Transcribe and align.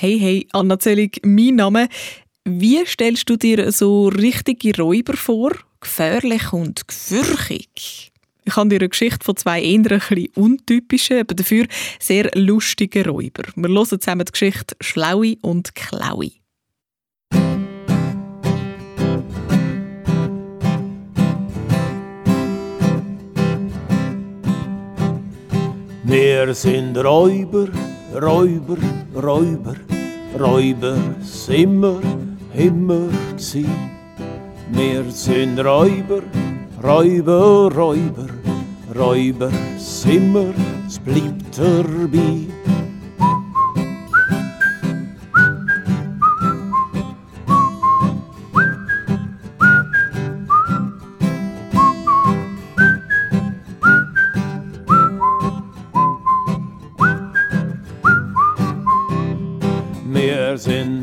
Hey, 0.00 0.16
hey, 0.20 0.46
Anna 0.52 0.78
Zellig, 0.78 1.20
mein 1.24 1.56
Name. 1.56 1.88
Wie 2.44 2.86
stellst 2.86 3.28
du 3.28 3.36
dir 3.36 3.72
so 3.72 4.06
richtige 4.06 4.80
Räuber 4.80 5.16
vor? 5.16 5.50
Gefährlich 5.80 6.52
und 6.52 6.86
gefürchig? 6.86 8.12
Ich 8.44 8.56
habe 8.56 8.68
dir 8.68 8.76
eine 8.76 8.90
Geschichte 8.90 9.24
von 9.24 9.36
zwei 9.36 9.60
eher 9.60 10.28
untypischen, 10.36 11.18
aber 11.18 11.34
dafür 11.34 11.66
sehr 11.98 12.30
lustigen 12.36 13.06
Räuber. 13.06 13.42
Wir 13.56 13.68
hören 13.70 13.86
zusammen 13.86 14.24
die 14.24 14.30
Geschichte 14.30 14.76
Schlaue 14.80 15.34
und 15.42 15.74
Klaue. 15.74 16.30
Wir 26.04 26.54
sind 26.54 26.96
Räuber, 26.96 27.66
Räuber, 28.14 28.78
Räuber, 29.14 29.76
Räuber 30.38 30.96
sind 31.20 31.80
wir 31.82 32.00
immer 32.54 33.08
gsi. 33.36 33.66
Wir 34.72 35.04
sind 35.10 35.58
Räuber, 35.58 36.22
Räuber, 36.82 37.70
Räuber, 37.70 38.28
Räuber 38.96 39.50
sind 39.76 40.32
wir, 40.32 40.54
es 40.86 40.98
bleibt 40.98 41.58
dabei. 41.58 42.67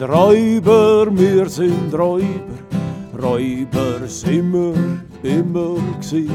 Räuber, 0.07 1.07
wir 1.09 1.49
sind 1.49 1.91
Räuber, 1.91 2.59
Räuber 3.19 4.07
sind 4.07 4.53
wir 4.53 4.75
immer 5.23 5.77
gsi. 5.99 6.29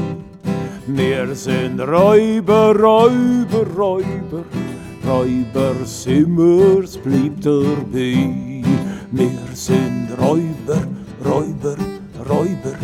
Wir 0.87 1.33
sind 1.33 1.79
Räuber, 1.79 2.75
Räuber, 2.75 3.65
Räuber, 3.77 4.43
Räuber 5.07 5.85
sind 5.85 6.37
wir, 6.37 6.83
es 6.83 6.97
bleibt 6.97 7.45
dabei. 7.45 8.61
Wir 9.11 9.39
sind 9.53 10.09
Räuber, 10.19 10.81
Räuber, 11.25 11.77
Räuber, 12.29 12.75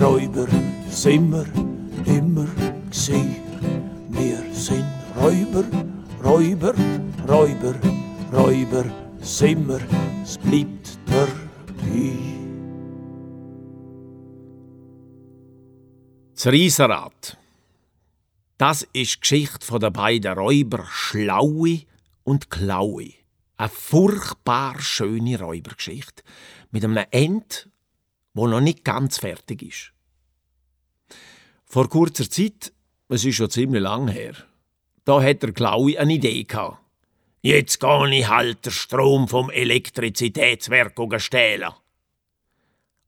Räuber 0.00 0.46
sind 0.88 1.32
wir 1.32 1.46
immer 2.14 2.46
gsi. 2.90 3.24
Wir 4.10 4.38
sind 4.52 4.86
Räuber, 5.20 5.64
Räuber, 6.24 6.74
Räuber, 7.28 7.74
Räuber 8.32 8.84
sind 9.20 9.68
wir, 9.68 9.80
es 10.28 10.36
bleibt 10.36 10.98
dabei. 11.06 12.18
Das 16.34 16.46
Riesenrad. 16.46 17.38
Das 18.58 18.86
ist 18.92 19.14
die 19.14 19.20
Geschichte 19.20 19.78
der 19.78 19.90
beiden 19.90 20.38
Räuber 20.38 20.84
Schlaue 20.86 21.82
und 22.24 22.50
Klaue. 22.50 23.14
Eine 23.56 23.68
furchtbar 23.70 24.78
schöne 24.80 25.40
Räubergeschichte 25.40 26.22
mit 26.72 26.84
einem 26.84 27.06
End, 27.10 27.70
wo 28.34 28.46
noch 28.46 28.60
nicht 28.60 28.84
ganz 28.84 29.18
fertig 29.18 29.62
ist. 29.62 29.92
Vor 31.64 31.88
kurzer 31.88 32.28
Zeit, 32.28 32.72
es 33.08 33.24
ist 33.24 33.36
schon 33.36 33.50
ziemlich 33.50 33.82
lang 33.82 34.08
her, 34.08 34.34
da 35.06 35.22
hat 35.22 35.42
der 35.42 35.52
Klaue 35.52 35.98
eine 35.98 36.14
Idee 36.14 36.44
gehabt. 36.44 36.78
Jetzt 37.40 37.78
gehe 37.78 38.18
ich 38.18 38.28
halt 38.28 38.66
den 38.66 38.72
Strom 38.72 39.28
vom 39.28 39.50
Elektrizitätswerk 39.50 40.94
stehlen. 41.20 41.70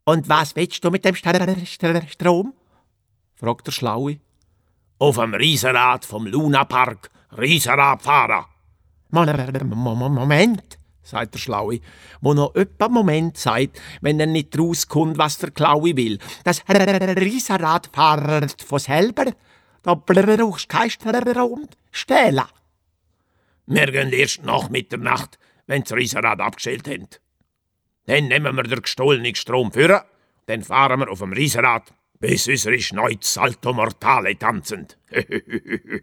Und 0.04 0.28
was 0.28 0.54
willst 0.54 0.84
du 0.84 0.90
mit 0.90 1.04
dem 1.04 1.14
Strom? 1.14 2.54
fragt 3.34 3.66
der 3.66 3.72
Schlaue. 3.72 4.18
Auf 4.98 5.16
dem 5.16 5.34
Riesenrad 5.34 6.04
vom 6.04 6.26
Lunapark 6.26 7.10
Riesenrad 7.36 8.02
fahren. 8.02 8.44
Moment, 9.10 10.78
sagt 11.02 11.34
der 11.34 11.38
Schlaue, 11.38 11.80
wo 12.20 12.34
noch 12.34 12.54
öppa 12.54 12.88
Moment 12.88 13.36
sagt, 13.36 13.80
wenn 14.00 14.20
er 14.20 14.26
nicht 14.26 14.56
rauskommt, 14.56 15.18
was 15.18 15.38
der 15.38 15.50
Klaue 15.50 15.96
will. 15.96 16.18
Das 16.44 16.62
Riesenrad 16.68 17.90
fährt 17.92 18.62
von 18.62 18.78
selber, 18.78 19.32
da 19.82 19.94
brauchst 19.94 20.72
du 20.72 20.76
kein 20.76 20.90
Strom 20.90 21.68
stehlen. 21.90 22.44
Wir 23.70 23.86
gehen 23.92 24.12
erst 24.12 24.42
nach 24.42 24.68
Mitternacht, 24.68 25.38
wenn 25.68 25.82
das 25.82 25.92
Riesenrad 25.92 26.40
abgestellt 26.40 26.88
haben. 26.88 27.06
Dann 28.06 28.26
nehmen 28.26 28.56
wir 28.56 28.64
den 28.64 28.82
gestohlenen 28.82 29.36
Strom 29.36 29.70
für, 29.70 30.04
dann 30.46 30.64
fahren 30.64 30.98
wir 30.98 31.08
auf 31.08 31.20
dem 31.20 31.32
Riesenrad, 31.32 31.94
bis 32.18 32.48
unsere 32.48 32.80
Schneuz 32.80 33.32
Salto 33.32 33.72
Mortale 33.72 34.36
tanzen. 34.36 34.88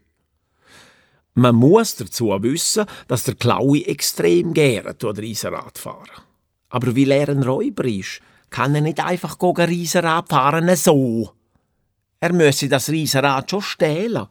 Man 1.34 1.56
muss 1.56 1.98
dazu 1.98 2.30
wissen, 2.42 2.86
dass 3.10 3.24
der 3.24 3.36
Klaue 3.36 3.86
extrem 3.86 4.54
gerne 4.54 4.94
durch 4.94 5.20
Riesenrad 5.20 5.78
fahren. 5.78 6.24
Aber 6.70 6.96
weil 6.96 7.12
er 7.12 7.28
ein 7.28 7.44
Räuber 7.44 7.84
ist, 7.84 8.22
kann 8.50 8.76
er 8.76 8.82
nicht 8.82 9.04
einfach 9.04 9.38
Riesenrad 9.42 10.30
fahren 10.30 10.74
so. 10.78 11.34
Er 12.22 12.32
müsse 12.32 12.70
das 12.70 12.90
Riesenrad 12.90 13.52
schon 13.52 13.62
stehlen. 13.62 14.28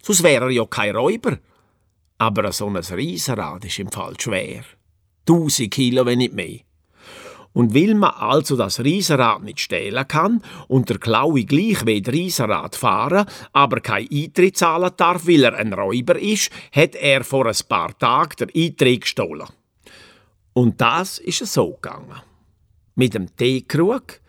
Sonst 0.00 0.22
wäre 0.22 0.44
er 0.44 0.50
ja 0.50 0.64
kein 0.64 0.94
Räuber. 0.94 1.38
Aber 2.18 2.50
so 2.52 2.66
ein 2.66 2.76
Riesenrad 2.76 3.64
ist 3.64 3.78
im 3.78 3.90
Fall 3.90 4.14
schwer. 4.18 4.62
Tausend 5.24 5.70
Kilo, 5.70 6.04
wenn 6.04 6.18
nicht 6.18 6.34
mehr. 6.34 6.60
Und 7.52 7.74
weil 7.74 7.94
man 7.94 8.10
also 8.10 8.56
das 8.56 8.80
Riesenrad 8.80 9.42
nicht 9.42 9.60
stehlen 9.60 10.06
kann 10.06 10.42
und 10.68 10.88
der 10.88 10.98
Klaue 10.98 11.44
gleich 11.44 11.84
wie 11.86 12.02
das 12.02 12.12
Riesenrad 12.12 12.76
fahren, 12.76 13.26
aber 13.52 13.80
kein 13.80 14.08
Eintritt 14.10 14.56
zahlen 14.56 14.92
darf, 14.96 15.26
weil 15.26 15.44
er 15.44 15.56
ein 15.56 15.72
Räuber 15.72 16.18
ist, 16.18 16.50
hat 16.72 16.94
er 16.94 17.24
vor 17.24 17.46
ein 17.46 17.56
paar 17.68 17.96
Tagen 17.98 18.46
den 18.46 18.50
Eintritt 18.54 19.00
gestohlen. 19.02 19.48
Und 20.52 20.80
das 20.80 21.18
ist 21.18 21.44
so 21.46 21.72
gegangen. 21.72 22.20
Mit 22.94 23.14
dem 23.14 23.34
Teekrug 23.36 24.20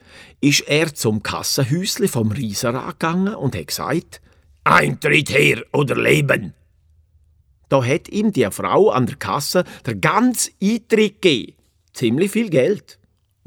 ist 0.41 0.61
er 0.61 0.94
zum 0.94 1.22
Kassenhäusli 1.22 2.07
vom 2.07 2.31
Riesenrad 2.31 2.99
gegangen 2.99 3.35
und 3.35 3.55
hat 3.55 3.67
gesagt, 3.67 4.22
Eintritt 4.63 5.31
her 5.31 5.63
oder 5.72 5.95
leben. 5.95 6.53
Da 7.69 7.84
hat 7.84 8.09
ihm 8.09 8.34
die 8.34 8.50
Frau 8.52 8.90
an 8.90 9.06
der 9.06 9.16
Kasse 9.16 9.63
der 9.85 9.96
ganz 9.96 10.52
Eintritt 10.62 11.22
gegeben. 11.22 11.53
Ziemlich 11.94 12.31
viel 12.31 12.50
Geld 12.50 13.00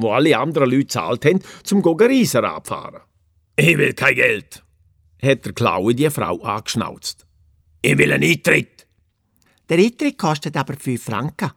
wo 0.02 0.12
alle 0.12 0.36
anderen 0.36 0.70
Leute 0.70 0.88
zahlt 0.88 1.24
haben, 1.24 1.40
zum 1.62 1.82
Rieser 1.82 2.44
abfahren. 2.44 3.02
Ich 3.56 3.76
will 3.78 3.94
kein 3.94 4.14
Geld, 4.14 4.62
hat 5.22 5.44
der 5.44 5.52
Klaue 5.52 5.94
die 5.94 6.10
Frau 6.10 6.40
angeschnauzt. 6.42 7.26
Ich 7.80 7.96
will 7.98 8.12
einen 8.12 8.30
Eintritt. 8.30 8.86
Der 9.68 9.78
Eintritt 9.78 10.18
kostet 10.18 10.56
aber 10.56 10.74
fünf 10.74 11.04
Franken, 11.04 11.52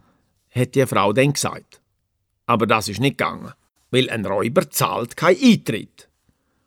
hat 0.51 0.75
die 0.75 0.85
Frau 0.85 1.13
dann 1.13 1.33
gesagt. 1.33 1.81
Aber 2.45 2.67
das 2.67 2.87
ist 2.87 2.99
nicht 2.99 3.17
gegangen, 3.17 3.53
weil 3.91 4.09
ein 4.09 4.25
Räuber 4.25 4.69
zahlt 4.69 5.17
keinen 5.17 5.41
Eintritt. 5.41 6.09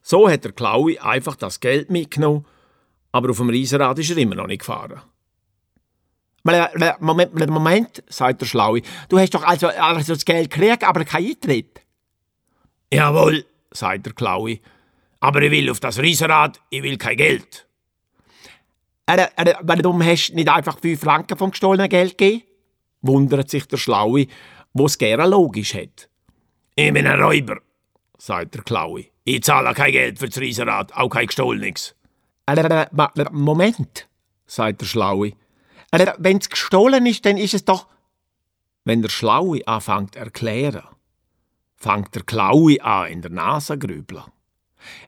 So 0.02 0.28
hat 0.28 0.44
der 0.44 0.52
Klaue 0.52 1.00
einfach 1.02 1.36
das 1.36 1.60
Geld 1.60 1.90
mitgenommen, 1.90 2.46
aber 3.12 3.30
auf 3.30 3.36
dem 3.36 3.50
Riesenrad 3.50 3.98
ist 3.98 4.10
er 4.10 4.18
immer 4.18 4.34
noch 4.34 4.46
nicht 4.46 4.60
gefahren. 4.60 5.02
Moment, 7.00 7.50
Moment, 7.50 8.02
sagt 8.08 8.40
der 8.40 8.46
Schlaue. 8.46 8.82
Du 9.08 9.18
hast 9.18 9.34
doch 9.34 9.44
also, 9.44 9.68
also 9.68 10.14
das 10.14 10.24
Geld 10.24 10.50
gekriegt, 10.50 10.84
aber 10.84 11.04
kein 11.04 11.26
Eintritt. 11.26 11.80
Jawohl, 12.92 13.44
sagt 13.70 14.06
der 14.06 14.12
Klaue. 14.12 14.58
Aber 15.20 15.42
ich 15.42 15.50
will 15.50 15.70
auf 15.70 15.80
das 15.80 15.98
Riesenrad, 15.98 16.60
ich 16.70 16.82
will 16.82 16.96
kein 16.96 17.16
Geld. 17.16 17.66
Äh, 19.06 19.26
äh, 19.36 19.54
warum 19.62 20.02
hast 20.04 20.28
du 20.28 20.34
nicht 20.34 20.48
einfach 20.48 20.78
fünf 20.78 21.00
Franken 21.00 21.36
vom 21.36 21.50
gestohlenen 21.50 21.88
Geld 21.88 22.18
gegeben? 22.18 22.44
wundert 23.00 23.50
sich 23.50 23.66
der 23.66 23.76
Schlaue, 23.76 24.26
wo 24.72 24.86
es 24.86 24.98
gerne 24.98 25.26
logisch 25.26 25.74
hat. 25.74 26.08
Ich 26.74 26.92
bin 26.92 27.06
ein 27.06 27.20
Räuber, 27.20 27.58
sagt 28.18 28.54
der 28.54 28.62
Klaue. 28.62 29.06
Ich 29.24 29.42
zahle 29.42 29.74
kein 29.74 29.92
Geld 29.92 30.18
für 30.18 30.28
das 30.28 30.38
Riesenrad, 30.38 30.94
auch 30.94 31.08
kein 31.08 31.26
gestohlenes. 31.26 31.94
Äh, 32.46 32.64
Moment, 33.30 34.08
sagt 34.46 34.80
der 34.80 34.86
Schlaue. 34.86 35.32
Wenn 35.90 36.38
es 36.38 36.50
gestohlen 36.50 37.06
ist, 37.06 37.24
dann 37.24 37.36
ist 37.36 37.54
es 37.54 37.64
doch. 37.64 37.86
Wenn 38.84 39.02
der 39.02 39.08
Schlaue 39.08 39.66
anfängt 39.66 40.14
zu 40.14 40.20
erklären, 40.20 40.84
fängt 41.76 42.14
der 42.14 42.22
Klaue 42.22 42.82
an 42.82 43.12
in 43.12 43.22
der 43.22 43.30
Nase 43.30 43.78
grübeln. 43.78 44.24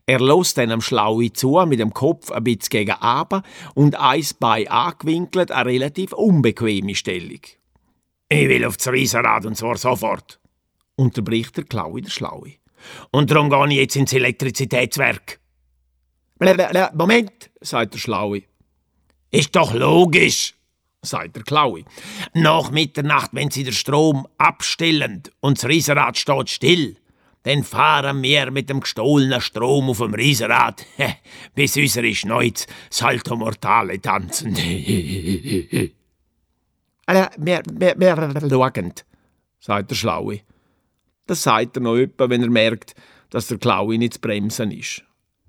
Er 0.07 0.21
lässt 0.21 0.59
dann 0.59 0.73
am 0.73 0.81
Schlaue 0.81 1.33
zu, 1.33 1.65
mit 1.67 1.79
dem 1.79 1.95
Kopf 1.95 2.31
ein 2.31 2.45
bisschen 2.45 2.71
gegen 2.71 2.93
aber 2.93 3.43
und 3.75 3.95
eins 3.99 4.35
Bein 4.35 4.69
angewinkelt, 4.69 5.51
eine 5.53 5.71
relativ 5.71 6.13
unbequeme 6.13 6.95
Stellung. 6.95 7.41
Ich 8.29 8.49
will 8.49 8.65
aufs 8.65 8.87
Riesenrad 8.89 9.47
und 9.47 9.57
zwar 9.57 9.77
sofort, 9.77 10.41
unterbricht 10.97 11.57
der 11.57 11.65
Klaue 11.65 12.03
der 12.03 12.11
Schlaue. 12.11 12.55
Und 13.11 13.31
darum 13.31 13.51
gehe 13.51 13.69
ich 13.69 13.77
jetzt 13.77 13.97
ins 13.97 14.13
Elektrizitätswerk. 14.13 15.41
Moment, 16.95 17.51
sagt 17.61 17.95
der 17.95 17.99
Schlaue. 17.99 18.43
Ist 19.31 19.55
doch 19.55 19.75
logisch, 19.75 20.55
sagt 21.03 21.37
der 21.37 21.43
Klaui. 21.43 21.85
Nach 22.35 22.71
Mitternacht, 22.71 23.31
wenn 23.33 23.51
sie 23.51 23.65
den 23.65 23.73
Strom 23.73 24.27
abstellen 24.39 25.23
und 25.41 25.59
das 25.59 25.69
Riesenrad 25.69 26.19
steht 26.19 26.51
still, 26.51 26.97
dann 27.43 27.65
fahren 27.65 28.23
wir 28.23 28.51
mit 28.51 28.69
dem 28.69 28.81
gestohlenen 28.81 29.41
Strom 29.41 29.89
auf 29.89 29.99
dem 29.99 30.13
Riesenrad, 30.15 30.85
bis 31.55 31.77
unsere 31.77 32.15
Schneuz 32.15 32.67
Salto 32.91 33.37
Mortale 33.37 34.01
tanzen. 34.01 34.55
wir, 34.57 35.91
wir, 37.07 37.95
wir 37.97 38.17
schauen, 38.49 38.93
sagt 39.59 39.91
der 39.91 39.95
Schlaue. 39.95 40.41
Das 41.27 41.43
sagt 41.43 41.77
er 41.77 41.83
noch 41.83 41.97
etwa, 41.97 42.29
wenn 42.29 42.43
er 42.43 42.51
merkt, 42.51 42.95
dass 43.31 43.47
der 43.47 43.59
Klaue 43.59 43.97
nicht 43.97 44.15
zu 44.15 44.21
bremsen 44.21 44.73
ist. 44.73 45.03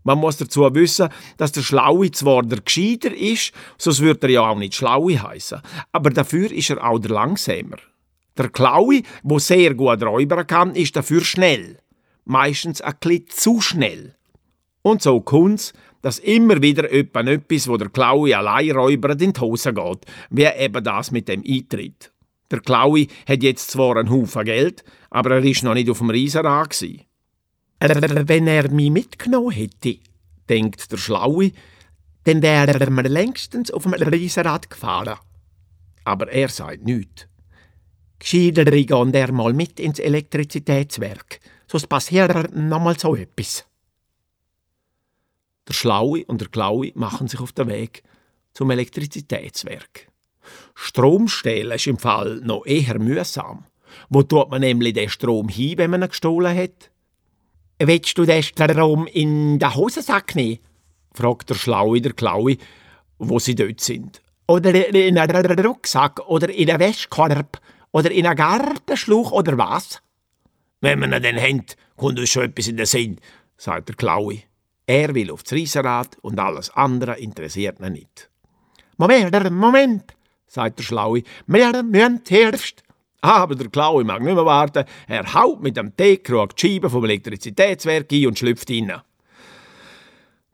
Man 0.04 0.18
muss 0.18 0.38
dazu 0.38 0.62
wissen, 0.74 1.10
dass 1.38 1.52
der 1.52 1.62
Schlaue 1.62 2.12
zwar 2.12 2.44
der 2.44 2.62
Gescheiter 2.62 3.16
ist, 3.16 3.52
sonst 3.78 4.02
würde 4.02 4.28
er 4.28 4.32
ja 4.32 4.50
auch 4.50 4.58
nicht 4.58 4.76
Schlaue 4.76 5.22
heißen, 5.22 5.62
aber 5.92 6.10
dafür 6.10 6.52
ist 6.52 6.70
er 6.70 6.84
auch 6.84 7.00
der 7.00 7.12
Langsamer. 7.12 7.78
Der 8.38 8.50
Klaue, 8.50 9.02
wo 9.24 9.40
sehr 9.40 9.74
gut 9.74 10.02
räubern 10.02 10.48
kann, 10.48 10.76
ist 10.76 10.96
dafür 10.96 11.24
schnell. 11.24 11.78
Meistens 12.26 12.82
ein 12.82 12.96
bisschen 13.00 13.26
zu 13.28 13.62
schnell. 13.62 14.16
Und 14.82 15.02
so 15.02 15.22
kommt's, 15.22 15.74
dass 16.02 16.18
immer 16.18 16.62
wieder 16.62 16.92
etwas, 16.92 17.68
wo 17.68 17.78
der 17.78 17.90
Klaue 17.90 18.36
allein 18.36 18.72
räubert, 18.72 19.22
in 19.22 19.34
die 19.34 19.40
Hose 19.40 19.74
geht, 19.74 20.06
wie 20.30 20.46
eben 20.46 20.84
das 20.84 21.12
mit 21.12 21.28
dem 21.28 21.44
Eintritt. 21.48 22.12
Der 22.50 22.60
Klaue 22.60 23.08
hat 23.28 23.44
jetzt 23.44 23.72
zwar 23.72 23.98
einen 23.98 24.10
Haufen 24.10 24.46
Geld, 24.46 24.84
aber 25.10 25.32
er 25.36 25.44
ist 25.44 25.64
noch 25.64 25.74
nicht 25.74 25.90
auf 25.90 26.00
dem 26.00 26.10
Riesenrad. 26.10 26.84
Wenn 27.82 28.48
er 28.48 28.70
mich 28.70 28.92
mitgenommen 28.92 29.52
hätte, 29.52 29.98
denkt 30.48 30.92
der 30.92 30.98
Schlaue, 30.98 31.52
dann 32.26 32.44
wäre 32.44 32.80
er 32.80 32.90
mir 32.92 33.10
längstens 33.10 33.72
auf 33.72 33.84
dem 33.84 33.94
Riesenrad 33.94 34.70
gefahren. 34.70 35.18
Aber 36.04 36.32
er 36.32 36.50
sagt 36.50 36.84
nichts. 36.84 37.28
Gescheiter 38.20 38.66
gehen 38.66 39.14
er 39.16 39.32
mal 39.32 39.54
mit 39.54 39.80
ins 39.80 39.98
Elektrizitätswerk, 39.98 41.40
sonst 41.68 41.88
passiert 41.88 42.56
nochmal 42.56 43.00
so 43.00 43.16
etwas. 43.16 43.66
Der 45.68 45.74
Schlaue 45.74 46.24
und 46.26 46.40
der 46.40 46.50
Klaue 46.50 46.92
machen 46.94 47.28
sich 47.28 47.40
auf 47.40 47.52
den 47.52 47.68
Weg 47.68 48.04
zum 48.54 48.70
Elektrizitätswerk. 48.70 50.12
Strom 50.76 51.28
stehlen 51.28 51.72
ist 51.72 51.88
im 51.88 51.98
Fall 51.98 52.42
noch 52.44 52.66
eher 52.66 53.00
mühsam. 53.00 53.66
Wo 54.10 54.22
tut 54.22 54.52
man 54.52 54.62
nämlich 54.62 54.94
den 54.94 55.10
Strom 55.10 55.50
hin, 55.50 55.80
wenn 55.80 55.90
man 55.90 56.04
ihn 56.04 56.10
gestohlen 56.10 56.56
hat? 56.56 56.91
Willst 57.84 58.16
du 58.16 58.26
den 58.26 58.44
Strom 58.44 59.08
in 59.08 59.58
den 59.58 59.76
Hosensack 59.76 60.36
nehmen? 60.36 60.60
fragt 61.14 61.50
der 61.50 61.56
Schlaue 61.56 62.00
der 62.00 62.14
Klaue, 62.14 62.58
wo 63.18 63.40
sie 63.40 63.56
dort 63.56 63.82
sind. 63.82 64.22
Oder 64.48 64.94
in 64.94 65.18
einen 65.18 65.66
Rucksack 65.66 66.20
oder 66.28 66.50
in 66.50 66.70
einen 66.70 66.80
Wäschkorb 66.80 67.60
oder 67.92 68.12
in 68.12 68.28
einen 68.28 68.36
Gartenschlauch 68.36 69.32
oder 69.32 69.58
was? 69.58 70.00
Wenn 70.80 71.00
man 71.00 71.14
ihn 71.14 71.24
dann 71.24 71.42
hat, 71.42 71.76
kommt 71.96 72.20
uns 72.20 72.30
schon 72.30 72.44
etwas 72.44 72.68
in 72.68 72.78
den 72.78 72.86
Sinn, 72.86 73.20
sagt 73.58 73.90
der 73.90 73.96
Klaue. 73.96 74.44
Er 74.86 75.16
will 75.16 75.32
aufs 75.32 75.52
Riesenrad 75.52 76.18
und 76.22 76.40
alles 76.40 76.70
andere 76.72 77.18
interessiert 77.18 77.80
ihn 77.80 77.94
nicht. 77.94 78.30
Moment, 78.98 79.52
Moment, 79.52 80.14
sagt 80.46 80.78
der 80.78 80.84
Schlaue. 80.84 81.24
Wir 81.48 81.82
müssen 81.82 82.24
zuerst 82.26 82.84
aber 83.22 83.56
der 83.56 83.70
Klaue 83.70 84.04
mag 84.04 84.22
nicht 84.22 84.34
mehr 84.34 84.46
warten. 84.46 84.86
Er 85.08 85.34
haut 85.34 85.62
mit 85.62 85.78
dem 85.78 85.96
Teekrug 85.96 86.56
die 86.56 86.68
Scheibe 86.68 86.90
vom 86.90 87.04
Elektrizitätswerk 87.06 88.12
ein 88.12 88.28
und 88.28 88.40
schlüpft 88.40 88.70
rein. 88.70 89.02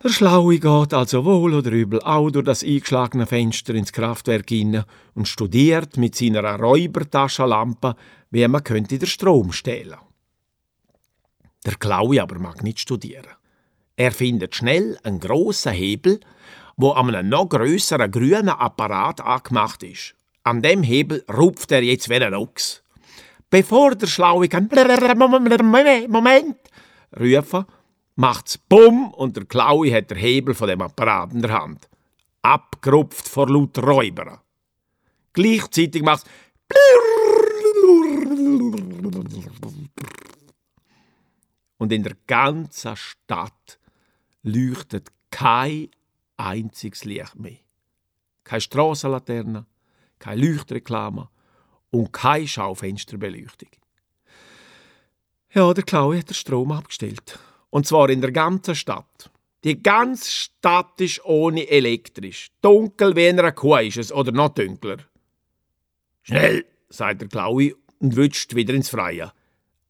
Der 0.04 0.10
Schlaue 0.10 0.60
geht 0.60 0.94
also 0.94 1.26
wohl 1.26 1.56
oder 1.56 1.72
übel 1.72 2.00
auch 2.02 2.30
durch 2.30 2.46
das 2.46 2.64
eingeschlagene 2.64 3.26
Fenster 3.26 3.74
ins 3.74 3.92
Kraftwerk 3.92 4.48
hinein 4.50 4.84
und 5.16 5.28
studiert 5.28 5.98
mit 5.98 6.14
seiner 6.14 6.44
Räubertaschenlampe, 6.60 7.96
wie 8.30 8.48
man 8.48 8.64
könnte 8.64 9.00
den 9.00 9.08
Strom 9.08 9.52
stehlen. 9.52 9.98
Der 11.66 11.76
Klaue 11.76 12.22
aber 12.22 12.38
mag 12.38 12.64
nicht 12.64 12.80
studieren. 12.80 13.26
Er 13.96 14.12
findet 14.12 14.56
schnell 14.56 15.00
einen 15.04 15.20
grossen 15.20 15.74
Hebel, 15.74 16.20
wo 16.76 16.92
an 16.92 17.16
einem 17.16 17.30
noch 17.30 17.50
grösseren 17.50 18.12
grünen 18.12 18.50
Apparat 18.50 19.20
angemacht 19.22 19.82
ist. 19.82 20.17
An 20.48 20.62
dem 20.62 20.82
Hebel 20.82 21.26
rupft 21.30 21.74
er 21.74 21.84
jetzt 21.84 22.08
wie 22.08 22.16
ein 22.16 22.34
Ochs. 22.34 22.82
Bevor 23.50 23.96
der 23.96 24.08
Schlaue 24.08 24.48
kann 24.48 24.70
Moment 26.08 26.56
rufen, 27.20 27.66
macht's 28.16 28.58
Bumm 28.58 29.12
und 29.12 29.36
der 29.36 29.44
Klaue 29.44 29.94
hat 29.94 30.10
der 30.10 30.18
Hebel 30.18 30.56
von 30.56 30.70
dem 30.70 30.82
Apparat 30.82 31.34
in 31.34 31.42
der 31.42 31.52
Hand. 31.52 31.90
Abgerupft 32.44 33.28
vor 33.28 33.50
lauter 33.50 33.84
Räuber. 33.84 34.42
Gleichzeitig 35.34 36.02
macht's 36.02 36.24
und 41.78 41.92
in 41.92 42.04
der 42.04 42.16
ganzen 42.26 42.96
Stadt 42.96 43.80
leuchtet 44.44 45.10
kein 45.30 45.90
einziges 46.38 47.04
Licht 47.04 47.36
mehr. 47.36 47.60
Keine 48.46 48.62
Strassenlaterne, 48.62 49.66
keine 50.20 50.42
Leuchtreklame 50.42 51.30
und 51.92 52.12
keine 52.12 52.48
Schaufensterbeleuchtung. 52.48 53.70
Ja, 55.54 55.74
der 55.74 55.84
Klaue 55.84 56.20
hat 56.20 56.30
den 56.30 56.36
Strom 56.36 56.72
abgestellt. 56.72 57.40
Und 57.70 57.88
zwar 57.88 58.10
in 58.10 58.22
der 58.22 58.32
ganzen 58.32 58.76
Stadt. 58.76 59.32
Die 59.64 59.82
ganze 59.82 60.30
Stadt 60.30 61.00
ist 61.02 61.24
ohne 61.26 61.68
elektrisch. 61.68 62.52
Dunkel 62.62 63.16
wie 63.16 63.28
in 63.28 63.40
einer 63.40 63.52
Kuh 63.52 63.78
ist 63.78 63.98
es, 63.98 64.12
oder 64.12 64.32
noch 64.32 64.50
dunkler. 64.50 64.98
Schnell, 66.22 66.66
sagt 66.90 67.22
der 67.22 67.28
Klaue 67.28 67.74
und 68.00 68.16
wünscht 68.16 68.56
wieder 68.56 68.74
ins 68.74 68.90
Freie. 68.90 69.32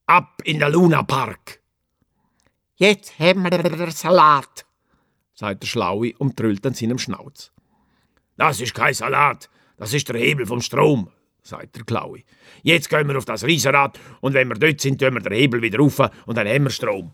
Ab 0.05 0.41
in 0.45 0.59
den 0.59 0.71
Lunapark. 0.71 1.59
Jetzt 2.75 3.19
haben 3.19 3.43
wir 3.43 3.91
Salat, 3.91 4.65
sagt 5.33 5.63
der 5.63 5.67
Schlaue 5.67 6.13
und 6.17 6.37
trüllt 6.37 6.65
an 6.65 6.73
seinem 6.75 6.99
Schnauz. 6.99 7.51
Das 8.37 8.61
ist 8.61 8.75
kein 8.75 8.93
Salat, 8.93 9.49
das 9.77 9.93
ist 9.93 10.09
der 10.09 10.19
Hebel 10.19 10.45
vom 10.45 10.61
Strom, 10.61 11.09
sagt 11.41 11.75
der 11.75 11.85
Klaue. 11.85 12.23
Jetzt 12.63 12.89
gehen 12.89 13.07
wir 13.07 13.17
auf 13.17 13.25
das 13.25 13.43
Riesenrad 13.43 13.99
und 14.21 14.33
wenn 14.33 14.49
wir 14.49 14.55
dort 14.55 14.81
sind, 14.81 14.99
tun 14.99 15.13
wir 15.13 15.21
den 15.21 15.33
Hebel 15.33 15.61
wieder 15.61 15.79
rauf 15.79 15.99
und 16.25 16.35
dann 16.35 16.47
haben 16.47 16.63
wir 16.63 16.71
Strom. 16.71 17.13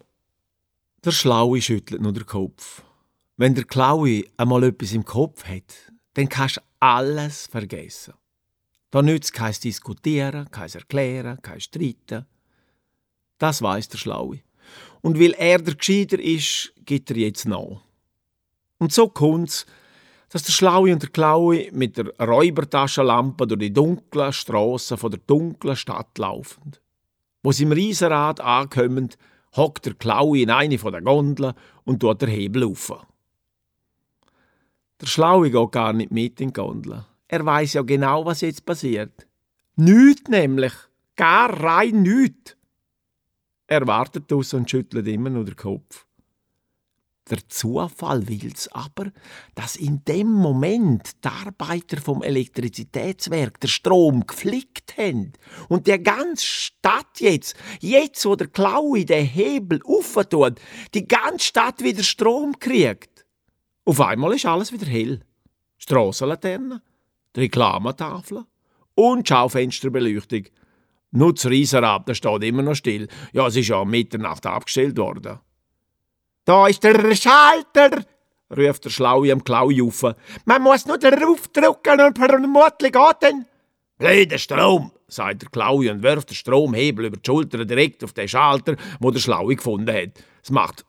Der 1.05 1.11
Schlaue 1.11 1.61
schüttelt 1.61 2.01
nur 2.01 2.13
den 2.13 2.25
Kopf. 2.25 2.81
Wenn 3.35 3.55
der 3.55 3.65
Klaue 3.65 4.23
einmal 4.37 4.63
etwas 4.63 4.93
im 4.93 5.03
Kopf 5.03 5.45
hat, 5.45 5.91
dann 6.13 6.29
kannst 6.29 6.57
du 6.57 6.61
alles 6.79 7.47
vergessen. 7.47 8.13
Da 8.91 9.01
nützt 9.01 9.33
kein 9.33 9.53
Diskutieren, 9.53 10.49
kein 10.51 10.69
Erklären, 10.69 11.41
kein 11.41 11.59
Streiten. 11.59 12.25
Das 13.39 13.61
weiß 13.61 13.89
der 13.89 13.97
Schlaue. 13.97 14.39
Und 15.01 15.19
weil 15.19 15.33
er 15.33 15.59
der 15.59 15.75
Gescheiter 15.75 16.19
ist, 16.19 16.73
geht 16.85 17.09
er 17.09 17.17
jetzt 17.17 17.45
nach. 17.45 17.81
Und 18.77 18.93
so 18.93 19.09
kommt's, 19.09 19.65
dass 20.33 20.41
der 20.41 20.51
Schlaue 20.51 20.91
und 20.91 21.03
der 21.03 21.11
Klaue 21.11 21.69
mit 21.73 21.95
der 21.95 22.07
Räubertaschenlampe 22.19 23.45
durch 23.45 23.59
die 23.59 23.71
dunklen 23.71 24.33
Strassen 24.33 24.97
von 24.97 25.11
der 25.11 25.19
dunklen 25.27 25.75
Stadt 25.75 26.17
laufen. 26.17 26.71
Wo 27.43 27.51
sie 27.51 27.65
im 27.65 27.71
Riesenrad 27.71 28.41
ankommen, 28.41 29.11
hockt 29.55 29.85
der 29.85 29.93
Klaue 29.93 30.39
in 30.39 30.49
eine 30.49 30.79
von 30.79 30.91
der 30.91 31.03
Gondeln 31.03 31.53
und 31.83 31.99
tut 31.99 32.23
der 32.23 32.29
Hebel 32.29 32.63
auf. 32.63 32.91
Der 34.99 35.05
Schlaue 35.05 35.51
geht 35.51 35.71
gar 35.71 35.93
nicht 35.93 36.09
mit 36.09 36.41
in 36.41 36.47
die 36.47 36.53
Gondel. 36.53 37.05
Er 37.27 37.45
weiß 37.45 37.73
ja 37.73 37.83
genau, 37.83 38.25
was 38.25 38.41
jetzt 38.41 38.65
passiert. 38.65 39.27
Nüt 39.75 40.29
nämlich. 40.29 40.73
Gar 41.15 41.61
rein 41.61 42.01
nüt. 42.01 42.57
Er 43.67 43.85
wartet 43.85 44.33
aus 44.33 44.55
und 44.55 44.67
schüttelt 44.67 45.05
immer 45.05 45.29
nur 45.29 45.45
den 45.45 45.55
Kopf. 45.55 46.07
Der 47.33 47.49
Zufall 47.49 48.27
will's 48.27 48.67
aber, 48.73 49.11
dass 49.55 49.75
in 49.75 50.05
dem 50.05 50.31
Moment 50.31 51.13
die 51.23 51.29
Arbeiter 51.29 51.99
vom 51.99 52.21
Elektrizitätswerk 52.21 53.59
der 53.59 53.69
Strom 53.69 54.27
geflickt 54.27 54.95
haben 54.99 55.33
und 55.67 55.87
der 55.87 55.97
ganze 55.97 56.45
Stadt 56.45 57.19
jetzt, 57.19 57.55
jetzt 57.79 58.23
wo 58.27 58.35
der 58.35 58.49
Klaue 58.49 59.03
den 59.03 59.25
Hebel 59.25 59.81
auftut, 59.83 60.59
die 60.93 61.07
ganze 61.07 61.47
Stadt 61.47 61.83
wieder 61.83 62.03
Strom 62.03 62.59
kriegt. 62.59 63.25
Auf 63.83 63.99
einmal 63.99 64.35
ist 64.35 64.45
alles 64.45 64.71
wieder 64.71 64.85
hell. 64.85 65.21
Strassenlaternen, 65.79 66.81
die 67.35 67.39
Reklametafel 67.39 68.43
und 68.93 69.27
Schaufensterbeleuchtung. 69.27 70.43
Nur 71.09 71.33
das 71.33 71.47
Riesenrad, 71.47 72.15
steht 72.15 72.43
immer 72.43 72.61
noch 72.61 72.75
still. 72.75 73.07
Ja, 73.31 73.47
es 73.47 73.55
ist 73.55 73.69
ja 73.69 73.77
um 73.77 73.89
Mitternacht 73.89 74.45
abgestellt 74.45 74.99
worden. 74.99 75.39
Da 76.45 76.67
ist 76.67 76.83
der 76.83 77.15
Schalter, 77.15 78.03
ruft 78.55 78.85
der 78.85 78.89
Schlaue 78.89 79.31
am 79.31 79.43
Klaue 79.43 79.83
auf. 79.83 80.03
Man 80.45 80.61
muss 80.61 80.85
nur 80.85 80.97
darauf 80.97 81.47
drücken 81.47 82.01
und 82.01 82.17
vermutlich 82.17 82.91
geht 82.91 83.15
dann. 83.21 83.45
Blöder 83.97 84.37
Strom, 84.37 84.91
sagt 85.07 85.43
der 85.43 85.49
Klaue 85.49 85.89
und 85.89 86.03
wirft 86.03 86.31
den 86.31 86.35
Stromhebel 86.35 87.05
über 87.05 87.17
die 87.17 87.25
Schulter 87.25 87.63
direkt 87.63 88.03
auf 88.03 88.11
den 88.11 88.27
Schalter, 88.27 88.75
wo 88.99 89.11
der 89.11 89.19
Schlaue 89.19 89.55
gefunden 89.55 89.95
hat. 89.95 90.23
Es 90.43 90.49
macht 90.49 90.83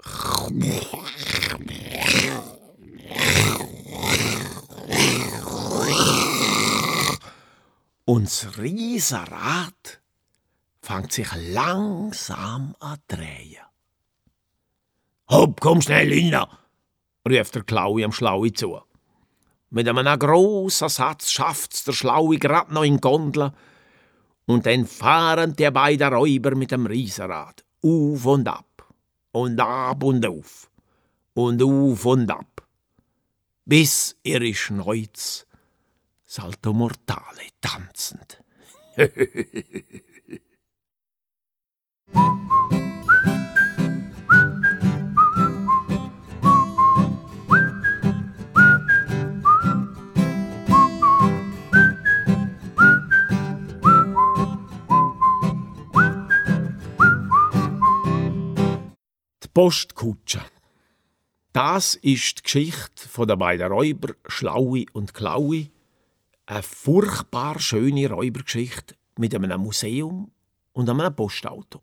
Und 8.06 8.26
das 8.26 8.58
Riesenrad 8.58 10.00
fängt 10.82 11.12
sich 11.12 11.28
langsam 11.52 12.75
an 12.80 12.99
drehen. 13.08 13.63
Hopp, 15.31 15.61
komm 15.61 15.81
schnell 15.81 16.12
rein, 16.12 16.47
ruft 17.26 17.54
der 17.54 17.62
Klaui 17.62 18.04
am 18.04 18.12
Schlaui 18.12 18.52
zu. 18.52 18.81
Mit 19.71 19.88
einem 19.88 20.19
grossen 20.19 20.88
Satz 20.88 21.31
schafft's 21.31 21.85
der 21.85 21.93
Schlaui 21.93 22.38
grad 22.38 22.71
noch 22.71 22.85
in 22.85 23.00
Gondel 23.00 23.52
und 24.47 24.66
dann 24.66 24.87
fahren 24.87 25.57
die 25.57 25.71
beiden 25.71 26.12
Räuber 26.12 26.54
mit 26.54 26.71
dem 26.71 26.87
Riesenrad 26.87 27.64
auf 27.83 28.26
und 28.26 28.47
ab 28.47 28.95
und 29.33 29.59
ab 29.59 30.02
und 30.02 30.26
auf 30.26 30.71
und 31.33 31.62
auf 31.62 32.04
und 32.04 32.31
ab, 32.31 32.62
bis 33.64 34.16
ihre 34.23 34.54
Schneuz 34.54 35.47
Salto 36.25 36.73
Mortale 36.73 37.49
tanzend. 37.61 38.43
Postkutsche. 59.54 60.40
Das 61.52 61.94
ist 61.94 62.38
die 62.38 62.42
Geschichte 62.42 63.25
der 63.25 63.37
beiden 63.37 63.70
Räuber 63.70 64.16
Schlaui 64.26 64.88
und 64.92 65.14
Klaui. 65.14 65.70
Eine 66.44 66.64
furchtbar 66.64 67.61
schöne 67.61 68.11
Räubergeschichte 68.11 68.96
mit 69.16 69.32
einem 69.32 69.61
Museum 69.61 70.32
und 70.73 70.90
einem 70.90 71.14
Postauto. 71.14 71.80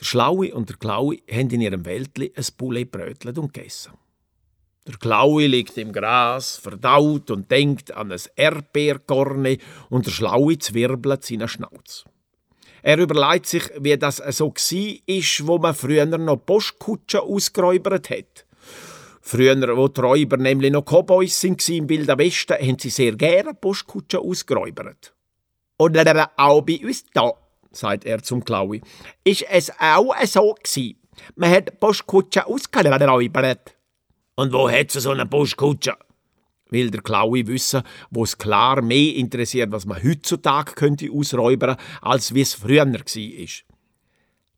Der 0.00 0.04
Schlaui 0.04 0.50
und 0.52 0.68
der 0.68 0.78
Klaui 0.78 1.22
haben 1.30 1.50
in 1.50 1.60
ihrem 1.60 1.84
Wäldli 1.84 2.32
ein 2.34 2.46
Poulet 2.56 2.90
brötelt 2.90 3.38
und 3.38 3.54
gegessen. 3.54 3.92
Der 4.88 4.96
Klaui 4.96 5.46
liegt 5.46 5.78
im 5.78 5.92
Gras, 5.92 6.56
verdaut 6.56 7.30
und 7.30 7.48
denkt 7.52 7.92
an 7.92 8.10
ein 8.10 8.20
Erdbeerkorne 8.34 9.58
und 9.90 10.06
der 10.06 10.10
Schlaui 10.10 10.58
zwirbelt 10.58 11.24
seine 11.24 11.46
Schnauz. 11.46 12.04
Er 12.86 12.98
überlegt 12.98 13.46
sich, 13.46 13.62
wie 13.78 13.96
das 13.96 14.18
so 14.18 14.50
gsi 14.50 15.02
ist, 15.06 15.46
wo 15.46 15.56
man 15.56 15.74
früher 15.74 16.04
noch 16.04 16.36
Postkutschen 16.36 17.20
ausgeräubert 17.20 18.10
hat. 18.10 18.44
Früher, 19.22 19.56
wo 19.74 19.88
die 19.88 20.00
Räuber 20.02 20.36
nämlich 20.36 20.70
noch 20.70 20.84
Cowboys 20.84 21.40
sind 21.40 21.66
im 21.70 21.88
Wilden 21.88 22.18
Westen, 22.18 22.58
haben 22.60 22.78
sie 22.78 22.90
sehr 22.90 23.12
gerne 23.12 23.54
Postkutschen 23.54 24.20
ausgeräubert. 24.20 25.14
Und 25.78 25.96
auch 26.36 26.60
bei 26.60 26.78
uns 26.84 27.06
da, 27.14 27.32
sagt 27.72 28.04
er 28.04 28.22
zum 28.22 28.44
Klaui, 28.44 28.82
ist 29.24 29.46
es 29.50 29.72
auch 29.80 30.14
so 30.26 30.54
gsi. 30.62 30.98
Man 31.36 31.52
hat 31.52 31.80
Postkutschen 31.80 32.42
ausgeräubert. 32.42 33.74
Und 34.34 34.52
wo 34.52 34.68
hat 34.70 34.90
sie 34.90 35.00
so 35.00 35.12
eine 35.12 35.24
Postkutsche? 35.24 35.96
Will 36.74 36.90
der 36.90 37.00
Klaui 37.00 37.46
wissen, 37.46 37.82
wo 38.10 38.24
es 38.24 38.36
klar 38.36 38.82
mehr 38.82 39.14
interessiert, 39.14 39.72
was 39.72 39.86
man 39.86 40.02
heutzutage 40.02 40.72
könnte 40.72 41.10
ausräubern, 41.10 41.76
als 42.02 42.34
wie 42.34 42.42
es 42.42 42.52
früher 42.52 42.84
war. 42.84 43.74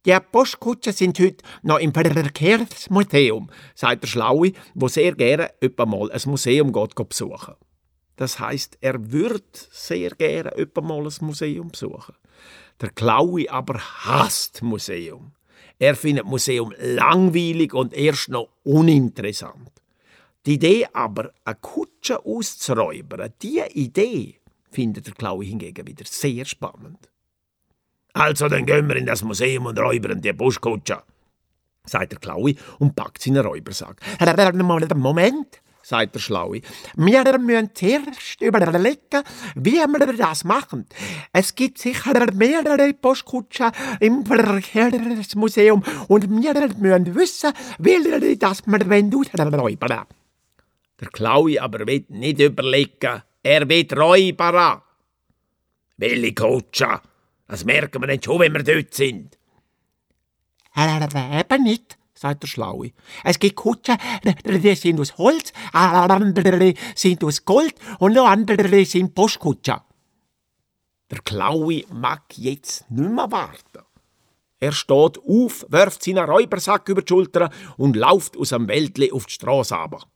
Die 0.06 0.18
Postkutschen 0.32 0.92
sind 0.92 1.18
heute 1.18 1.44
noch 1.62 1.78
im 1.78 1.92
Verkehrsmuseum, 1.92 3.50
sagt 3.74 4.04
der 4.04 4.08
Schlaui, 4.08 4.54
wo 4.74 4.88
sehr 4.88 5.14
gerne 5.14 5.50
mal 5.84 6.10
ein 6.10 6.20
Museum 6.26 6.72
geht, 6.72 6.94
besuchen. 7.08 7.54
Das 8.16 8.38
heißt, 8.38 8.78
er 8.80 9.12
wird 9.12 9.68
sehr 9.70 10.10
gerne 10.10 10.52
mal 10.80 11.06
ein 11.06 11.12
Museum 11.20 11.68
besuchen. 11.70 12.14
Der 12.80 12.90
Klaui 12.90 13.48
aber 13.48 13.78
hasst 13.78 14.62
Museum. 14.62 15.32
Er 15.78 15.94
findet 15.94 16.24
Museum 16.24 16.72
langweilig 16.78 17.74
und 17.74 17.92
erst 17.92 18.30
noch 18.30 18.48
uninteressant. 18.64 19.75
Die 20.46 20.54
Idee 20.54 20.86
aber, 20.92 21.32
eine 21.44 21.56
Kutsche 21.56 22.24
auszuräubern, 22.24 23.32
diese 23.42 23.66
Idee 23.72 24.40
findet 24.70 25.08
der 25.08 25.14
Klaui 25.14 25.46
hingegen 25.46 25.84
wieder 25.86 26.04
sehr 26.06 26.44
spannend. 26.44 27.10
Also, 28.12 28.48
dann 28.48 28.64
gehen 28.64 28.88
wir 28.88 28.94
in 28.96 29.06
das 29.06 29.22
Museum 29.22 29.66
und 29.66 29.78
räubern 29.78 30.22
die 30.22 30.32
Buschkutsche, 30.32 31.02
sagt 31.84 32.12
der 32.12 32.20
Klaui 32.20 32.56
und 32.78 32.94
packt 32.94 33.22
seinen 33.22 33.44
Räubersack. 33.44 34.00
Moment, 34.94 35.60
sagt 35.82 36.14
der 36.14 36.20
Schlaui. 36.20 36.62
Wir 36.96 37.38
müssen 37.38 37.70
zuerst 37.74 38.40
überlegen, 38.40 39.22
wie 39.56 39.72
wir 39.72 40.12
das 40.16 40.44
machen. 40.44 40.86
Es 41.32 41.54
gibt 41.54 41.78
sicher 41.78 42.32
mehrere 42.32 42.94
Postkutschen 42.94 43.72
im 43.98 44.24
Verkehrsmuseum 44.24 45.82
und 46.08 46.30
wir 46.30 46.54
müssen 46.78 47.14
wissen, 47.14 47.52
wie 47.78 48.36
das 48.36 48.62
wir 48.64 49.18
ausräubern 49.18 50.06
Der 51.00 51.08
Klaui 51.08 51.58
aber 51.58 51.86
will 51.86 52.06
nicht 52.08 52.40
überlegen, 52.40 53.22
er 53.42 53.68
will 53.68 53.86
räubern. 53.92 54.82
Welche 55.98 56.34
Kutsche? 56.34 57.00
Das 57.46 57.64
merken 57.64 58.02
wir 58.02 58.08
nicht 58.08 58.24
schon, 58.24 58.40
wenn 58.40 58.54
wir 58.54 58.62
dort 58.62 58.94
sind. 58.94 59.38
Eben 60.74 61.62
nicht, 61.62 61.96
sagt 62.14 62.42
der 62.42 62.48
Schlaue. 62.48 62.92
Es 63.24 63.38
gibt 63.38 63.56
Kutschen, 63.56 63.96
die 64.44 64.74
sind 64.74 65.00
aus 65.00 65.16
Holz, 65.16 65.52
andere 65.72 66.74
sind 66.94 67.22
aus 67.24 67.44
Gold 67.44 67.74
und 67.98 68.14
noch 68.14 68.26
andere 68.26 68.84
sind 68.84 69.14
Postkutschen. 69.14 69.80
Der 71.10 71.20
Klaue 71.20 71.84
mag 71.92 72.24
jetzt 72.36 72.90
nicht 72.90 73.10
mehr 73.10 73.30
warten. 73.30 73.84
Er 74.58 74.72
steht 74.72 75.18
auf, 75.18 75.64
wirft 75.68 76.02
seinen 76.02 76.28
Räubersack 76.28 76.88
über 76.88 77.02
die 77.02 77.08
Schulter 77.08 77.50
und 77.76 77.94
lauft 77.94 78.36
aus 78.36 78.48
dem 78.48 78.66
Wäldli 78.66 79.12
auf 79.12 79.26
die 79.26 79.34
Straße 79.34 79.74
runter. 79.74 80.06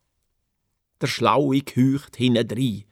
Der 1.00 1.06
Schlaue 1.06 1.60
keucht 1.62 2.16
hinten 2.16 2.50
rein. 2.50 2.84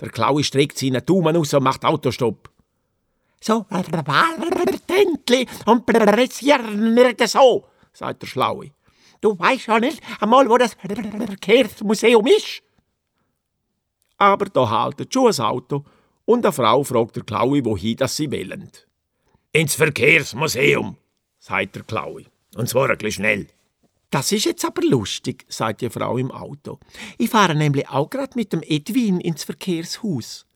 Der 0.00 0.10
Klaue 0.10 0.44
streckt 0.44 0.78
seinen 0.78 1.04
Daumen 1.04 1.36
aus 1.36 1.54
und 1.54 1.64
macht 1.64 1.84
Autostopp. 1.84 2.50
So, 3.40 3.66
Tentli 4.86 5.46
und 5.66 5.86
pressieren 5.86 6.94
nicht 6.94 7.28
so, 7.28 7.66
sagt 7.92 8.22
der 8.22 8.26
Schlaue. 8.26 8.70
Du 9.20 9.38
weißt 9.38 9.66
ja 9.66 9.80
nicht 9.80 10.00
einmal, 10.20 10.48
wo 10.48 10.56
das 10.58 10.74
Verkehrsmuseum 10.74 12.26
ist. 12.26 12.62
Aber 14.16 14.46
da 14.46 14.68
haltet 14.68 15.12
schon 15.12 15.32
ein 15.32 15.40
Auto 15.40 15.84
und 16.24 16.44
eine 16.44 16.52
Frau 16.52 16.82
fragt 16.84 17.16
der 17.16 17.24
Klaue, 17.24 17.64
wohin 17.64 17.96
das 17.96 18.16
sie 18.16 18.30
wollen. 18.30 18.70
Ins 19.52 19.74
Verkehrsmuseum, 19.74 20.96
sagt 21.38 21.76
der 21.76 21.82
Klaue. 21.84 22.24
Und 22.56 22.68
zwar 22.68 22.90
ein 22.90 22.98
bisschen 22.98 23.24
schnell. 23.24 23.46
Das 24.10 24.32
ist 24.32 24.46
jetzt 24.46 24.64
aber 24.64 24.82
lustig, 24.82 25.44
sagt 25.48 25.82
die 25.82 25.90
Frau 25.90 26.16
im 26.16 26.30
Auto. 26.30 26.78
Ich 27.18 27.28
fahre 27.28 27.54
nämlich 27.54 27.88
auch 27.88 28.08
gerade 28.08 28.32
mit 28.36 28.52
dem 28.52 28.62
Edwin 28.62 29.20
ins 29.20 29.44
Verkehrshaus. 29.44 30.46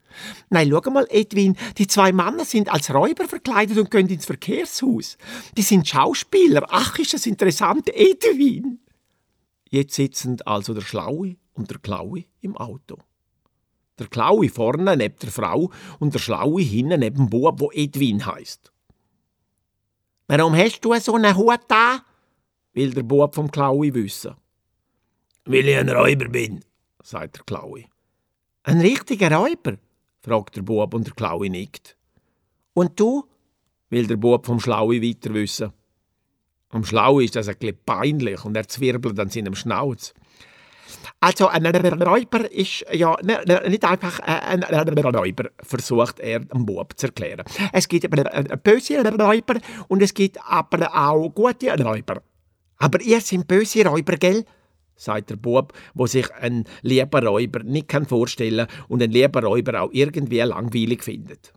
Nein, 0.50 0.70
schau 0.70 0.90
mal, 0.90 1.06
Edwin, 1.10 1.56
die 1.78 1.86
zwei 1.86 2.12
Männer 2.12 2.44
sind 2.44 2.70
als 2.70 2.92
Räuber 2.92 3.28
verkleidet 3.28 3.78
und 3.78 3.90
gehen 3.90 4.08
ins 4.08 4.26
Verkehrshaus. 4.26 5.16
Die 5.56 5.62
sind 5.62 5.88
Schauspieler. 5.88 6.66
Ach, 6.68 6.98
ist 6.98 7.14
das 7.14 7.26
interessant, 7.26 7.88
Edwin. 7.88 8.80
Jetzt 9.70 9.94
sitzen 9.94 10.40
also 10.44 10.74
der 10.74 10.82
Schlaue 10.82 11.36
und 11.54 11.70
der 11.70 11.78
Klaue 11.78 12.24
im 12.40 12.56
Auto. 12.56 12.98
Der 13.98 14.06
Klaue 14.06 14.48
vorne 14.48 14.96
neben 14.96 15.18
der 15.18 15.30
Frau 15.30 15.70
und 15.98 16.14
der 16.14 16.18
Schlaue 16.18 16.62
hinten 16.62 17.00
neben 17.00 17.16
dem 17.16 17.30
Bub, 17.30 17.60
wo 17.60 17.70
Edwin 17.72 18.24
heißt. 18.24 18.72
Warum 20.28 20.54
hast 20.56 20.80
du 20.84 20.94
so 20.94 21.14
einen 21.14 21.36
Hut 21.36 21.60
da? 21.68 22.02
Will 22.72 22.92
der 22.92 23.02
Bub 23.02 23.34
vom 23.34 23.50
Klaue 23.50 23.92
wissen. 23.94 24.34
Weil 25.44 25.68
ich 25.68 25.76
ein 25.76 25.88
Räuber 25.88 26.28
bin, 26.28 26.64
sagt 27.02 27.36
der 27.36 27.44
Klaue. 27.44 27.84
Ein 28.64 28.80
richtiger 28.80 29.32
Räuber? 29.32 29.76
fragt 30.20 30.56
der 30.56 30.62
Bub 30.62 30.94
und 30.94 31.06
der 31.06 31.14
Klaue 31.14 31.50
nickt. 31.50 31.96
Und 32.74 32.98
du? 32.98 33.28
will 33.90 34.06
der 34.06 34.16
Bub 34.16 34.46
vom 34.46 34.58
Schlaue 34.58 35.02
weiter 35.02 35.34
wissen. 35.34 35.72
Am 36.70 36.84
Schlaue 36.84 37.24
ist 37.24 37.36
das 37.36 37.48
ein 37.48 37.56
bisschen 37.58 37.78
peinlich 37.84 38.42
und 38.44 38.56
er 38.56 38.66
zwirbelt 38.66 39.18
an 39.20 39.28
seinem 39.28 39.54
Schnauz. 39.54 40.14
Also 41.20 41.48
ein 41.48 41.66
Räuber 41.66 42.50
ist 42.50 42.84
ja 42.92 43.16
nicht 43.22 43.84
einfach 43.84 44.20
ein 44.20 44.62
Räuber, 44.62 45.50
versucht 45.62 46.20
er 46.20 46.40
dem 46.40 46.64
Bub 46.64 46.94
zu 46.96 47.06
erklären. 47.06 47.44
Es 47.72 47.88
gibt 47.88 48.08
böse 48.62 49.02
Räuber 49.02 49.60
und 49.88 50.02
es 50.02 50.14
gibt 50.14 50.38
aber 50.44 50.94
auch 50.94 51.28
gute 51.28 51.72
Räuber. 51.82 52.22
Aber 52.82 53.00
ihr 53.00 53.20
seid 53.20 53.46
böse 53.46 53.86
Räuber, 53.86 54.16
gell? 54.16 54.44
sagt 54.96 55.30
der 55.30 55.36
Bub, 55.36 55.72
wo 55.94 56.06
sich 56.06 56.32
ein 56.34 56.64
lieber 56.82 57.24
Räuber 57.24 57.62
nicht 57.62 57.92
vorstellen 58.08 58.66
kann 58.66 58.84
und 58.88 59.02
ein 59.02 59.10
lieber 59.12 59.42
Räuber 59.42 59.82
auch 59.82 59.90
irgendwie 59.92 60.40
langweilig 60.40 61.04
findet. 61.04 61.52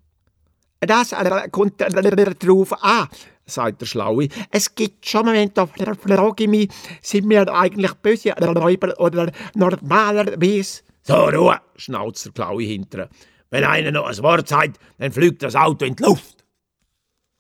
Das 0.80 1.14
äh, 1.14 1.50
kommt 1.50 1.82
darauf 1.82 2.84
an, 2.84 3.08
sagt 3.46 3.82
der 3.82 3.86
Schlaue. 3.88 4.28
Es 4.52 4.74
gibt 4.76 5.08
schon 5.08 5.26
Momente, 5.26 5.54
da 5.56 5.96
frage 5.96 6.44
ich 6.44 6.50
mich, 6.50 6.70
sind 7.02 7.28
wir 7.28 7.52
eigentlich 7.52 7.94
böse 7.96 8.32
Räuber 8.34 9.00
oder 9.00 9.32
normalerweise? 9.56 10.84
So, 11.02 11.16
Ruhe, 11.16 11.60
schnauzt 11.76 12.26
der 12.26 12.34
Klaue 12.34 12.64
hinterher. 12.64 13.10
Wenn 13.50 13.64
einer 13.64 13.92
noch 13.92 14.06
ein 14.06 14.18
Wort 14.20 14.48
sagt, 14.48 14.80
dann 15.00 15.12
fliegt 15.12 15.42
das 15.42 15.56
Auto 15.56 15.86
in 15.86 15.96
die 15.96 16.04
Luft. 16.04 16.46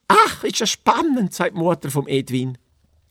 Ach, 0.08 0.44
ist 0.44 0.62
das 0.62 0.72
spannend, 0.72 1.34
sagt 1.36 1.56
die 1.56 1.60
Mutter 1.60 1.92
vom 1.92 2.08
Edwin. 2.08 2.58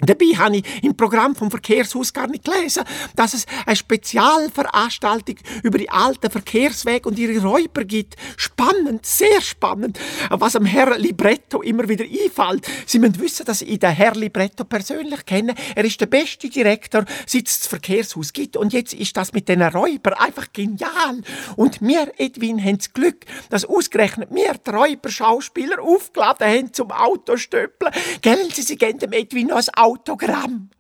Dabei 0.00 0.26
habe 0.36 0.56
ich 0.56 0.64
im 0.82 0.96
Programm 0.96 1.36
vom 1.36 1.52
Verkehrshaus 1.52 2.12
gar 2.12 2.26
nicht 2.26 2.44
gelesen, 2.44 2.82
dass 3.14 3.32
es 3.32 3.46
eine 3.64 3.76
Spezialveranstaltung 3.76 5.36
über 5.62 5.78
die 5.78 5.88
alten 5.88 6.30
Verkehrswege 6.30 7.08
und 7.08 7.16
ihre 7.16 7.40
Räuber 7.46 7.84
gibt. 7.84 8.16
Spannend, 8.36 9.06
sehr 9.06 9.40
spannend. 9.40 10.00
Was 10.30 10.56
am 10.56 10.64
Herr 10.64 10.98
Libretto 10.98 11.62
immer 11.62 11.88
wieder 11.88 12.04
einfällt. 12.04 12.66
Sie 12.86 12.98
müssen 12.98 13.20
wissen, 13.20 13.46
dass 13.46 13.62
ich 13.62 13.78
den 13.78 13.92
Herr 13.92 14.14
Libretto 14.14 14.64
persönlich 14.64 15.24
kenne. 15.26 15.54
Er 15.76 15.84
ist 15.84 16.00
der 16.00 16.06
beste 16.06 16.50
Direktor, 16.50 17.04
seit 17.24 17.46
es 17.46 17.60
das 17.60 17.68
Verkehrshaus 17.68 18.32
gibt. 18.32 18.56
Und 18.56 18.72
jetzt 18.72 18.94
ist 18.94 19.16
das 19.16 19.32
mit 19.32 19.48
den 19.48 19.62
Räuber 19.62 20.20
einfach 20.20 20.52
genial. 20.52 21.22
Und 21.54 21.80
wir, 21.80 22.12
Edwin, 22.18 22.62
haben 22.62 22.78
das 22.78 22.92
Glück, 22.92 23.24
dass 23.48 23.64
ausgerechnet 23.64 24.30
wir 24.32 24.54
die 24.54 24.70
Räuber-Schauspieler 24.70 25.80
aufgeladen 25.80 26.48
haben 26.48 26.72
zum 26.72 26.90
Autostöppeln. 26.90 27.92
Gellen 28.22 28.50
Sie, 28.50 28.62
Sie 28.62 28.76
geben 28.76 28.98
dem 28.98 29.12
Edwin 29.12 29.46
noch 29.46 29.56
ein 29.56 29.83
Autogramm. 29.84 30.70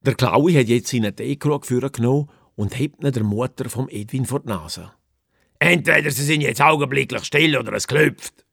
Der 0.00 0.14
Klaui 0.14 0.54
hat 0.54 0.66
jetzt 0.66 0.88
seinen 0.88 1.14
Teekrug 1.14 1.66
genommen 1.66 2.30
und 2.56 2.78
hebt 2.78 3.04
ihn 3.04 3.12
der 3.12 3.24
Mutter 3.24 3.68
vom 3.68 3.90
Edwin 3.90 4.24
vor 4.24 4.40
die 4.40 4.48
Nase. 4.48 4.90
Entweder 5.58 6.10
sie 6.10 6.24
sind 6.24 6.40
jetzt 6.40 6.62
augenblicklich 6.62 7.24
still 7.24 7.58
oder 7.58 7.74
es 7.74 7.86
klopft. 7.86 8.46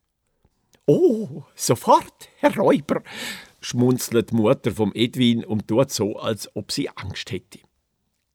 Oh, 0.86 1.43
sofort, 1.55 2.27
Herr 2.39 2.57
Räuber, 2.57 3.03
schmunzelt 3.62 4.31
die 4.31 4.36
Mutter 4.36 4.71
vom 4.71 4.91
Edwin 4.93 5.45
und 5.45 5.69
tut 5.69 5.91
so, 5.91 6.17
als 6.17 6.53
ob 6.57 6.74
sie 6.74 6.89
Angst 6.89 7.31
hätte. 7.31 7.59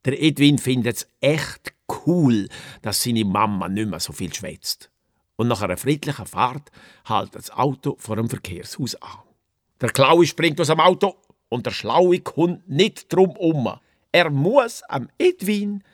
Der 0.06 0.22
Edwin 0.22 0.56
findet 0.56 0.96
es 0.96 1.08
echt 1.20 1.74
cool, 2.06 2.48
dass 2.80 3.02
seine 3.02 3.26
Mama 3.26 3.68
nicht 3.68 3.90
mehr 3.90 4.00
so 4.00 4.14
viel 4.14 4.32
schwätzt. 4.32 4.90
Und 5.36 5.48
nach 5.48 5.60
einer 5.60 5.76
friedlichen 5.76 6.24
Fahrt 6.24 6.70
hält 7.06 7.34
das 7.34 7.50
Auto 7.50 7.96
vor 7.98 8.16
dem 8.16 8.30
Verkehrshaus 8.30 8.94
an. 8.94 9.18
Der 9.82 9.90
Klaui 9.90 10.26
springt 10.26 10.58
aus 10.60 10.68
dem 10.68 10.80
Auto 10.80 11.16
und 11.54 11.66
der 11.66 11.70
Schlaue 11.70 12.18
kommt 12.18 12.68
nicht 12.68 13.12
drum 13.12 13.30
um. 13.36 13.72
Er 14.10 14.28
muss 14.30 14.82
am 14.88 15.08
Edwin, 15.18 15.84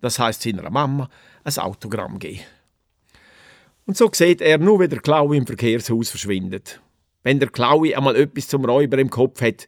das 0.00 0.18
heißt 0.18 0.42
seiner 0.42 0.70
Mama, 0.70 1.10
ein 1.42 1.58
Autogramm 1.58 2.20
geben. 2.20 2.40
Und 3.84 3.96
so 3.96 4.08
sieht 4.12 4.40
er 4.40 4.58
nur, 4.58 4.78
wie 4.78 4.88
der 4.88 5.00
Klaue 5.00 5.36
im 5.36 5.46
Verkehrshaus 5.46 6.10
verschwindet. 6.10 6.80
Wenn 7.24 7.40
der 7.40 7.50
Klaue 7.50 7.96
einmal 7.96 8.14
etwas 8.14 8.46
zum 8.46 8.64
Räuber 8.64 8.98
im 8.98 9.10
Kopf 9.10 9.42
hat, 9.42 9.66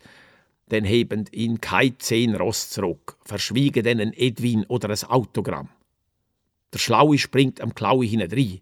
dann 0.68 0.85
heben 0.85 1.25
ihn 1.32 1.61
kein 1.61 1.99
zehn 1.99 2.37
Ross 2.37 2.71
zurück, 2.71 3.16
verschwiegen 3.25 3.87
einen 3.88 4.12
Edwin 4.12 4.64
oder 4.68 4.88
ein 4.88 5.11
Autogramm. 5.11 5.68
Der 6.73 6.78
Schlaue 6.78 7.18
springt 7.18 7.61
am 7.61 7.75
Klaue 7.75 8.06
hinein. 8.06 8.61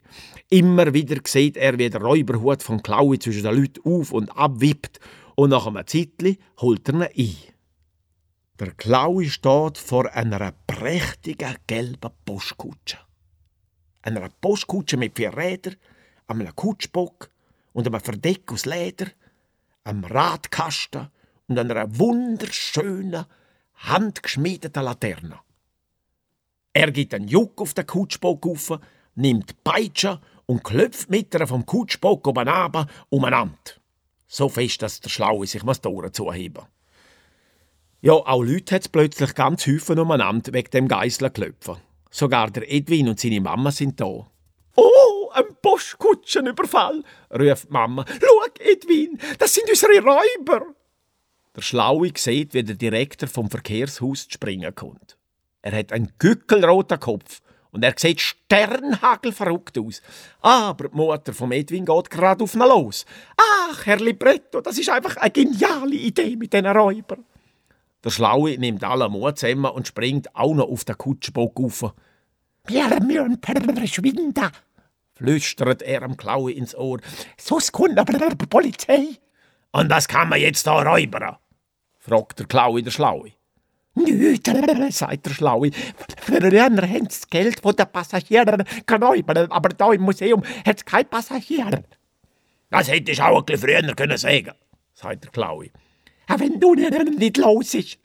Immer 0.49 0.95
wieder 0.95 1.21
sieht 1.25 1.59
er, 1.59 1.79
wie 1.79 1.91
der 1.91 2.01
Räuberhut 2.01 2.63
vom 2.63 2.83
Klaue 2.83 3.19
zwischen 3.19 3.43
den 3.43 3.55
Leuten 3.55 3.81
auf 3.85 4.13
und 4.13 4.31
abwippt 4.31 4.99
und 5.41 5.49
nach 5.49 5.67
einem 5.67 5.87
Zeitli 5.87 6.39
holt 6.59 6.87
er 6.91 7.17
ihn 7.17 7.31
ein. 7.31 7.55
Der 8.59 8.73
Klaue 8.73 9.25
steht 9.31 9.79
vor 9.79 10.13
einer 10.13 10.53
prächtigen 10.67 11.57
gelben 11.67 12.11
Postkutsche. 12.27 12.99
Einer 14.03 14.29
Postkutsche 14.43 14.99
mit 14.99 15.17
vier 15.17 15.35
Rädern, 15.35 15.77
einem 16.27 16.55
Kutschbock 16.55 17.31
und 17.73 17.87
einem 17.87 18.03
Verdeck 18.03 18.53
aus 18.53 18.67
Leder, 18.67 19.07
einem 19.83 20.05
Radkasten 20.05 21.09
und 21.49 21.59
einer 21.59 21.99
wunderschönen, 21.99 23.25
handgeschmiedeten 23.77 24.83
Laterne. 24.83 25.41
Er 26.75 26.91
gibt 26.91 27.15
einen 27.15 27.29
Juck 27.29 27.63
auf 27.63 27.73
den 27.73 27.87
Kutschbock 27.87 28.47
auf, 28.47 28.79
nimmt 29.15 29.65
Peitsche 29.65 30.21
und 30.45 30.63
klopft 30.63 31.09
mit 31.09 31.33
ihr 31.33 31.47
vom 31.47 31.65
Kutschbock 31.65 32.27
oben 32.27 32.47
runter 32.47 32.87
umeinander. 33.09 33.80
So 34.33 34.49
fest, 34.49 34.81
dass 34.81 35.01
der 35.01 35.11
Schlaue 35.11 35.45
sich 35.45 35.63
die 35.63 35.89
Ohren 35.89 36.13
zuheben 36.13 36.63
Ja, 38.01 38.13
auch 38.13 38.45
Leute 38.45 38.77
hat 38.77 38.93
plötzlich 38.93 39.35
ganz 39.35 39.67
häufig 39.67 39.99
umeinander 39.99 40.53
wegen 40.53 40.71
dem 40.71 40.87
Geisselklöpfen. 40.87 41.79
Sogar 42.13 42.53
der 42.53 42.71
Edwin 42.73 43.09
und 43.09 43.19
seine 43.19 43.41
Mama 43.41 43.73
sind 43.73 44.01
da. 44.01 44.31
Oh, 44.77 45.31
ein 45.33 45.57
Postkutschenüberfall, 45.61 47.03
ruft 47.33 47.69
die 47.69 47.73
Mama. 47.73 48.05
Schau, 48.07 48.45
Edwin, 48.61 49.19
das 49.41 49.53
sind 49.53 49.69
unsere 49.69 49.99
Räuber. 49.99 50.65
Der 51.57 51.63
Schlaue 51.63 52.13
sieht, 52.17 52.55
wie 52.55 52.63
der 52.63 52.77
Direktor 52.77 53.29
vom 53.29 53.51
Verkehrshaus 53.51 54.29
zu 54.29 54.35
springen 54.35 54.73
kommt. 54.77 55.19
Er 55.61 55.77
hat 55.77 55.93
einen 55.93 56.13
gückelroten 56.21 57.01
Kopf 57.01 57.41
und 57.73 57.85
er 57.85 57.95
sieht 57.97 58.21
sternhagelverrückt 58.21 59.79
aus. 59.79 60.03
Aber 60.41 60.89
die 60.89 60.97
Mutter 60.97 61.33
von 61.33 61.53
Edwin 61.53 61.85
geht 61.85 62.11
gerade 62.11 62.43
auf 62.43 62.55
ihn 62.55 62.61
los. 62.61 63.05
Ach, 63.37 63.87
Herr 63.87 63.99
Libretto, 63.99 64.61
das 64.61 64.79
ist 64.79 64.91
einfach 64.91 65.17
eine 65.17 65.31
geniale 65.31 65.95
Idee 65.95 66.37
mit 66.37 66.53
diesen 66.53 66.67
Räubern. 66.67 67.25
Der 68.03 68.11
Schlaue 68.11 68.57
nimmt 68.59 68.83
alle 68.83 69.09
Mut 69.09 69.39
zusammen 69.39 69.71
und 69.71 69.87
springt 69.87 70.35
auch 70.35 70.55
noch 70.55 70.69
auf 70.69 70.85
den 70.85 70.97
Kutschbock 70.97 71.61
auf. 71.61 71.95
Wir 72.67 73.01
müssen 73.01 73.39
verschwinden, 73.77 74.35
flüstert 75.15 75.83
er 75.83 76.03
am 76.03 76.17
Klaue 76.17 76.53
ins 76.53 76.75
Ohr. 76.75 77.01
Sonst 77.37 77.73
kommt 77.73 77.99
die 77.99 78.47
Polizei. 78.47 79.09
Und 79.73 79.91
was 79.91 80.09
kann 80.09 80.29
man 80.29 80.41
jetzt 80.41 80.67
da 80.67 80.81
räubern? 80.83 81.37
fragt 81.99 82.39
der 82.39 82.47
Klaue 82.47 82.83
der 82.83 82.91
Schlaue. 82.91 83.33
Nichts, 84.05 84.99
sagt 84.99 85.27
der 85.27 85.31
Schlaue. 85.31 85.71
Früher 86.21 86.63
haben 86.63 86.77
sie 86.77 87.01
das 87.01 87.29
Geld 87.29 87.61
von 87.61 87.77
den 87.77 87.87
Passagieren 87.91 88.65
geräubert, 88.87 89.51
aber 89.51 89.69
da 89.71 89.93
im 89.93 90.03
Museum 90.03 90.43
hat 90.65 90.79
es 90.79 90.85
keine 90.85 91.05
Passagiere. 91.05 91.85
Das 92.71 92.89
hätte 92.89 93.13
ich 93.13 93.21
auch 93.21 93.39
ein 93.39 93.45
bisschen 93.45 93.69
früher 93.69 93.95
können 93.95 94.17
sagen, 94.17 94.53
sagt 94.95 95.25
der 95.25 95.31
Klaue. 95.31 95.71
Aber 96.29 96.41
wenn 96.41 96.61
du 96.61 96.75
nicht 96.75 97.37
los 97.37 97.75
ist, 97.75 97.99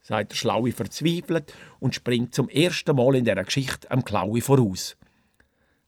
sagt 0.00 0.32
der 0.32 0.36
Schlaue 0.36 0.72
verzweifelt 0.72 1.52
und 1.80 1.94
springt 1.94 2.34
zum 2.34 2.48
ersten 2.48 2.94
Mal 2.94 3.16
in 3.16 3.24
dieser 3.24 3.42
Geschichte 3.42 3.90
am 3.90 4.04
Klaue 4.04 4.40
voraus. 4.40 4.96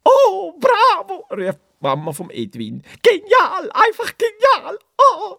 Oh, 0.05 0.55
bravo, 0.59 1.27
ruft 1.31 1.61
Mama 1.81 2.13
vom 2.13 2.31
Edwin. 2.31 2.83
Genial, 3.03 3.71
einfach 3.73 4.13
genial. 4.19 4.79
Oh. 4.99 5.37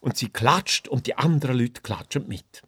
Und 0.00 0.16
sie 0.16 0.28
klatscht 0.28 0.88
und 0.88 1.06
die 1.06 1.16
anderen 1.16 1.58
Leute 1.58 1.80
klatschen 1.80 2.26
mit. 2.26 2.62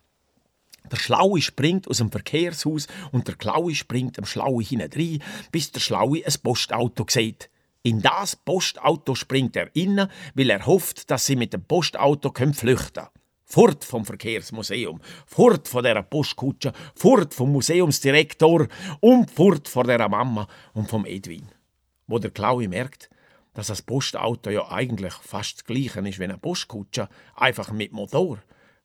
Der 0.90 0.96
Schlaue 0.96 1.40
springt 1.40 1.88
aus 1.88 1.98
dem 1.98 2.10
Verkehrshaus 2.10 2.86
und 3.12 3.28
der 3.28 3.36
Klaue 3.36 3.74
springt 3.74 4.18
am 4.18 4.24
Schlaue 4.24 4.62
hinein, 4.62 5.22
bis 5.52 5.72
der 5.72 5.80
Schlaue 5.80 6.24
ein 6.24 6.34
Postauto 6.42 7.04
sieht. 7.08 7.50
In 7.82 8.02
das 8.02 8.36
Postauto 8.36 9.14
springt 9.14 9.56
er 9.56 9.74
inne, 9.74 10.08
weil 10.34 10.50
er 10.50 10.66
hofft, 10.66 11.10
dass 11.10 11.26
sie 11.26 11.36
mit 11.36 11.52
dem 11.52 11.64
Postauto 11.64 12.32
flüchten 12.32 12.92
können. 12.92 13.08
Fort 13.44 13.84
vom 13.84 14.04
Verkehrsmuseum, 14.04 15.00
fort 15.26 15.68
von 15.68 15.82
der 15.82 16.02
Postkutsche, 16.02 16.72
fort 16.94 17.32
vom 17.32 17.52
Museumsdirektor 17.52 18.68
und 19.00 19.30
fort 19.30 19.68
von 19.68 19.86
der 19.86 20.06
Mama 20.06 20.46
und 20.74 20.90
vom 20.90 21.06
Edwin. 21.06 21.48
Wo 22.06 22.18
der 22.18 22.30
Klaue 22.30 22.68
merkt, 22.68 23.08
dass 23.54 23.68
das 23.68 23.80
Postauto 23.80 24.50
ja 24.50 24.70
eigentlich 24.70 25.14
fast 25.14 25.56
das 25.56 25.64
gleiche 25.64 26.06
ist 26.06 26.18
wie 26.18 26.24
eine 26.24 26.36
Postkutsche, 26.36 27.08
einfach 27.34 27.72
mit 27.72 27.92
Motor, 27.92 28.38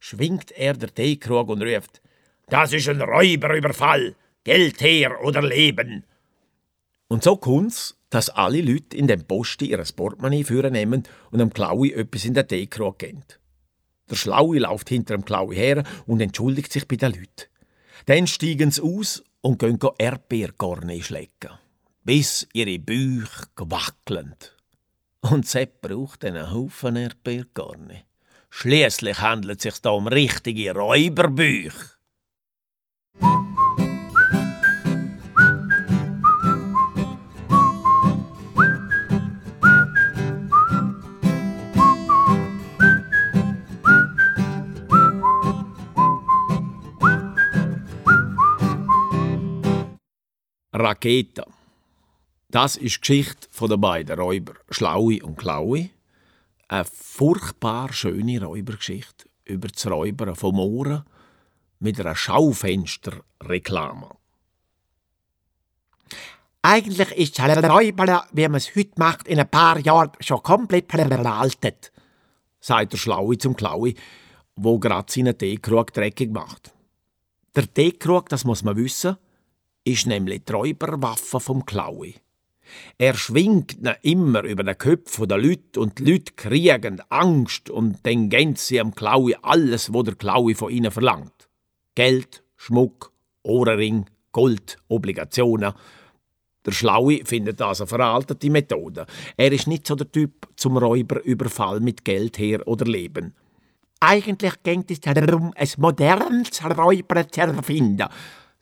schwingt 0.04 0.52
er 0.52 0.74
der 0.74 0.94
Teekrug 0.94 1.48
und 1.48 1.64
ruft: 1.64 2.02
Das 2.48 2.74
ist 2.74 2.90
ein 2.90 3.02
Räuberüberfall! 3.02 4.16
Geld 4.44 4.82
her 4.82 5.24
oder 5.24 5.42
Leben! 5.42 6.04
Und 7.08 7.24
so 7.24 7.38
kommt's, 7.38 7.96
dass 8.10 8.30
alle 8.30 8.62
Leute 8.62 8.98
in 8.98 9.08
dem 9.08 9.24
Posti 9.24 9.72
ihr 9.72 9.82
Portemonnaie 9.96 10.44
führen 10.44 10.74
nehmen 10.74 11.04
und 11.32 11.40
dem 11.40 11.54
Klaui 11.54 11.94
etwas 11.94 12.26
in 12.26 12.34
den 12.34 12.46
Teekrug 12.46 13.00
geben. 13.00 13.24
Der 14.10 14.16
Schlaue 14.18 14.60
läuft 14.60 14.90
hinter 14.90 15.16
dem 15.16 15.24
Klaui 15.24 15.56
her 15.56 15.84
und 16.06 16.20
entschuldigt 16.20 16.74
sich 16.74 16.86
bei 16.86 16.98
den 16.98 17.14
Leuten. 17.14 17.48
Dann 18.06 18.28
steigen 18.28 18.72
sie 18.72 18.82
aus 18.82 19.24
und 19.40 19.60
gehen 19.60 19.80
Erdbeerkorne 19.98 21.02
schlecken, 21.02 21.52
bis 22.04 22.46
ihre 22.52 22.78
Bücher 22.78 23.48
wackeln. 23.56 24.36
Und 25.22 25.48
Sepp 25.48 25.82
braucht 25.82 26.26
einen 26.26 26.52
Haufen 26.52 26.98
Erdbeerkorne. 26.98 28.04
Schließlich 28.56 29.20
handelt 29.20 29.58
es 29.58 29.64
sich 29.64 29.82
da 29.82 29.90
um 29.90 30.08
richtige 30.08 30.74
Räuberbücher. 30.76 31.74
Raketa. 50.72 51.46
Das 52.50 52.78
ist 52.78 52.96
die 52.96 53.00
Geschichte 53.00 53.68
der 53.68 53.78
beiden 53.78 54.20
Räuber 54.20 54.54
Schlaue 54.70 55.24
und 55.24 55.38
Klaue. 55.38 55.90
Eine 56.74 56.86
furchtbar 56.86 57.94
schöne 57.94 58.44
Räubergeschichte 58.44 59.30
über 59.46 59.68
das 59.68 59.86
Räubern 59.86 60.36
von 60.36 60.56
Mooren 60.56 61.04
mit 61.78 62.00
einer 62.00 62.16
Schaufensterreklame. 62.16 64.10
Eigentlich 66.64 67.12
ist 67.12 67.38
das 67.38 67.64
Räubern, 67.64 68.22
wie 68.32 68.48
man 68.48 68.56
es 68.56 68.76
heute 68.76 68.94
macht, 68.98 69.28
in 69.28 69.40
ein 69.40 69.52
paar 69.52 69.78
Jahren 69.82 70.14
schon 70.20 70.42
komplett 70.42 70.90
veraltet, 70.90 71.92
sagt 72.60 72.94
der 72.94 72.98
Schlaue 72.98 73.38
zum 73.38 73.56
Klaui, 73.56 73.94
wo 74.56 74.80
grad 74.80 75.12
seinen 75.12 75.38
Teekrug 75.38 75.94
dreckig 75.94 76.32
macht. 76.32 76.74
Der 77.56 77.72
Teekrug, 77.72 78.30
das 78.30 78.46
muss 78.46 78.64
man 78.64 78.78
wissen, 78.78 79.18
ist 79.84 80.08
nämlich 80.08 80.44
die 80.46 80.54
Räuberwaffe 80.54 81.40
vom 81.40 81.68
Klaui. 81.68 82.16
Er 82.98 83.16
schwingt 83.16 83.74
ihn 83.74 83.94
immer 84.02 84.44
über 84.44 84.64
den 84.64 84.78
Köpfen 84.78 85.28
der 85.28 85.38
Leute 85.38 85.80
und 85.80 86.00
die 86.00 86.12
Leute 86.12 86.34
kriegen 86.36 87.02
Angst 87.10 87.70
und 87.70 88.00
dann 88.04 88.30
geben 88.30 88.56
sie 88.56 88.80
am 88.80 88.94
Klaui 88.94 89.36
alles, 89.42 89.94
was 89.94 90.04
der 90.04 90.16
Klaui 90.16 90.56
von 90.56 90.72
ihnen 90.72 90.92
verlangt. 90.92 91.50
Geld, 91.96 92.44
Schmuck, 92.56 93.12
Ohrring, 93.44 94.06
Gold, 94.32 94.78
Obligationen. 94.88 95.74
Der 96.66 96.72
Schlaue 96.72 97.26
findet 97.26 97.60
das 97.60 97.82
eine 97.82 97.88
veraltete 97.88 98.50
Methode. 98.50 99.06
Er 99.36 99.52
ist 99.52 99.68
nicht 99.68 99.86
so 99.86 99.96
der 99.96 100.12
Typ 100.12 100.48
zum 100.56 100.78
Räuberüberfall 100.78 101.80
mit 101.82 102.06
Geld 102.06 102.38
her 102.40 102.66
oder 102.68 102.86
Leben. 102.86 103.34
Eigentlich 104.00 104.64
geht 104.64 104.92
es 104.92 105.00
darum, 105.00 105.54
ein 105.56 105.68
modernes 105.78 106.64
Räuber 106.64 107.28
zu 107.30 107.42
erfinden, 107.42 108.08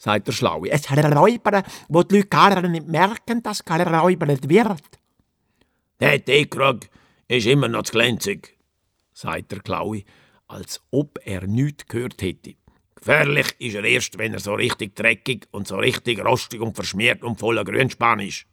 sagt 0.01 0.27
der 0.27 0.31
Schlaue. 0.31 0.71
Ein 0.71 1.13
Räuber, 1.13 1.63
wo 1.87 2.01
die 2.01 2.17
Leute 2.17 2.27
gar 2.27 2.67
nicht 2.67 2.87
merken, 2.87 3.43
dass 3.43 3.63
geräubert 3.63 4.49
wird. 4.49 4.81
Der 5.99 6.25
Teekrug 6.25 6.79
ist 7.27 7.45
immer 7.45 7.67
noch 7.67 7.83
zu 7.83 7.93
glänzig, 7.93 8.57
sagt 9.13 9.51
der 9.51 9.59
Klaue, 9.59 10.03
als 10.47 10.81
ob 10.89 11.19
er 11.23 11.45
nichts 11.45 11.85
gehört 11.85 12.19
hätte. 12.21 12.55
Gefährlich 12.95 13.55
ist 13.59 13.75
er 13.75 13.83
erst, 13.83 14.17
wenn 14.17 14.33
er 14.33 14.39
so 14.39 14.55
richtig 14.55 14.95
dreckig 14.95 15.47
und 15.51 15.67
so 15.67 15.75
richtig 15.75 16.23
rostig 16.25 16.61
und 16.61 16.75
verschmiert 16.75 17.23
und 17.23 17.39
voller 17.39 17.63
Grünspan 17.63 18.19
ist. 18.21 18.45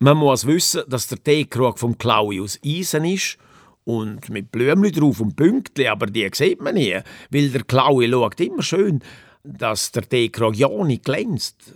Man 0.00 0.16
muss 0.16 0.46
wissen, 0.46 0.82
dass 0.88 1.06
der 1.06 1.22
Teekrug 1.22 1.78
vom 1.78 1.96
Klaui 1.96 2.40
aus 2.40 2.58
Eisen 2.64 3.04
ist 3.04 3.38
und 3.84 4.28
mit 4.30 4.50
Blümchen 4.50 4.92
drauf 4.92 5.20
und 5.20 5.36
Pünktchen, 5.36 5.86
aber 5.86 6.06
die 6.06 6.28
sieht 6.32 6.60
man 6.60 6.74
nie, 6.74 6.98
weil 7.30 7.50
der 7.50 7.62
Klaui 7.62 8.10
schaut 8.10 8.40
immer 8.40 8.62
schön, 8.62 9.00
dass 9.46 9.92
der 9.92 10.08
Teekrug 10.08 10.56
ja 10.56 10.68
nicht 10.84 11.04
glänzt. 11.04 11.72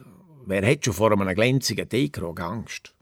Wer 0.46 0.66
hat 0.68 0.84
schon 0.84 0.94
vor 0.94 1.12
einem 1.12 1.34
glänzigen 1.34 1.88
Teekrug 1.88 2.40
Angst? 2.40 2.94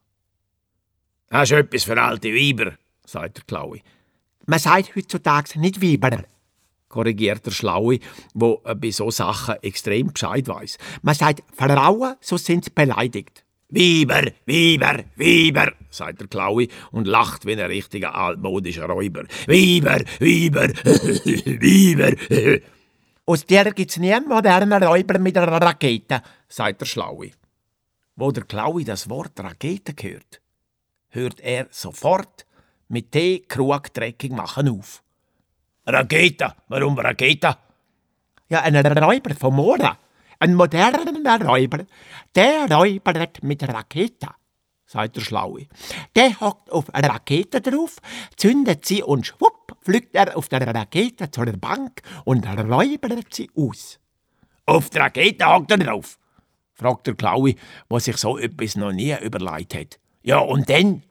Das 1.30 1.50
ist 1.50 1.56
etwas 1.56 1.84
für 1.84 2.00
alte 2.00 2.28
Weiber, 2.28 2.72
sagt 3.04 3.38
der 3.38 3.44
Klaui. 3.44 3.82
Man 4.46 4.58
sagt 4.58 4.96
heutzutage 4.96 5.58
nicht 5.58 5.82
Weiber, 5.82 6.24
korrigiert 6.88 7.44
der 7.44 7.50
Schlaue, 7.50 7.98
wo 8.34 8.62
bei 8.76 8.90
so 8.90 9.10
Sachen 9.10 9.56
extrem 9.62 10.12
Bescheid 10.12 10.48
weiß. 10.48 10.78
Man 11.02 11.14
sagt 11.14 11.42
Frauen, 11.54 12.16
so 12.20 12.36
sind 12.36 12.64
sie 12.64 12.70
beleidigt. 12.70 13.44
Weiber, 13.70 14.30
Weiber, 14.46 15.04
Weiber, 15.16 15.72
sagt 15.90 16.20
der 16.20 16.28
Klaue 16.28 16.68
und 16.90 17.06
lacht 17.06 17.44
wie 17.44 17.52
ein 17.52 17.60
richtiger 17.60 18.14
altmodischer 18.14 18.86
Räuber. 18.86 19.24
Weiber, 19.46 20.00
Weiber, 20.20 20.68
Weiber. 21.60 22.60
Aus 23.28 23.44
der 23.44 23.72
gibt's 23.72 23.98
nie 23.98 24.14
einen 24.14 24.26
modernen 24.26 24.82
Räuber 24.82 25.18
mit 25.18 25.36
einer 25.36 25.60
Rakete, 25.60 26.22
sagt 26.48 26.80
der 26.80 26.86
Schlaue. 26.86 27.32
Wo 28.16 28.32
der 28.32 28.44
Klaue 28.44 28.84
das 28.84 29.10
Wort 29.10 29.38
Rakete 29.38 29.92
hört, 30.00 30.40
hört 31.10 31.38
er 31.40 31.66
sofort 31.70 32.46
mit 32.88 33.12
Tee 33.12 33.40
Krug 33.40 33.92
dreckig 33.92 34.32
machen 34.32 34.70
auf. 34.70 35.02
Rakete. 35.84 36.54
Warum 36.68 36.98
Rakete? 36.98 37.54
Ja, 38.48 38.62
ein 38.62 38.74
Räuber 38.76 39.34
vom 39.34 39.56
Mora. 39.56 39.98
Ein 40.38 40.54
moderner 40.54 41.44
Räuber. 41.44 41.84
Der 42.34 42.66
räubert 42.70 43.42
mit 43.42 43.62
Rakete, 43.62 44.28
sagt 44.88 45.14
der 45.14 45.20
Schlaue. 45.20 45.68
Der 46.16 46.40
hockt 46.40 46.72
auf 46.72 46.92
eine 46.92 47.08
Rakete 47.10 47.60
drauf, 47.60 47.98
zündet 48.36 48.84
sie 48.84 49.04
und 49.04 49.26
schwupp 49.26 49.76
fliegt 49.82 50.16
er 50.16 50.36
auf 50.36 50.48
der 50.48 50.66
Rakete 50.66 51.30
zur 51.30 51.46
Bank 51.52 52.02
und 52.24 52.44
räubert 52.44 53.32
sie 53.32 53.48
aus. 53.54 54.00
Auf 54.66 54.90
der 54.90 55.02
Rakete 55.02 55.46
hockt 55.46 55.70
er 55.70 55.78
drauf, 55.78 56.18
fragt 56.74 57.06
der 57.06 57.14
Klaue, 57.14 57.54
was 57.88 58.06
sich 58.06 58.16
so 58.16 58.36
etwas 58.36 58.74
noch 58.74 58.92
nie 58.92 59.14
überlegt 59.22 59.74
hat. 59.74 60.00
Ja, 60.22 60.38
und 60.40 60.68
dann? 60.68 61.04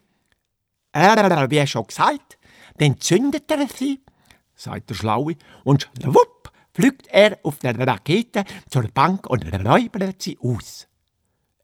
Er, 0.91 1.49
wie 1.49 1.65
schon 1.67 1.87
gesagt, 1.87 2.37
dann 2.79 2.99
zündet 2.99 3.49
er 3.49 3.67
sie 3.67 4.01
sagt 4.57 4.89
der 4.89 4.95
Schlaue, 4.95 5.35
und 5.63 5.89
schwupp 6.01 6.51
fliegt 6.73 7.07
er 7.07 7.39
auf 7.43 7.59
der 7.59 7.77
Rakete 7.79 8.43
zur 8.69 8.87
Bank 8.89 9.27
und 9.27 9.45
räubert 9.65 10.21
sie 10.21 10.37
aus. 10.41 10.86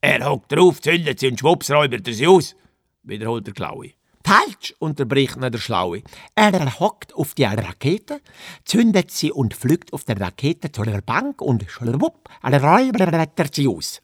Er 0.05 0.25
hockt 0.25 0.51
drauf, 0.51 0.81
zündet 0.81 1.21
sie 1.21 1.29
und 1.29 1.39
schwupps 1.39 1.71
räubert 1.71 2.05
er 2.05 2.13
sie 2.13 2.27
aus, 2.27 2.57
wiederholt 3.03 3.47
der 3.47 3.53
Klaue. 3.53 3.91
Falsch, 4.25 4.75
unterbricht 4.79 5.37
ihn 5.37 5.49
der 5.49 5.57
Schlaue. 5.59 6.03
Er 6.35 6.79
hockt 6.81 7.15
auf 7.15 7.33
die 7.35 7.45
Rakete, 7.45 8.19
zündet 8.65 9.11
sie 9.11 9.31
und 9.31 9.53
fliegt 9.53 9.93
auf 9.93 10.03
der 10.03 10.19
Rakete 10.19 10.73
zur 10.73 10.87
Bank 11.01 11.41
und 11.41 11.63
schwupp 11.71 12.29
räubert 12.43 13.39
er 13.39 13.47
sie 13.49 13.65
aus. 13.69 14.01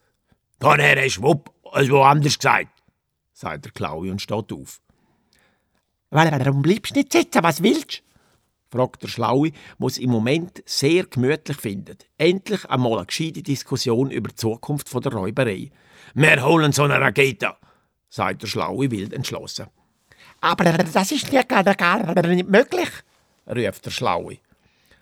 Vorher 0.62 1.05
ist 1.05 1.15
schwupp, 1.15 1.51
als 1.69 1.89
woanders 1.89 2.39
gesagt, 2.39 2.71
sagt 3.33 3.65
der 3.65 3.73
Klaue 3.73 4.09
und 4.09 4.21
steht 4.21 4.53
auf. 4.53 4.79
Warum 6.12 6.62
bleibst 6.62 6.95
du 6.95 6.99
nicht 6.99 7.12
sitzen, 7.12 7.43
was 7.43 7.62
willst? 7.62 8.03
Fragt 8.71 9.03
der 9.03 9.08
Schlaue, 9.08 9.51
was 9.77 9.97
im 9.97 10.12
Moment 10.12 10.63
sehr 10.65 11.05
gemütlich 11.05 11.58
findet. 11.58 12.08
Endlich 12.17 12.65
einmal 12.65 12.97
eine 12.97 13.05
gescheite 13.05 13.41
Diskussion 13.41 14.12
über 14.12 14.29
die 14.29 14.36
Zukunft 14.36 14.93
der 14.93 15.12
Räuberei. 15.12 15.71
Wir 16.13 16.45
holen 16.45 16.71
so 16.71 16.84
eine 16.84 16.99
Rakete, 16.99 17.55
sagt 18.10 18.43
der 18.43 18.47
Schlaue 18.47 18.91
wild 18.91 19.13
entschlossen. 19.13 19.67
Aber 20.41 20.63
das 20.65 21.12
ist 21.12 21.32
ja 21.32 21.43
gar, 21.43 21.63
gar 21.63 22.27
nicht 22.27 22.49
möglich, 22.49 22.89
ruft 23.47 23.86
der 23.86 23.91
Schlaue. 23.91 24.38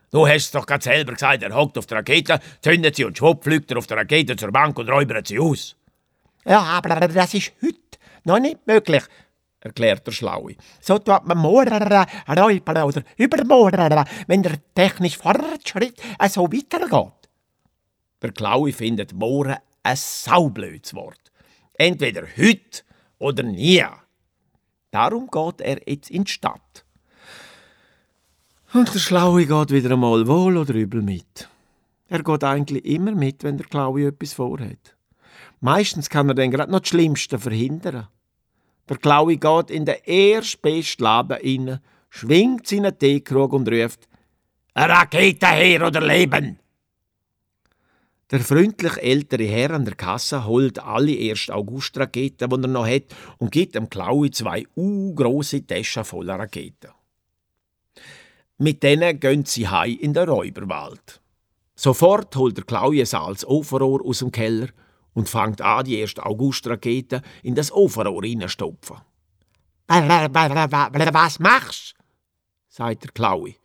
Du 0.10 0.26
hast 0.26 0.46
es 0.46 0.52
doch 0.52 0.66
gerade 0.66 0.84
selber 0.84 1.14
gesagt, 1.14 1.44
er 1.44 1.54
hockt 1.54 1.78
auf 1.78 1.86
der 1.86 1.98
Rakete, 1.98 2.40
zündet 2.62 2.96
sie 2.96 3.04
und 3.04 3.18
schwupp 3.18 3.44
fliegt 3.44 3.70
er 3.72 3.78
auf 3.78 3.88
der 3.88 3.98
Rakete 3.98 4.36
zur 4.38 4.52
Bank 4.52 4.80
und 4.80 4.90
räubert 4.90 5.28
sie 5.28 5.40
aus. 5.40 5.76
Ja, 6.46 6.62
aber 6.62 7.08
das 7.08 7.34
ist 7.34 7.52
heute 7.62 7.78
noch 8.24 8.40
nicht 8.40 8.66
möglich, 8.66 9.04
erklärt 9.68 10.08
der 10.08 10.12
Schlaue. 10.12 10.56
So 10.82 10.98
tut 10.98 11.26
man 11.26 11.38
morgen 11.38 11.72
räubern 11.74 12.84
oder 12.84 13.04
übermorgen, 13.18 14.06
wenn 14.28 14.44
der 14.44 14.58
technische 14.74 15.20
Fortschritt 15.20 16.02
so 16.30 16.52
weitergeht. 16.52 17.30
Der 18.22 18.32
Klaue 18.32 18.74
findet 18.74 19.14
morgen 19.14 19.58
ein 19.84 19.96
saublödes 19.96 20.94
Wort. 20.96 21.32
Entweder 21.74 22.24
heute 22.38 22.82
oder 23.20 23.44
nie. 23.44 23.86
Darum 24.92 25.28
geht 25.28 25.62
er 25.62 25.80
jetzt 25.88 26.10
in 26.10 26.24
die 26.24 26.32
Stadt. 26.32 26.86
Und 28.74 28.94
der 28.94 29.00
Schlaue 29.00 29.46
geht 29.46 29.72
wieder 29.72 29.92
einmal 29.92 30.28
wohl 30.28 30.58
oder 30.58 30.74
übel 30.74 31.02
mit. 31.02 31.48
Er 32.10 32.24
geht 32.24 32.44
eigentlich 32.44 32.86
immer 32.86 33.12
mit, 33.12 33.44
wenn 33.44 33.58
der 33.58 33.68
Klaue 33.68 34.08
etwas 34.08 34.34
vorhat. 34.34 34.96
Meistens 35.60 36.10
kann 36.10 36.30
er 36.30 36.36
dann 36.36 36.52
gerade 36.52 36.72
noch 36.72 36.80
das 36.80 36.90
Schlimmste 36.90 37.40
verhindern. 37.40 38.08
Der 38.90 38.98
Klaue 38.98 39.38
geht 39.38 39.70
in 39.70 39.86
den 39.86 39.98
erstbesten 40.06 41.04
Laden 41.04 41.38
rein, 41.38 41.80
schwingt 42.10 42.68
seinen 42.68 42.98
Teekrug 42.98 43.54
und 43.54 43.70
ruft 43.70 44.08
«Eine 44.74 44.94
Rakete 44.94 45.48
her 45.48 45.86
oder 45.88 46.02
Leben!» 46.02 46.60
Der 48.30 48.42
freundlich 48.42 48.98
ältere 48.98 49.46
Herr 49.46 49.72
an 49.72 49.86
der 49.86 49.96
Kasse 49.96 50.46
holt 50.46 50.80
alle 50.80 51.18
1. 51.18 51.50
August-Raketen, 51.50 52.50
die 52.50 52.56
er 52.56 52.68
noch 52.68 52.86
hat, 52.86 53.16
und 53.38 53.52
gibt 53.52 53.76
dem 53.76 53.90
Klaue 53.90 54.32
zwei 54.32 54.66
große 54.76 55.66
Taschen 55.66 56.04
voller 56.04 56.38
Raketen. 56.38 56.92
Mit 58.58 58.84
denen 58.84 59.20
gehen 59.20 59.46
sie 59.46 59.68
heim 59.68 59.98
in 60.02 60.14
den 60.14 60.28
Räuberwald. 60.28 61.22
Sofort 61.76 62.36
holt 62.36 62.58
der 62.58 62.66
Klaue 62.66 63.00
ein 63.00 63.06
Salz 63.06 63.46
Ofenrohr 63.46 64.04
aus 64.04 64.20
dem 64.20 64.32
Keller 64.32 64.70
und 65.18 65.28
fängt 65.28 65.64
an, 65.64 65.84
die 65.84 65.98
erste 65.98 66.24
August-Rakete 66.24 67.24
in 67.42 67.56
das 67.56 67.72
Ofenrohr 67.72 68.22
reinstopfen. 68.22 68.98
Was 69.88 71.40
machst 71.40 71.96
sagt 72.68 73.04
der 73.04 73.12
Klaue. 73.12 73.56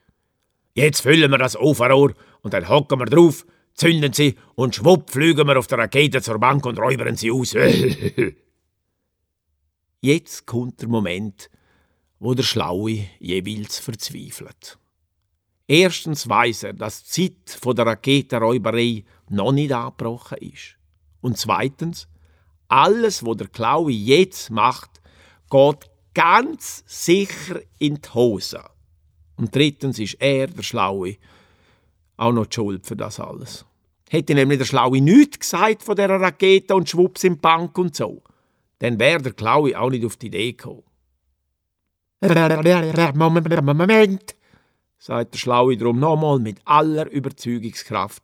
Jetzt 0.73 1.03
füllen 1.03 1.31
wir 1.31 1.37
das 1.37 1.55
Ofenrohr 1.55 2.15
und 2.41 2.55
dann 2.55 2.71
hocken 2.71 2.99
wir 2.99 3.05
drauf, 3.05 3.45
zünden 3.75 4.15
sie 4.15 4.37
und 4.55 4.75
schwupp 4.75 5.11
fliegen 5.11 5.47
wir 5.47 5.59
auf 5.59 5.67
der 5.67 5.77
Rakete 5.77 6.23
zur 6.23 6.39
Bank 6.39 6.65
und 6.65 6.79
räubern 6.79 7.17
sie 7.17 7.31
aus. 7.31 7.53
Jetzt 10.01 10.47
kommt 10.47 10.81
der 10.81 10.89
Moment, 10.89 11.51
wo 12.19 12.33
der 12.33 12.45
Schlaue 12.45 13.09
jeweils 13.19 13.79
verzweifelt. 13.79 14.79
Erstens 15.67 16.27
weiß 16.27 16.63
er, 16.63 16.73
dass 16.73 17.05
die 17.05 17.37
Zeit 17.45 17.77
der 17.77 17.87
Raketenräuberei 17.87 19.05
noch 19.29 19.53
nicht 19.53 19.73
abgebrochen 19.73 20.39
ist. 20.39 20.79
Und 21.23 21.39
zweitens, 21.39 22.09
alles, 22.69 23.25
was 23.25 23.39
der 23.39 23.49
Klaue 23.49 23.93
jetzt 23.93 24.51
macht, 24.51 25.01
geht 25.49 25.91
ganz 26.13 26.85
sicher 26.87 27.61
in 27.79 27.95
die 27.95 28.09
Hose. 28.11 28.63
Und 29.37 29.55
drittens 29.55 29.99
ist 29.99 30.17
er, 30.21 30.49
der 30.49 30.63
Schlaue, 30.63 31.17
auch 32.17 32.33
noch 32.33 32.47
die 32.47 32.55
Schuld 32.55 32.87
für 32.87 32.97
das 32.97 33.19
alles. 33.19 33.65
Hätte 34.11 34.35
nämlich 34.35 34.59
der 34.59 34.67
Schlaue 34.67 35.01
nichts 35.01 35.39
gesagt 35.39 35.83
von 35.83 35.97
der 35.97 36.11
Rakete 36.11 36.75
und 36.75 36.89
schwupps 36.89 37.25
im 37.25 37.39
Bank 37.39 37.79
und 37.79 37.97
so. 37.97 38.23
Dann 38.79 38.99
wäre 38.99 39.23
der 39.23 39.33
Klaui 39.33 39.75
auch 39.75 39.91
nicht 39.91 40.05
auf 40.05 40.17
die 40.17 40.27
Idee 40.27 40.53
gekommen. 40.53 40.83
Moment, 43.65 44.37
sagt 44.99 45.35
der 45.35 45.39
Schlaue 45.39 45.77
drum 45.77 45.99
nochmal 45.99 46.39
mit 46.39 46.61
aller 46.65 47.11
Überzeugungskraft. 47.11 48.23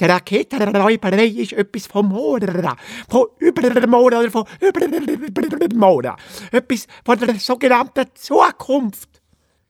Die 0.00 0.06
Raketenräuberei 0.06 1.26
ist 1.26 1.52
etwas 1.52 1.86
vom 1.86 2.08
Mora, 2.08 2.76
von 3.08 3.26
über 3.38 3.62
der 3.62 3.86
Mora 3.86 4.20
oder 4.20 4.30
von 4.30 4.44
über 4.60 4.80
der 4.80 5.78
Mora. 5.78 6.16
Etwas 6.50 6.88
von 7.04 7.18
der 7.18 7.36
sogenannten 7.36 8.06
Zukunft. 8.14 9.22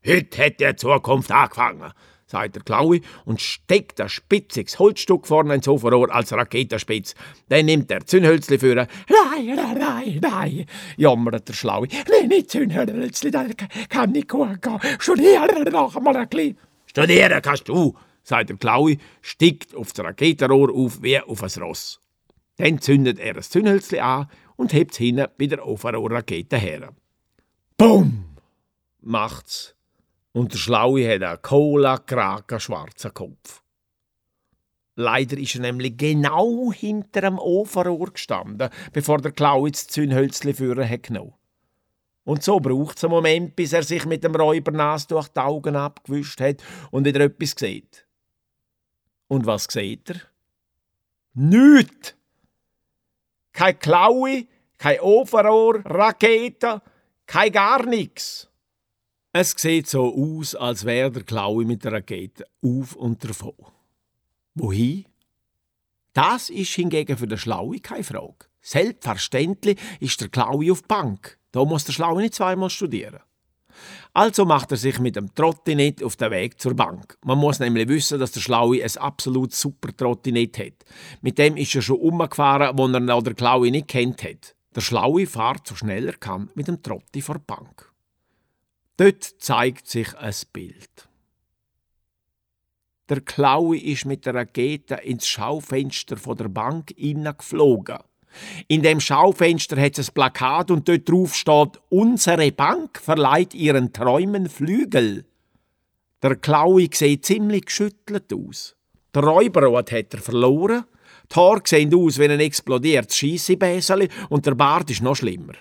Heute 0.06 0.44
hat 0.46 0.60
die 0.60 0.76
Zukunft 0.76 1.30
angefangen, 1.30 1.92
sagt 2.26 2.56
der 2.56 2.62
Klaue 2.62 3.00
und 3.26 3.42
steckt 3.42 4.00
ein 4.00 4.08
spitziges 4.08 4.78
Holzstück 4.78 5.26
vorne 5.26 5.56
ins 5.56 5.68
Ofenrohr 5.68 6.10
als 6.10 6.32
Raketenspitz. 6.32 7.14
Dann 7.50 7.66
nimmt 7.66 7.90
er 7.90 8.06
Zündhölzli 8.06 8.58
für 8.58 8.74
Nein, 8.74 8.88
nein, 9.44 9.78
nein, 9.78 10.18
nein, 10.22 10.66
jammert 10.96 11.46
der 11.48 11.52
Schlaue. 11.52 11.86
Nein, 12.10 12.28
nicht 12.28 12.50
Zündhölzli, 12.50 13.30
das 13.30 13.48
kann 13.90 14.12
nicht 14.12 14.30
gut 14.30 14.62
gehen. 14.62 14.80
Studieren 14.98 15.70
noch 15.70 15.94
einmal 15.96 16.16
ein 16.16 16.28
bisschen. 16.30 16.56
Studieren 16.86 17.42
kannst 17.42 17.68
du, 17.68 17.94
sagt 18.24 18.50
der 18.50 18.56
Klaue, 18.56 18.96
stickt 19.22 19.74
auf 19.74 19.92
das 19.92 20.04
Raketenrohr 20.04 20.74
auf 20.74 21.02
wie 21.02 21.20
auf 21.20 21.42
ein 21.42 21.62
Ross. 21.62 22.00
Dann 22.56 22.80
zündet 22.80 23.18
er 23.18 23.34
das 23.34 23.50
Zündhölzli 23.50 24.00
an 24.00 24.28
und 24.56 24.72
hebt 24.72 24.92
es 24.92 24.98
hinten 24.98 25.28
bei 25.38 25.46
der 25.46 25.66
Ofenrohrrakete 25.66 26.56
her. 26.56 26.92
Bumm! 27.76 28.24
macht's. 29.00 29.74
Und 30.32 30.52
der 30.52 30.58
Schlaue 30.58 31.08
hat 31.08 31.22
einen 31.22 31.42
cola 31.42 32.02
schwarzen 32.58 33.14
Kopf. 33.14 33.62
Leider 34.96 35.36
ist 35.38 35.56
er 35.56 35.60
nämlich 35.60 35.96
genau 35.96 36.72
hinter 36.72 37.22
dem 37.22 37.38
Ofenrohr 37.38 38.12
gestanden, 38.12 38.70
bevor 38.92 39.18
der 39.18 39.32
Klaue 39.32 39.70
das 39.70 39.88
Zündhölzli 39.88 40.54
führen 40.54 40.88
hat 40.88 41.04
genommen. 41.04 41.34
Und 42.24 42.42
so 42.42 42.58
braucht 42.58 42.96
es 42.96 43.04
einen 43.04 43.12
Moment, 43.12 43.56
bis 43.56 43.72
er 43.72 43.82
sich 43.82 44.06
mit 44.06 44.24
dem 44.24 44.34
Räubernas 44.34 45.06
durch 45.06 45.28
die 45.28 45.40
Augen 45.40 45.76
abgewischt 45.76 46.40
hat 46.40 46.62
und 46.90 47.04
wieder 47.04 47.20
etwas 47.20 47.54
sieht. 47.56 48.03
Und 49.34 49.46
was 49.46 49.64
sieht 49.68 50.10
er? 50.10 50.20
Nüt! 51.32 52.14
Kein 53.52 53.76
Klaue, 53.80 54.46
kein 54.78 55.00
Ofenrohr, 55.00 55.84
Rakete, 55.84 56.80
kein 57.26 57.50
gar 57.50 57.84
nichts. 57.84 58.48
Es 59.32 59.50
sieht 59.56 59.88
so 59.88 60.14
aus, 60.14 60.54
als 60.54 60.84
wäre 60.84 61.10
der 61.10 61.24
Klaue 61.24 61.64
mit 61.64 61.82
der 61.82 61.94
Rakete 61.94 62.46
auf 62.62 62.94
und 62.94 63.24
davon. 63.24 63.56
Wohin? 64.54 65.04
Das 66.12 66.48
ist 66.48 66.72
hingegen 66.72 67.16
für 67.16 67.26
den 67.26 67.36
Schlaue 67.38 67.80
keine 67.80 68.04
Frage. 68.04 68.46
Selbstverständlich 68.60 69.80
ist 69.98 70.20
der 70.20 70.28
Klaue 70.28 70.70
auf 70.70 70.82
die 70.82 70.86
Bank. 70.86 71.40
Da 71.50 71.64
muss 71.64 71.82
der 71.82 71.92
Schlaue 71.92 72.22
nicht 72.22 72.34
zweimal 72.34 72.70
studieren. 72.70 73.18
Also 74.16 74.44
macht 74.44 74.70
er 74.70 74.76
sich 74.76 75.00
mit 75.00 75.16
dem 75.16 75.34
Trottinett 75.34 76.00
auf 76.00 76.14
den 76.14 76.30
Weg 76.30 76.60
zur 76.60 76.74
Bank. 76.74 77.18
Man 77.24 77.36
muss 77.36 77.58
nämlich 77.58 77.88
wissen, 77.88 78.20
dass 78.20 78.30
der 78.30 78.40
Schlaue 78.40 78.80
ein 78.80 78.96
absolut 78.96 79.52
super 79.52 79.94
Trottinett 79.94 80.56
hat. 80.56 80.84
Mit 81.20 81.36
dem 81.36 81.56
ist 81.56 81.74
er 81.74 81.82
schon 81.82 81.98
umgefahren, 81.98 82.78
wo 82.78 82.86
er 82.86 83.00
noch 83.00 83.24
der 83.24 83.34
Klaue 83.34 83.72
nicht 83.72 83.88
kennt 83.88 84.22
hat. 84.22 84.54
Der 84.76 84.82
Schlaue 84.82 85.26
fährt 85.26 85.66
so 85.66 85.74
schnell 85.74 86.06
er 86.06 86.16
kann 86.16 86.48
mit 86.54 86.68
dem 86.68 86.80
Trotti 86.80 87.22
vor 87.22 87.38
die 87.38 87.44
Bank. 87.44 87.92
Dort 88.96 89.24
zeigt 89.24 89.88
sich 89.88 90.16
ein 90.16 90.34
Bild. 90.52 91.08
Der 93.08 93.20
Klaue 93.20 93.76
ist 93.76 94.06
mit 94.06 94.26
der 94.26 94.34
Rakete 94.36 94.94
ins 94.94 95.26
Schaufenster 95.26 96.14
der 96.14 96.48
Bank 96.48 96.94
geflogen. 96.96 97.98
In 98.68 98.82
dem 98.82 99.00
Schaufenster 99.00 99.80
hat 99.80 99.98
es 99.98 100.10
ein 100.10 100.14
Plakat 100.14 100.70
und 100.70 100.88
dort 100.88 101.08
drauf 101.08 101.34
steht: 101.34 101.80
Unsere 101.88 102.52
Bank 102.52 102.98
verleiht 102.98 103.54
ihren 103.54 103.92
Träumen 103.92 104.48
Flügel. 104.48 105.24
Der 106.22 106.36
Klaue 106.36 106.88
sieht 106.92 107.24
ziemlich 107.24 107.66
geschüttelt 107.66 108.32
aus. 108.32 108.76
Der 109.14 109.24
Räuberrot 109.24 109.92
hat 109.92 110.14
er 110.14 110.20
verloren. 110.20 110.84
Die 111.30 111.36
Haare 111.36 111.62
sehen 111.64 111.94
aus 111.94 112.18
wie 112.18 112.24
ein 112.24 112.40
explodiertes 112.40 113.16
Scheissebäseli 113.16 114.08
und 114.28 114.46
der 114.46 114.54
Bart 114.54 114.90
ist 114.90 115.02
noch 115.02 115.16
schlimmer. 115.16 115.54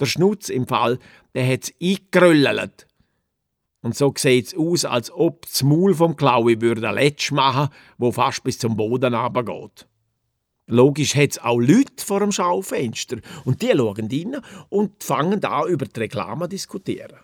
Der 0.00 0.06
Schnutz 0.06 0.48
im 0.48 0.66
Fall, 0.66 0.98
der 1.34 1.46
hat's 1.46 1.72
eingeröllt. 1.80 2.86
Und 3.82 3.94
so 3.94 4.12
sieht's 4.16 4.56
aus, 4.56 4.84
als 4.86 5.12
ob 5.12 5.42
das 5.42 5.62
Maul 5.62 5.94
vom 5.94 6.16
Klaue 6.16 6.60
würde 6.60 6.80
Letsch 6.90 7.30
machen, 7.32 7.68
wo 7.98 8.10
fast 8.10 8.42
bis 8.42 8.58
zum 8.58 8.76
Boden 8.76 9.14
runtergeht. 9.14 9.86
Logisch 10.66 11.14
hat's 11.14 11.38
auch 11.38 11.60
Leute 11.60 12.04
vor 12.04 12.20
dem 12.20 12.32
Schaufenster 12.32 13.18
und 13.44 13.60
die 13.60 13.72
schauen 13.76 14.08
rein 14.10 14.40
und 14.70 15.02
fangen 15.02 15.44
an, 15.44 15.68
über 15.68 15.84
die 15.84 16.00
Reklame 16.00 16.44
zu 16.44 16.50
diskutieren. 16.50 17.18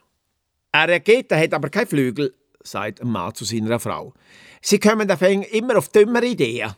Eine 0.73 0.93
Rakete 0.93 1.37
hat 1.39 1.55
aber 1.55 1.71
keine 1.71 1.87
Flügel, 1.87 2.35
sagt 2.63 3.01
ein 3.01 3.09
Mann 3.09 3.35
zu 3.35 3.45
seiner 3.45 3.81
Frau. 3.81 4.13
Sie 4.61 4.79
kommen 4.79 5.09
dafür 5.09 5.31
immer 5.53 5.79
auf 5.79 5.89
dümmere 5.89 6.27
Ideen. 6.27 6.75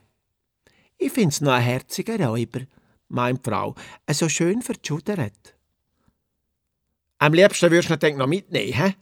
Ich 0.99 1.13
find's 1.13 1.41
noch 1.41 1.53
ein 1.53 1.63
herziger 1.63 2.25
Räuber, 2.25 2.61
meint 3.09 3.45
die 3.45 3.51
Frau, 3.51 3.75
so 4.11 4.29
schön 4.29 4.63
verschudert. 4.63 5.57
Am 7.19 7.35
liebsten 7.35 7.71
würdest 7.71 8.03
du 8.03 8.09
ihn 8.09 8.17
noch 8.17 8.27
mitnehmen, 8.29 8.73
hä? 8.73 8.95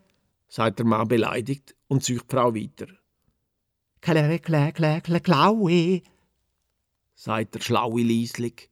sagt 0.49 0.79
der 0.79 0.87
Mann 0.87 1.09
beleidigt 1.09 1.75
und 1.89 2.03
zieht 2.03 2.23
die 2.23 2.35
Frau 2.35 2.55
weiter. 2.55 2.87
Klä, 4.01 4.39
klä, 4.39 4.73
klä, 4.73 5.21
Klaue, 5.21 6.01
sagt 7.21 7.55
der 7.55 7.61
Schlaue 7.61 8.03
leislich. 8.03 8.71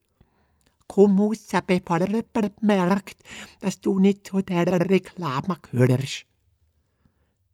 Komm 0.87 1.21
raus, 1.21 1.49
bevor 1.67 2.01
jemand 2.01 2.63
merkt, 2.63 3.23
dass 3.61 3.79
du 3.79 3.99
nicht 3.99 4.27
zu 4.27 4.41
dieser 4.41 4.81
Reklame 4.89 5.59
gehörst. 5.71 6.25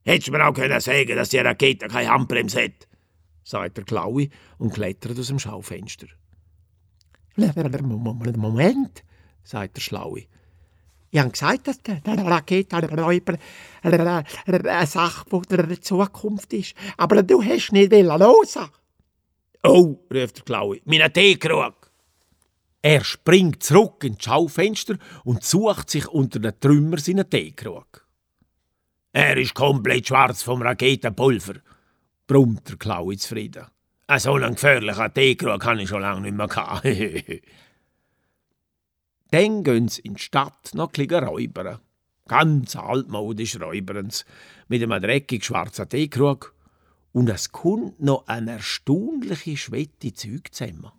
Hättest 0.04 0.28
du 0.28 0.32
mir 0.32 0.46
auch 0.46 0.54
können 0.54 0.80
sagen, 0.80 1.16
dass 1.16 1.30
die 1.30 1.38
Rakete 1.38 1.88
keine 1.88 2.10
Handbremse 2.10 2.64
hat, 2.64 2.86
sagt 3.42 3.76
der 3.76 3.84
Klaue 3.84 4.28
und 4.58 4.72
klettert 4.72 5.18
aus 5.18 5.26
dem 5.26 5.40
Schaufenster. 5.40 6.06
Moment, 8.36 9.02
sagt 9.42 9.76
der 9.76 9.80
Schlaue. 9.80 10.26
Ich 11.10 11.18
habe 11.18 11.30
gesagt, 11.30 11.66
dass 11.66 11.82
der, 11.82 12.00
der 12.02 12.24
Raketenräuber 12.24 13.36
eine 13.82 14.86
Sache 14.86 15.40
der 15.50 15.80
Zukunft 15.80 16.52
ist. 16.52 16.74
Aber 16.96 17.22
du 17.24 17.42
hast 17.42 17.72
nicht 17.72 17.92
hören 17.92 18.70
Oh, 19.66 19.98
ruft 20.12 20.36
der 20.36 20.44
Klaue, 20.44 20.80
meine 20.84 21.10
Teekrug. 21.10 21.90
Er 22.82 23.02
springt 23.02 23.62
zurück 23.62 24.04
ins 24.04 24.22
Schaufenster 24.22 24.98
und 25.24 25.42
sucht 25.42 25.88
sich 25.88 26.06
unter 26.06 26.38
den 26.38 26.60
Trümmer 26.60 26.98
seinen 26.98 27.30
Teekrug. 27.30 28.06
Er 29.12 29.38
ist 29.38 29.54
komplett 29.54 30.08
schwarz 30.08 30.42
vom 30.42 30.60
Raketenpulver, 30.60 31.54
brummt 32.26 32.68
der 32.68 32.76
Klaue 32.76 33.16
zufrieden. 33.16 33.64
So 34.18 34.34
einen 34.34 34.54
gefährlichen 34.54 35.14
Teekrug 35.14 35.64
habe 35.64 35.82
ich 35.82 35.88
schon 35.88 36.02
lange 36.02 36.30
nicht 36.30 36.36
mehr. 36.36 36.46
Dann 39.30 39.64
gehen 39.64 39.88
sie 39.88 40.02
in 40.02 40.16
die 40.16 40.22
Stadt 40.22 40.74
noch 40.74 40.92
ein 40.98 41.10
räubern. 41.10 41.78
Ganz 42.28 42.76
altmodisch 42.76 43.58
räubern 43.58 44.10
sie. 44.10 44.24
Mit 44.68 44.82
einem 44.82 45.00
dreckig 45.00 45.42
schwarzen 45.42 45.88
Teekrug. 45.88 46.54
Und 47.14 47.28
es 47.28 47.52
kommt 47.52 48.00
noch 48.00 48.26
eine 48.26 48.54
erstaunliche 48.54 49.56
Schwette 49.56 50.12
Zeug 50.12 50.48
zusammen. 50.50 50.90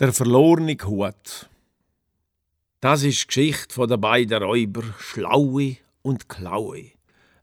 Der 0.00 0.14
verlorene 0.14 0.78
Hut. 0.82 1.50
Das 2.80 3.02
ist 3.02 3.24
die 3.24 3.26
Geschichte 3.26 3.86
der 3.86 3.98
beiden 3.98 4.42
Räuber 4.42 4.82
Schlaue 4.98 5.76
und 6.00 6.26
Klaue. 6.26 6.97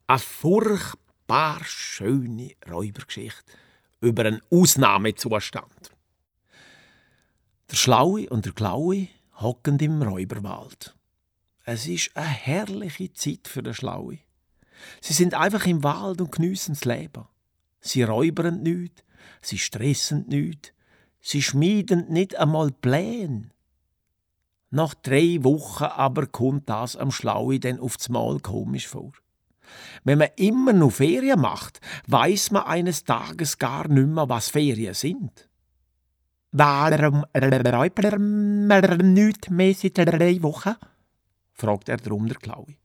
Eine 0.06 0.18
furchtbar 0.18 1.60
schöne 1.64 2.52
Räubergeschichte 2.70 3.52
über 4.00 4.24
einen 4.24 4.40
Ausnahmezustand. 4.50 5.90
Der 7.70 7.76
Schlaue 7.76 8.28
und 8.30 8.44
der 8.44 8.52
Klaue 8.52 9.08
hocken 9.40 9.78
im 9.80 10.02
Räuberwald. 10.02 10.94
Es 11.64 11.86
ist 11.86 12.16
eine 12.16 12.26
herrliche 12.26 13.12
Zeit 13.12 13.48
für 13.48 13.62
den 13.62 13.74
Schlaue. 13.74 14.18
Sie 15.00 15.12
sind 15.12 15.34
einfach 15.34 15.66
im 15.66 15.82
Wald 15.82 16.20
und 16.20 16.30
geniessen 16.30 16.74
das 16.74 16.84
Leben. 16.84 17.26
Sie 17.80 18.02
räubern 18.02 18.62
nicht, 18.62 19.04
sie 19.40 19.58
stressen 19.58 20.26
nicht, 20.28 20.72
Sie 21.28 21.42
schmieden 21.42 22.06
nicht 22.08 22.36
einmal 22.36 22.70
Pläne. 22.70 23.50
Nach 24.70 24.94
drei 24.94 25.42
Wochen 25.42 25.82
aber 25.82 26.28
kommt 26.28 26.68
das 26.68 26.94
am 26.94 27.10
Schlaue 27.10 27.58
denn 27.58 27.80
aufs 27.80 28.08
Mal 28.08 28.38
komisch 28.38 28.86
vor. 28.86 29.10
Wenn 30.04 30.18
man 30.18 30.28
immer 30.36 30.72
nur 30.72 30.90
Ferien 30.90 31.40
macht, 31.40 31.80
weiß 32.06 32.50
man 32.50 32.64
eines 32.64 33.04
Tages 33.04 33.58
gar 33.58 33.88
nicht 33.88 34.08
mehr, 34.08 34.28
was 34.28 34.48
Ferien 34.48 34.94
sind. 34.94 35.48
Warum 36.52 37.24
räubert 37.34 38.18
man 38.18 39.14
nichts 39.14 39.50
mehr 39.50 39.74
seit 39.74 39.98
drei 39.98 40.42
Wochen? 40.42 40.74
fragt 41.52 41.88
er 41.88 41.96
drum 41.96 42.28
der 42.28 42.36
Klaui. 42.36 42.78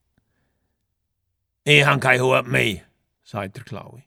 Ich 1.63 1.85
habe 1.85 1.99
keinen 1.99 2.23
Hut 2.23 2.47
mehr, 2.47 2.81
sagt 3.23 3.57
der 3.57 3.63
Klaui. 3.63 4.03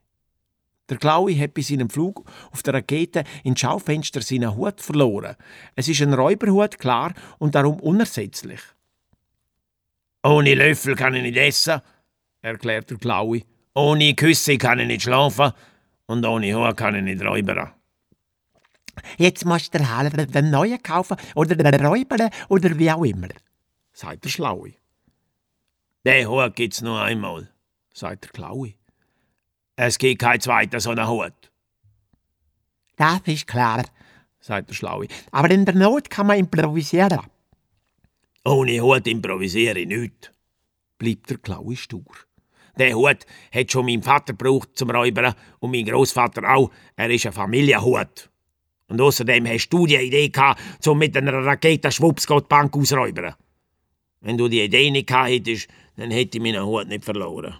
Der 0.90 0.98
Klaui 0.98 1.34
hat 1.36 1.54
bei 1.54 1.62
seinem 1.62 1.88
Flug 1.88 2.30
auf 2.50 2.62
der 2.62 2.74
Rakete 2.74 3.24
ins 3.42 3.60
Schaufenster 3.60 4.20
seinen 4.20 4.54
Hut 4.54 4.80
verloren. 4.80 5.36
Es 5.76 5.88
ist 5.88 6.02
ein 6.02 6.12
Räuberhut, 6.12 6.78
klar, 6.78 7.14
und 7.38 7.54
darum 7.54 7.80
unersetzlich. 7.80 8.60
Ohne 10.22 10.54
Löffel 10.54 10.94
kann 10.94 11.14
ich 11.14 11.22
nicht 11.22 11.36
essen, 11.36 11.80
erklärt 12.44 12.90
der 12.90 12.98
Klaui. 12.98 13.44
Ohne 13.74 14.14
Küsse 14.14 14.58
kann 14.58 14.78
ich 14.78 14.86
nicht 14.86 15.02
schlafen 15.02 15.52
und 16.06 16.24
ohne 16.24 16.54
Hut 16.54 16.76
kann 16.76 16.94
ich 16.94 17.02
nicht 17.02 17.24
räubern. 17.24 17.72
Jetzt 19.18 19.44
musst 19.44 19.74
du 19.74 19.88
halt 19.88 20.34
den 20.34 20.50
neuen 20.50 20.80
kaufen 20.82 21.16
oder 21.34 21.56
den 21.56 21.86
räubern 21.86 22.30
oder 22.48 22.78
wie 22.78 22.90
auch 22.90 23.04
immer, 23.04 23.28
sagt 23.92 24.24
der 24.24 24.28
Schlaue. 24.28 24.74
Den 26.04 26.28
Hut 26.28 26.54
gibt's 26.54 26.82
nur 26.82 27.00
einmal, 27.00 27.50
sagt 27.92 28.24
der 28.24 28.30
Klaue. 28.30 28.74
Es 29.74 29.98
gibt 29.98 30.20
kein 30.20 30.40
zweiter 30.40 30.78
so 30.78 30.90
einen 30.90 31.08
Hut. 31.08 31.32
Das 32.96 33.20
ist 33.24 33.48
klar, 33.48 33.84
sagt 34.38 34.68
der 34.68 34.74
Schlaue. 34.74 35.08
Aber 35.32 35.50
in 35.50 35.64
der 35.64 35.74
Not 35.74 36.10
kann 36.10 36.28
man 36.28 36.38
improvisieren. 36.38 37.20
Ohne 38.44 38.80
Hut 38.80 39.06
improvisiere 39.08 39.80
ich 39.80 39.88
nichts, 39.88 40.30
bleibt 40.98 41.30
der 41.30 41.38
Klaue 41.38 41.74
stur. 41.74 42.04
Der 42.78 42.94
Hut 42.94 43.24
hat 43.52 43.72
schon 43.72 43.86
mein 43.86 44.02
Vater 44.02 44.32
gebraucht 44.32 44.70
zum 44.74 44.90
Räubern 44.90 45.34
und 45.60 45.70
mein 45.70 45.84
Großvater 45.84 46.42
auch. 46.54 46.70
Er 46.96 47.10
ist 47.10 47.26
ein 47.26 47.32
Familienhut. 47.32 48.30
Und 48.88 49.00
außerdem 49.00 49.46
hast 49.46 49.68
du 49.70 49.86
die 49.86 49.96
Idee 49.96 50.28
gehabt, 50.28 50.60
um 50.86 50.98
mit 50.98 51.16
einer 51.16 51.32
Rakete 51.32 51.90
schwupps 51.90 52.26
die 52.26 52.40
Bank 52.48 52.76
ausräubern. 52.76 53.34
Wenn 54.20 54.38
du 54.38 54.48
die 54.48 54.62
Idee 54.62 54.90
nicht 54.90 55.08
gehabt 55.08 55.30
hättest, 55.30 55.68
dann 55.96 56.10
hätte 56.10 56.38
ich 56.38 56.42
meinen 56.42 56.64
Hut 56.64 56.88
nicht 56.88 57.04
verloren. 57.04 57.54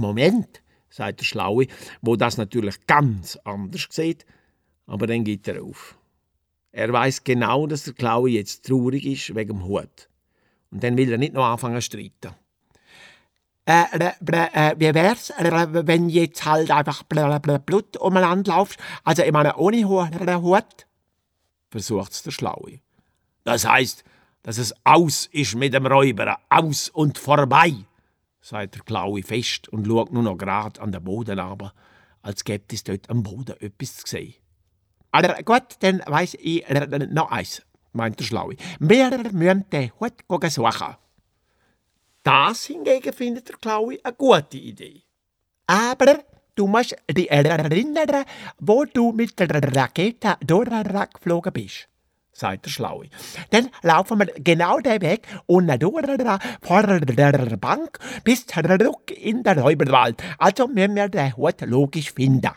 Moment, 0.00 0.62
sagt 0.88 1.20
der 1.20 1.24
Schlaue, 1.24 1.66
wo 2.00 2.16
das 2.16 2.36
natürlich 2.36 2.86
ganz 2.86 3.36
anders 3.44 3.86
sieht, 3.90 4.24
aber 4.86 5.06
dann 5.06 5.24
geht 5.24 5.46
er 5.46 5.62
auf. 5.62 5.98
Er 6.72 6.92
weiß 6.92 7.24
genau, 7.24 7.66
dass 7.66 7.84
der 7.84 7.94
Klaue 7.94 8.30
jetzt 8.30 8.66
traurig 8.66 9.04
ist 9.04 9.34
wegen 9.34 9.58
dem 9.58 9.64
Hut. 9.64 10.08
Und 10.70 10.82
dann 10.82 10.96
will 10.96 11.10
er 11.10 11.18
nicht 11.18 11.34
noch 11.34 11.44
anfangen 11.44 11.80
zu 11.80 11.86
streiten. 11.86 12.34
Äh, 13.68 13.84
äh, 13.92 14.74
wie 14.78 14.94
wär's, 14.94 15.30
wenn 15.38 16.08
jetzt 16.08 16.42
halt 16.46 16.70
einfach 16.70 17.02
Blut 17.02 17.98
umeinander 17.98 18.52
laufst? 18.52 18.78
Also, 19.04 19.22
ich 19.22 19.30
meine, 19.30 19.56
ohne 19.56 19.86
Hut? 19.86 20.86
Versucht's 21.70 22.22
der 22.22 22.30
Schlaue. 22.30 22.80
Das 23.44 23.68
heißt, 23.68 24.04
dass 24.42 24.56
es 24.56 24.74
aus 24.84 25.26
ist 25.32 25.54
mit 25.54 25.74
dem 25.74 25.84
Räuber, 25.84 26.38
aus 26.48 26.88
und 26.88 27.18
vorbei, 27.18 27.74
sagt 28.40 28.76
der 28.76 28.82
Klaue 28.84 29.22
fest 29.22 29.68
und 29.68 29.86
schaut 29.86 30.14
nur 30.14 30.22
noch 30.22 30.38
grad 30.38 30.78
an 30.78 30.90
den 30.90 31.04
Boden 31.04 31.38
aber, 31.38 31.74
als 32.22 32.44
gäbe 32.44 32.64
es 32.72 32.84
dort 32.84 33.10
am 33.10 33.22
Boden 33.22 33.60
etwas 33.60 33.96
zu 33.96 34.06
sehen. 34.06 34.34
Aber 35.10 35.42
gut, 35.42 35.76
dann 35.80 36.02
weiss 36.06 36.32
ich 36.40 36.64
noch 37.10 37.30
eins, 37.30 37.60
meint 37.92 38.18
der 38.18 38.24
Schlaue. 38.24 38.56
Wir 38.78 39.10
müssen 39.30 39.68
den 39.68 39.92
Hut 40.00 40.14
suchen. 40.50 40.96
Das 42.22 42.66
hingegen 42.66 43.12
findet 43.12 43.48
der 43.48 43.56
Klaue 43.56 43.98
eine 44.02 44.14
gute 44.14 44.58
Idee. 44.58 45.02
Aber 45.66 46.18
du 46.54 46.66
musst 46.66 46.96
dich 47.10 47.30
erinnern, 47.30 48.24
wo 48.58 48.84
du 48.84 49.12
mit 49.12 49.38
der 49.38 49.48
Rakete 49.76 50.36
durchgeflogen 50.44 51.52
bist, 51.52 51.88
sagt 52.32 52.66
der 52.66 52.70
Schlaue. 52.70 53.08
Dann 53.50 53.70
laufen 53.82 54.18
wir 54.18 54.26
genau 54.26 54.78
den 54.80 55.00
Weg 55.00 55.26
und 55.46 55.68
durch 55.80 56.04
vor 56.62 56.82
der 56.82 57.56
Bank 57.56 57.98
bis 58.24 58.46
zurück 58.46 59.10
in 59.10 59.42
den 59.42 59.58
Räuberwald. 59.58 60.22
Also 60.38 60.68
müssen 60.68 60.96
wir 60.96 61.08
den 61.08 61.36
Hut 61.36 61.60
logisch 61.62 62.12
finden. 62.12 62.52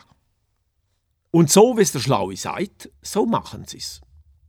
Und 1.30 1.50
so, 1.50 1.78
wie 1.78 1.82
es 1.82 1.92
der 1.92 2.00
Schlaue 2.00 2.36
sagt, 2.36 2.90
so 3.00 3.24
machen 3.24 3.64
sie 3.66 3.78
es. 3.78 4.02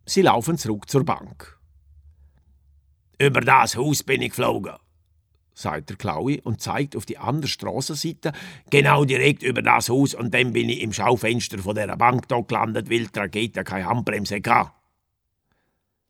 Sie 0.06 0.22
laufen 0.22 0.58
zurück 0.58 0.90
zur 0.90 1.06
Bank. 1.06 1.58
Über 3.18 3.40
das 3.40 3.78
Haus 3.78 4.04
bin 4.04 4.22
ich 4.22 4.32
geflogen, 4.32 4.76
sagt 5.54 5.90
der 5.90 5.98
Klaue 5.98 6.42
und 6.42 6.62
zeigt 6.62 6.96
auf 6.96 7.06
die 7.06 7.18
andere 7.18 7.48
Strassenseite, 7.48 8.32
genau 8.70 9.06
direkt 9.06 9.44
über 9.44 9.62
das 9.62 9.90
Haus, 9.90 10.14
und 10.14 10.34
dann 10.34 10.54
bin 10.54 10.70
ich 10.70 10.82
im 10.82 10.94
Schaufenster 10.94 11.60
von 11.60 11.76
der 11.76 11.96
Bank 11.96 12.28
da 12.28 12.40
gelandet, 12.42 12.90
weil 12.90 13.08
die 13.08 13.20
Rakete 13.20 13.64
keine 13.64 13.86
Handbremse 13.86 14.36
hatte. 14.36 14.72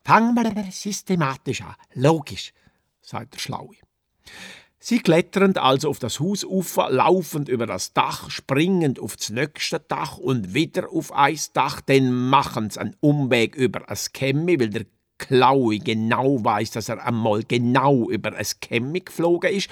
Fangen 0.05 0.35
wir 0.35 0.71
systematisch 0.71 1.61
an, 1.61 1.75
logisch, 1.93 2.53
sagt 3.01 3.35
der 3.35 3.39
Schlaue. 3.39 3.75
Sie 4.85 4.99
klettern 4.99 5.55
also 5.55 5.89
auf 5.89 5.99
das 5.99 6.19
Hausufer, 6.19 6.91
laufend 6.91 7.47
über 7.47 7.65
das 7.65 7.93
Dach, 7.93 8.29
springend 8.29 8.99
auf 8.99 9.15
das 9.15 9.29
nächste 9.29 9.79
Dach 9.79 10.17
und 10.17 10.53
wieder 10.53 10.91
auf 10.91 11.13
ein 11.13 11.39
Dach, 11.53 11.79
dann 11.79 12.11
machen 12.11 12.69
sie 12.69 12.81
einen 12.81 12.97
Umweg 12.99 13.55
über 13.55 13.89
ein 13.89 13.97
Kämmi, 14.11 14.59
weil 14.59 14.71
der 14.71 14.85
Klaue 15.17 15.79
genau 15.79 16.43
weiß, 16.43 16.71
dass 16.71 16.89
er 16.89 17.05
einmal 17.05 17.43
genau 17.43 18.09
über 18.09 18.33
ein 18.33 18.45
Kämmi 18.61 19.01
geflogen 19.01 19.51
ist. 19.51 19.69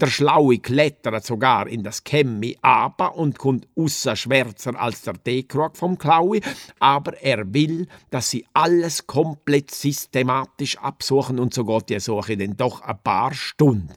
Der 0.00 0.06
Schlaue 0.06 0.58
klettert 0.58 1.24
sogar 1.24 1.66
in 1.66 1.82
das 1.82 2.04
Kämmi 2.04 2.56
aber 2.62 3.16
und 3.16 3.38
kommt 3.38 3.68
ausser 3.76 4.16
schwärzer 4.16 4.80
als 4.80 5.02
der 5.02 5.14
Dekrog 5.14 5.76
vom 5.76 5.98
Klaue, 5.98 6.40
aber 6.78 7.20
er 7.22 7.52
will, 7.52 7.86
dass 8.10 8.30
sie 8.30 8.46
alles 8.54 9.06
komplett 9.06 9.70
systematisch 9.70 10.78
absuchen 10.78 11.38
und 11.38 11.52
so 11.52 11.64
geht 11.64 11.90
die 11.90 12.00
Suche 12.00 12.36
dann 12.36 12.56
doch 12.56 12.80
ein 12.80 12.98
paar 13.02 13.34
Stunden 13.34 13.94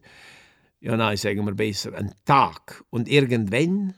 ja 0.80 0.96
nein, 0.96 1.18
sagen 1.18 1.46
wir 1.46 1.54
besser, 1.54 1.94
ein 1.94 2.14
Tag. 2.26 2.84
Und 2.90 3.10
irgendwann, 3.10 3.96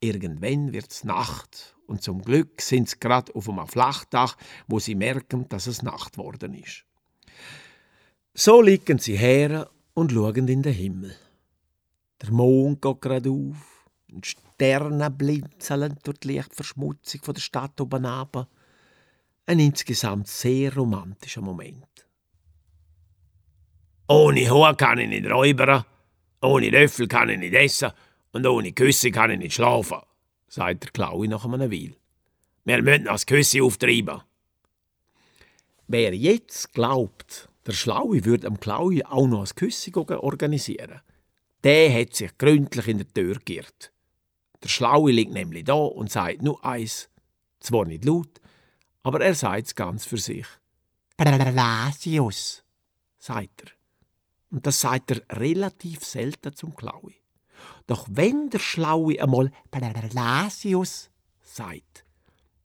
irgendwann 0.00 0.72
wird's 0.72 1.04
Nacht. 1.04 1.73
Und 1.86 2.02
zum 2.02 2.22
Glück 2.22 2.60
sind 2.60 2.88
sie 2.88 2.98
gerade 2.98 3.34
auf 3.34 3.48
einem 3.48 3.66
Flachdach, 3.66 4.36
wo 4.66 4.78
sie 4.78 4.94
merken, 4.94 5.48
dass 5.48 5.66
es 5.66 5.82
Nacht 5.82 6.16
worden 6.18 6.54
ist. 6.54 6.84
So 8.32 8.62
liegen 8.62 8.98
sie 8.98 9.16
her 9.16 9.70
und 9.92 10.12
schauen 10.12 10.48
in 10.48 10.62
den 10.62 10.72
Himmel. 10.72 11.14
Der 12.22 12.32
Mond 12.32 12.80
geht 12.80 13.00
gerade 13.00 13.30
auf 13.30 13.86
und 14.10 14.26
Sterne 14.26 15.10
blinzeln 15.10 15.98
durch 16.02 16.18
die 16.18 16.28
Lichtverschmutzung 16.28 17.22
von 17.22 17.34
der 17.34 17.40
Stadt 17.40 17.80
oben 17.80 18.06
runter. 18.06 18.48
Ein 19.46 19.58
insgesamt 19.58 20.28
sehr 20.28 20.74
romantischer 20.74 21.42
Moment. 21.42 22.06
Ohne 24.08 24.50
Hohe 24.50 24.74
kann 24.74 24.98
ich 24.98 25.08
nicht 25.08 25.30
räubern, 25.30 25.84
ohne 26.40 26.70
Löffel 26.70 27.08
kann 27.08 27.30
ich 27.30 27.38
nicht 27.38 27.54
essen 27.54 27.90
und 28.32 28.46
ohne 28.46 28.72
Küsse 28.72 29.10
kann 29.10 29.30
ich 29.30 29.38
nicht 29.38 29.54
schlafen, 29.54 29.98
sagt 30.54 30.84
der 30.84 30.90
Klaue 30.90 31.26
nach 31.26 31.44
einem 31.44 31.70
Weil. 31.70 31.96
Wir 32.64 32.82
müssen 32.82 33.04
das 33.06 33.26
Küsse 33.26 33.62
auftreiben. 33.62 34.22
Wer 35.88 36.14
jetzt 36.14 36.72
glaubt, 36.72 37.48
der 37.66 37.72
Schlaue 37.72 38.24
würde 38.24 38.46
am 38.46 38.60
Klaue 38.60 39.02
auch 39.10 39.26
noch 39.26 39.40
ein 39.44 39.54
Küsse 39.56 39.90
organisieren, 40.22 41.00
der 41.64 41.92
hat 41.92 42.14
sich 42.14 42.38
gründlich 42.38 42.86
in 42.86 42.98
der 42.98 43.12
Tür 43.12 43.38
geirrt. 43.44 43.92
Der 44.62 44.68
Schlaue 44.68 45.10
liegt 45.10 45.32
nämlich 45.32 45.64
da 45.64 45.74
und 45.74 46.10
sagt 46.10 46.42
nur 46.42 46.64
eins, 46.64 47.08
zwar 47.58 47.84
nicht 47.84 48.04
laut, 48.04 48.40
aber 49.02 49.20
er 49.22 49.34
sagt 49.34 49.66
es 49.66 49.74
ganz 49.74 50.06
für 50.06 50.18
sich. 50.18 50.46
Blasius, 51.16 52.62
sagt 53.18 53.64
er. 53.64 53.70
Und 54.50 54.66
das 54.66 54.80
sagt 54.80 55.10
er 55.10 55.22
relativ 55.36 56.04
selten 56.04 56.54
zum 56.54 56.76
Klaui. 56.76 57.23
Doch 57.86 58.06
wenn 58.10 58.50
der 58.50 58.58
Schlaue 58.58 59.20
einmal 59.20 59.50
Blasius 59.70 61.10
sagt, 61.42 62.04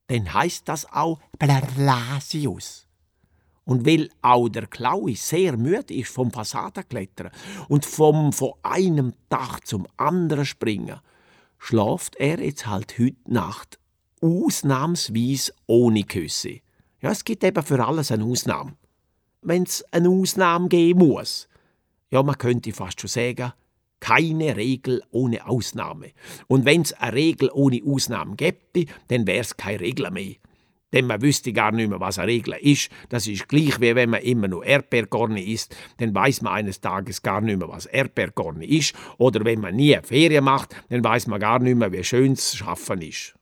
dann 0.07 0.33
heißt 0.33 0.67
das 0.67 0.85
auch 0.91 1.19
Blasius. 1.37 2.87
Und 3.65 3.85
weil 3.85 4.09
auch 4.21 4.49
der 4.49 4.65
Klaui 4.65 5.15
sehr 5.15 5.55
müde 5.55 5.93
ist 5.93 6.11
vom 6.11 6.31
Fassadenklettern 6.31 7.29
und 7.67 7.85
vom 7.85 8.33
von 8.33 8.53
einem 8.63 9.13
Dach 9.29 9.59
zum 9.59 9.85
anderen 9.97 10.45
springen, 10.45 10.99
schlaft 11.59 12.15
er 12.15 12.39
jetzt 12.39 12.65
halt 12.65 12.97
heute 12.97 13.15
Nacht 13.25 13.77
ausnahmsweise 14.21 15.53
ohne 15.67 16.03
Küsse. 16.03 16.61
Ja, 17.01 17.11
es 17.11 17.23
gibt 17.23 17.43
eben 17.43 17.63
für 17.63 17.85
alles 17.85 18.11
eine 18.11 18.25
Ausnahme. 18.25 18.73
Wenn 19.41 19.63
es 19.63 19.85
eine 19.91 20.09
Ausnahme 20.09 20.67
geben 20.67 21.07
muss 21.07 21.49
ja, 22.11 22.23
man 22.23 22.37
könnte 22.37 22.73
fast 22.73 23.01
schon 23.01 23.09
sagen, 23.09 23.53
keine 23.99 24.55
Regel 24.55 25.01
ohne 25.11 25.47
Ausnahme. 25.47 26.11
Und 26.47 26.65
wenn 26.65 26.81
es 26.81 26.93
eine 26.93 27.13
Regel 27.13 27.49
ohne 27.53 27.81
Ausnahme 27.85 28.35
gäbe, 28.35 28.91
dann 29.07 29.27
wäre 29.27 29.41
es 29.41 29.57
keine 29.57 29.81
Regel 29.81 30.09
mehr. 30.11 30.35
Denn 30.91 31.05
man 31.05 31.21
wüsste 31.21 31.53
gar 31.53 31.71
nicht 31.71 31.89
mehr, 31.89 31.99
was 31.99 32.17
eine 32.17 32.31
Regel 32.31 32.55
ist. 32.61 32.89
Das 33.09 33.27
ist 33.27 33.47
gleich, 33.47 33.79
wie 33.79 33.93
wenn 33.95 34.09
man 34.09 34.21
immer 34.21 34.47
nur 34.47 34.65
Erdbeerkorne 34.65 35.43
isst, 35.43 35.75
dann 35.97 36.15
weiß 36.15 36.41
man 36.41 36.53
eines 36.53 36.81
Tages 36.81 37.21
gar 37.21 37.41
nicht 37.41 37.59
mehr, 37.59 37.69
was 37.69 37.85
Erdbeerkorne 37.85 38.65
ist. 38.65 38.95
Oder 39.17 39.45
wenn 39.45 39.61
man 39.61 39.75
nie 39.75 39.97
Ferien 40.03 40.43
macht, 40.43 40.75
dann 40.89 41.03
weiß 41.03 41.27
man 41.27 41.39
gar 41.39 41.59
nicht 41.59 41.75
mehr, 41.75 41.91
wie 41.91 42.03
schön 42.03 42.33
es 42.33 42.55
Schaffen 42.55 43.01
ist. 43.01 43.35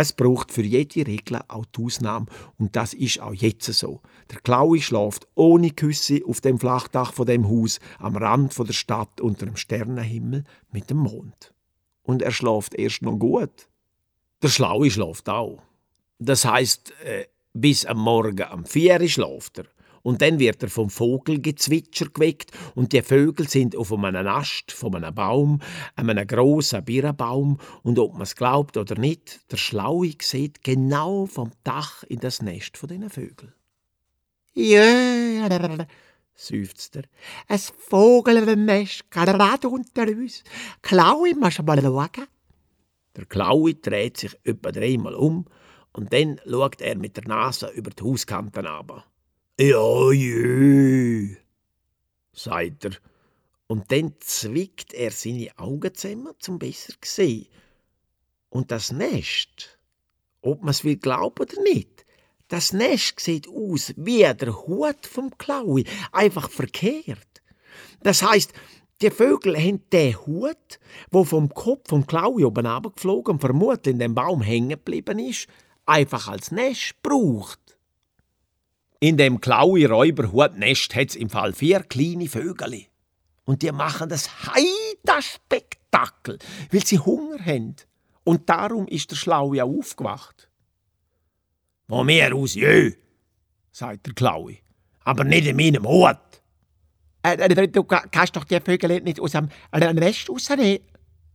Es 0.00 0.14
braucht 0.14 0.50
für 0.50 0.62
jede 0.62 1.06
Regel 1.06 1.42
auch 1.48 1.66
die 1.66 1.84
Ausnahme 1.84 2.24
und 2.56 2.74
das 2.74 2.94
ist 2.94 3.20
auch 3.20 3.34
jetzt 3.34 3.70
so. 3.70 4.00
Der 4.30 4.40
Klaui 4.40 4.80
schläft 4.80 5.28
ohne 5.34 5.72
Küsse 5.72 6.22
auf 6.26 6.40
dem 6.40 6.58
Flachdach 6.58 7.12
von 7.12 7.26
dem 7.26 7.46
Haus 7.46 7.80
am 7.98 8.16
Rand 8.16 8.56
der 8.58 8.72
Stadt 8.72 9.20
unter 9.20 9.44
dem 9.44 9.56
Sternenhimmel 9.56 10.44
mit 10.72 10.88
dem 10.88 10.96
Mond. 10.96 11.52
Und 12.02 12.22
er 12.22 12.30
schläft 12.30 12.74
erst 12.76 13.02
noch 13.02 13.18
gut. 13.18 13.68
Der 14.42 14.48
Schlaue 14.48 14.90
schläft 14.90 15.28
auch. 15.28 15.60
Das 16.18 16.46
heißt, 16.46 16.94
äh, 17.04 17.26
bis 17.52 17.84
am 17.84 17.98
Morgen 17.98 18.42
am 18.44 18.64
vier 18.64 19.06
schläft 19.06 19.58
er 19.58 19.66
und 20.02 20.22
dann 20.22 20.38
wird 20.38 20.62
er 20.62 20.68
vom 20.68 20.90
Vogelgezwitscher 20.90 22.06
geweckt 22.06 22.52
und 22.74 22.92
die 22.92 23.02
Vögel 23.02 23.48
sind 23.48 23.76
auf 23.76 23.92
einem 23.92 24.26
Ast 24.26 24.72
von 24.72 24.94
einem 24.94 25.14
Baum, 25.14 25.60
einem 25.96 26.26
grossen 26.26 26.84
Birnbaum 26.84 27.58
und 27.82 27.98
ob 27.98 28.14
man 28.14 28.22
es 28.22 28.36
glaubt 28.36 28.76
oder 28.76 28.98
nicht, 28.98 29.40
der 29.50 29.56
Schlaue 29.56 30.12
sieht 30.20 30.62
genau 30.62 31.26
vom 31.26 31.52
Dach 31.64 32.02
in 32.04 32.20
das 32.20 32.42
Nest 32.42 32.76
von 32.76 32.88
diesen 32.88 33.10
Vögeln. 33.10 33.52
Ja, 34.52 35.86
seufzt 36.34 36.96
er. 36.96 37.04
Ein 37.48 37.58
Vogelnest 37.58 39.10
gerade 39.10 39.68
unter 39.68 40.08
uns. 40.08 40.42
Klaue, 40.82 41.34
musst 41.34 41.62
mal 41.62 41.80
schauen? 41.80 42.26
Der 43.16 43.26
Klaue 43.26 43.74
dreht 43.74 44.16
sich 44.16 44.36
etwa 44.44 44.72
dreimal 44.72 45.14
um 45.14 45.46
und 45.92 46.12
dann 46.12 46.40
schaut 46.48 46.80
er 46.80 46.96
mit 46.96 47.16
der 47.16 47.26
Nase 47.26 47.68
über 47.70 47.90
die 47.90 48.02
Hauskanten 48.02 48.66
runter. 48.66 49.04
Ja, 49.62 50.10
jö, 50.10 51.36
sagt 52.32 52.86
er. 52.86 52.92
Und 53.66 53.92
dann 53.92 54.14
zwickt 54.20 54.94
er 54.94 55.10
seine 55.10 55.50
Augen 55.58 55.94
zusammen, 55.94 56.32
zum 56.38 56.58
besser 56.58 56.94
zu 56.98 57.12
sehen. 57.12 57.46
Und 58.48 58.70
das 58.70 58.90
Nest, 58.90 59.78
ob 60.40 60.62
man 60.62 60.70
es 60.70 60.82
will 60.82 60.96
glauben 60.96 61.42
oder 61.42 61.60
nicht, 61.60 62.06
das 62.48 62.72
Nest 62.72 63.20
sieht 63.20 63.48
aus 63.48 63.92
wie 63.98 64.22
der 64.22 64.66
Hut 64.66 65.06
vom 65.06 65.36
Klaui, 65.36 65.84
einfach 66.10 66.48
verkehrt. 66.48 67.42
Das 68.02 68.22
heißt, 68.22 68.54
die 69.02 69.10
Vögel 69.10 69.58
haben 69.58 69.84
den 69.90 70.16
Hut, 70.24 70.80
wo 71.10 71.24
vom 71.24 71.50
Kopf 71.50 71.90
vom 71.90 72.06
Klaui 72.06 72.46
oben 72.46 72.64
abgeflogen 72.64 73.34
und 73.34 73.40
vermutlich 73.40 73.92
in 73.92 73.98
dem 73.98 74.14
Baum 74.14 74.40
hängen 74.40 74.70
geblieben 74.70 75.18
ist, 75.18 75.48
einfach 75.84 76.28
als 76.28 76.50
Nest 76.50 76.94
braucht. 77.02 77.69
In 79.02 79.16
dem 79.16 79.40
klaue 79.40 79.88
Räuberhutnest 79.88 80.94
hat's 80.94 81.16
im 81.16 81.30
Fall 81.30 81.54
vier 81.54 81.80
kleine 81.80 82.28
Vögel. 82.28 82.84
Und 83.46 83.62
die 83.62 83.72
machen 83.72 84.10
das 84.10 84.28
heida 84.46 85.22
Spektakel, 85.22 86.38
weil 86.70 86.86
sie 86.86 86.98
Hunger 86.98 87.42
haben. 87.44 87.76
Und 88.24 88.50
darum 88.50 88.86
ist 88.86 89.10
der 89.10 89.16
Schlaue 89.16 89.64
auch 89.64 89.78
aufgewacht. 89.78 90.50
Wo 91.88 92.04
mir 92.04 92.36
aus 92.36 92.54
jö, 92.54 92.92
sagt 93.72 94.06
der 94.06 94.12
Klaue, 94.12 94.58
aber 95.02 95.24
nicht 95.24 95.46
in 95.46 95.56
meinem 95.56 95.88
Hut. 95.88 96.18
Äh, 97.22 97.36
äh, 97.36 97.68
du 97.68 97.82
kannst 97.84 98.36
doch 98.36 98.44
die 98.44 98.60
Vögel 98.60 99.00
nicht 99.00 99.18
aus 99.18 99.32
dem 99.32 99.48
Nest 99.72 100.28
rausnehmen, 100.28 100.80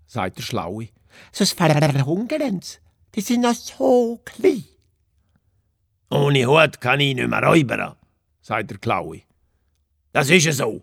sagt 0.05 0.37
der 0.37 0.43
Schlaue. 0.43 0.89
Sonst 1.31 1.53
verhungern 1.53 2.61
sie. 2.61 2.77
Die 3.15 3.21
sind 3.21 3.41
noch 3.41 3.55
so 3.55 4.21
klein. 4.23 4.65
Ohne 6.15 6.45
Hut 6.45 6.79
kann 6.79 7.01
ich 7.01 7.13
nicht 7.13 7.27
mehr 7.27 7.43
räubern, 7.43 7.95
sagt 8.41 8.71
der 8.71 8.77
Klaue. 8.77 9.21
Das 10.13 10.29
ist 10.29 10.49
so. 10.53 10.81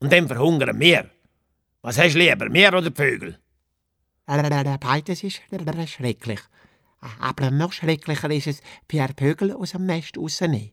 Und 0.00 0.12
dann 0.12 0.28
verhungern 0.28 0.78
wir. 0.78 1.10
Was 1.80 1.98
hast 1.98 2.14
du 2.14 2.18
lieber, 2.18 2.50
mir 2.50 2.68
oder 2.68 2.90
die 2.90 2.94
Vögel? 2.94 3.38
Beides 4.26 5.24
ist 5.24 5.40
schrecklich. 5.86 6.40
Aber 7.20 7.50
noch 7.50 7.72
schrecklicher 7.72 8.30
ist 8.30 8.48
es, 8.48 8.60
Pierre 8.86 9.14
Vögel 9.16 9.52
aus 9.52 9.70
dem 9.70 9.86
Nest 9.86 10.18
rauszunehmen. 10.18 10.72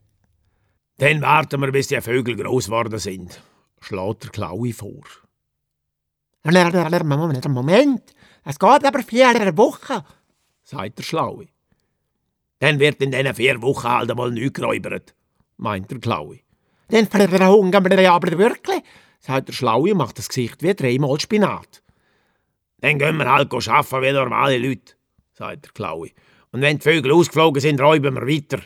Dann 0.98 1.22
warten 1.22 1.60
wir, 1.62 1.72
bis 1.72 1.88
die 1.88 2.00
Vögel 2.00 2.36
groß 2.36 2.66
geworden 2.66 2.98
sind, 2.98 3.40
schlägt 3.80 4.24
der 4.24 4.30
Klaue 4.30 4.72
vor. 4.74 5.04
Moment, 7.48 8.14
es 8.44 8.58
geht 8.58 8.84
aber 8.84 9.02
vier 9.02 9.56
Wochen, 9.56 10.04
sagt 10.62 10.98
der 10.98 11.02
Schlaue. 11.04 11.53
Dann 12.64 12.80
wird 12.80 13.02
in 13.02 13.10
diesen 13.10 13.34
vier 13.34 13.60
Wochen 13.60 13.86
halt 13.86 14.10
einmal 14.10 14.30
nichts 14.30 14.54
geräubert, 14.54 15.14
meint 15.58 15.90
der 15.90 15.98
Klaue. 15.98 16.38
Dann 16.88 17.06
verhungern 17.06 17.84
wir 17.84 18.10
aber 18.10 18.38
wirklich, 18.38 18.80
sagt 19.20 19.48
der 19.48 19.52
Schlaue 19.52 19.90
und 19.92 19.98
macht 19.98 20.16
das 20.16 20.30
Gesicht 20.30 20.62
wie 20.62 20.72
dreimal 20.72 21.20
Spinat. 21.20 21.82
Dann 22.80 22.98
gehen 22.98 23.18
wir 23.18 23.30
halt 23.30 23.52
arbeiten 23.52 24.00
wie 24.00 24.12
normale 24.12 24.56
Leute, 24.56 24.94
sagt 25.34 25.66
der 25.66 25.72
Klaue. 25.72 26.08
Und 26.52 26.62
wenn 26.62 26.78
die 26.78 26.82
Vögel 26.82 27.12
ausgeflogen 27.12 27.60
sind, 27.60 27.82
räuben 27.82 28.14
wir 28.14 28.26
weiter. 28.26 28.62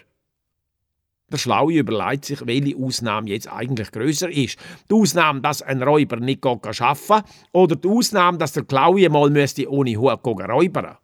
Der 1.32 1.38
Schlaue 1.38 1.72
überlegt 1.72 2.26
sich, 2.26 2.46
welche 2.46 2.76
Ausnahme 2.76 3.30
jetzt 3.30 3.48
eigentlich 3.48 3.90
größer 3.90 4.30
ist. 4.30 4.60
Die 4.88 4.94
Ausnahme, 4.94 5.40
dass 5.40 5.60
ein 5.60 5.82
Räuber 5.82 6.18
nicht 6.18 6.46
arbeiten 6.46 6.72
kann, 6.72 7.24
oder 7.50 7.74
die 7.74 7.88
Ausnahme, 7.88 8.38
dass 8.38 8.52
der 8.52 8.62
Klaue 8.62 9.08
mal 9.08 9.28
ohne 9.66 9.96
Hut 9.96 10.24
räubern 10.24 10.98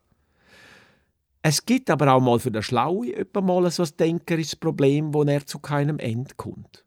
es 1.47 1.67
gibt 1.67 1.91
aber 1.91 2.11
auch 2.11 2.23
mal 2.23 2.39
für 2.39 2.51
den 2.51 2.63
Schlaue 2.63 3.27
mal 3.35 3.71
so 3.71 3.83
ein 3.83 3.91
denkerisches 4.01 4.57
Problem, 4.57 5.13
wo 5.13 5.25
er 5.25 5.45
zu 5.45 5.59
keinem 5.59 5.99
Ende 5.99 6.35
kommt. 6.37 6.87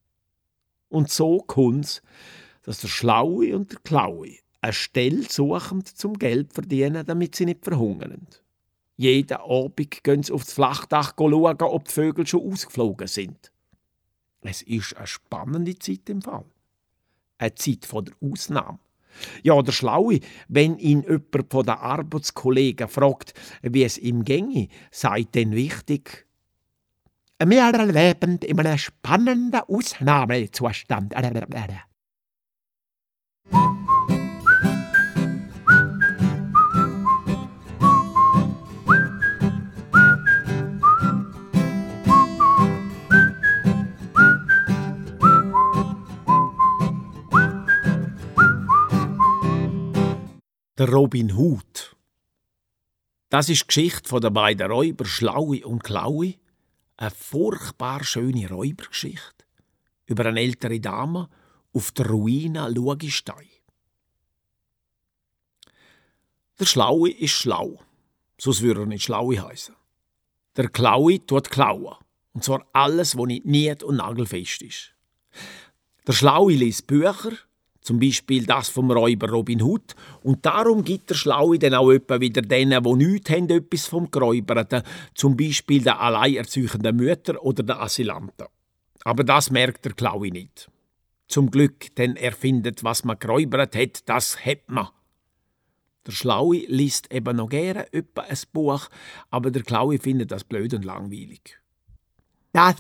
Und 0.90 1.12
so 1.12 1.44
kommt's, 1.46 2.02
dass 2.64 2.82
der 2.82 2.88
Schlaue 2.88 3.56
und 3.56 3.72
der 3.72 3.80
Klaue 3.82 4.38
eine 4.62 4.74
Stelle 4.74 5.22
suchen 5.30 5.86
zum 5.86 6.18
Geld 6.18 6.54
verdienen, 6.54 7.06
damit 7.06 7.36
sie 7.36 7.46
nicht 7.46 7.66
verhungern. 7.66 8.26
Jeden 8.96 9.38
Abend 9.38 10.04
gehen 10.04 10.24
sie 10.24 10.34
aufs 10.34 10.54
Flachdach 10.54 11.14
schauen, 11.16 11.62
ob 11.62 11.86
die 11.86 11.92
Vögel 11.92 12.26
schon 12.26 12.52
ausgeflogen 12.52 13.08
sind. 13.08 13.52
Es 14.42 14.64
ist 14.64 14.98
eine 14.98 15.06
spannende 15.06 15.78
Zeit 15.78 16.10
im 16.10 16.24
Fall. 16.24 16.46
Eine 17.38 17.54
Zeit 17.54 17.88
der 17.94 18.06
Ausnahme. 18.28 18.80
Ja, 19.44 19.62
der 19.62 19.72
Schlaue, 19.72 20.20
wenn 20.48 20.78
ihn 20.78 21.04
jemand 21.04 21.52
von 21.52 21.66
den 21.66 21.76
Arbeitskollegen 21.76 22.88
fragt, 22.88 23.34
wie 23.62 23.84
es 23.84 23.98
ihm 23.98 24.24
ginge, 24.24 24.68
sei 24.92 25.24
denn 25.24 25.52
wichtig, 25.54 26.28
wir 27.40 27.86
leben 27.86 28.40
in 28.40 28.60
einem 28.60 28.78
spannenden 28.78 29.62
Ausnahmezustand. 29.68 31.14
Der 50.78 50.90
Robin 50.90 51.36
Hood. 51.36 51.96
Das 53.30 53.50
ist 53.50 53.64
die 53.64 53.66
Geschichte 53.66 54.20
der 54.20 54.30
beiden 54.30 54.72
Räuber 54.72 55.06
Schlaue 55.06 55.66
und 55.66 55.84
Klaue. 55.84 56.36
Eine 56.98 57.10
furchtbar 57.10 58.04
schöne 58.04 58.48
Räubergeschichte 58.48 59.46
über 60.06 60.28
eine 60.28 60.40
ältere 60.40 60.80
Dame 60.80 61.30
auf 61.74 61.92
der 61.94 62.06
Ruine 62.06 62.70
Lugistein. 62.70 63.50
Der 66.60 66.66
Schlaue 66.66 67.10
ist 67.10 67.32
schlau, 67.32 67.82
sonst 68.38 68.62
würde 68.62 68.82
er 68.82 68.86
nicht 68.86 69.04
Schlaue 69.04 69.42
heißen. 69.42 69.74
Der 70.58 70.70
Klaue 70.70 71.26
tut 71.26 71.50
klauen, 71.50 71.96
und 72.34 72.44
zwar 72.44 72.68
alles, 72.74 73.18
was 73.18 73.26
nicht 73.26 73.46
niet 73.46 73.82
und 73.82 73.96
nagelfest 73.96 74.62
ist. 74.62 74.94
Der 76.06 76.14
Schlaue 76.14 76.54
liest 76.54 76.86
Bücher 76.86 77.36
zum 77.88 78.02
Beispiel 78.02 78.46
das 78.46 78.68
vom 78.68 78.92
Räuber 78.92 79.30
Robin 79.30 79.62
Hood. 79.62 79.96
Und 80.22 80.46
darum 80.46 80.84
gibt 80.84 81.10
der 81.10 81.16
Schlaue 81.16 81.58
dann 81.58 81.74
auch 81.74 81.90
etwa 81.90 82.20
wieder 82.20 82.42
denen, 82.42 82.84
die 82.84 82.94
nichts 82.94 83.30
haben, 83.30 83.50
etwas 83.50 83.86
vom 83.86 84.12
Geräuberten. 84.12 84.84
Zum 85.16 85.38
Beispiel 85.38 85.82
den 85.82 85.94
alleinerziehenden 85.94 86.98
Mütter 86.98 87.42
oder 87.42 87.64
den 87.64 87.78
Asylanten. 87.78 88.48
Aber 89.06 89.24
das 89.24 89.52
merkt 89.52 89.86
der 89.86 89.94
Klaue 89.94 90.28
nicht. 90.28 90.70
Zum 91.30 91.50
Glück, 91.50 91.96
denn 91.96 92.18
er 92.18 92.34
findet, 92.34 92.84
was 92.84 93.06
man 93.06 93.20
geräubert 93.20 93.74
hat, 93.74 94.10
das 94.10 94.46
hat 94.46 94.68
man. 94.68 94.90
Der 96.06 96.12
Schlaue 96.12 96.66
liest 96.68 97.14
eben 97.14 97.38
noch 97.38 97.48
gerne 97.48 97.92
etwa 97.94 98.24
ein 98.24 98.38
Buch, 98.52 98.90
aber 99.30 99.50
der 99.50 99.64
Klaue 99.64 99.98
findet 99.98 100.32
das 100.32 100.44
blöd 100.44 100.74
und 100.74 100.84
langweilig. 100.84 101.58
Das 102.54 102.76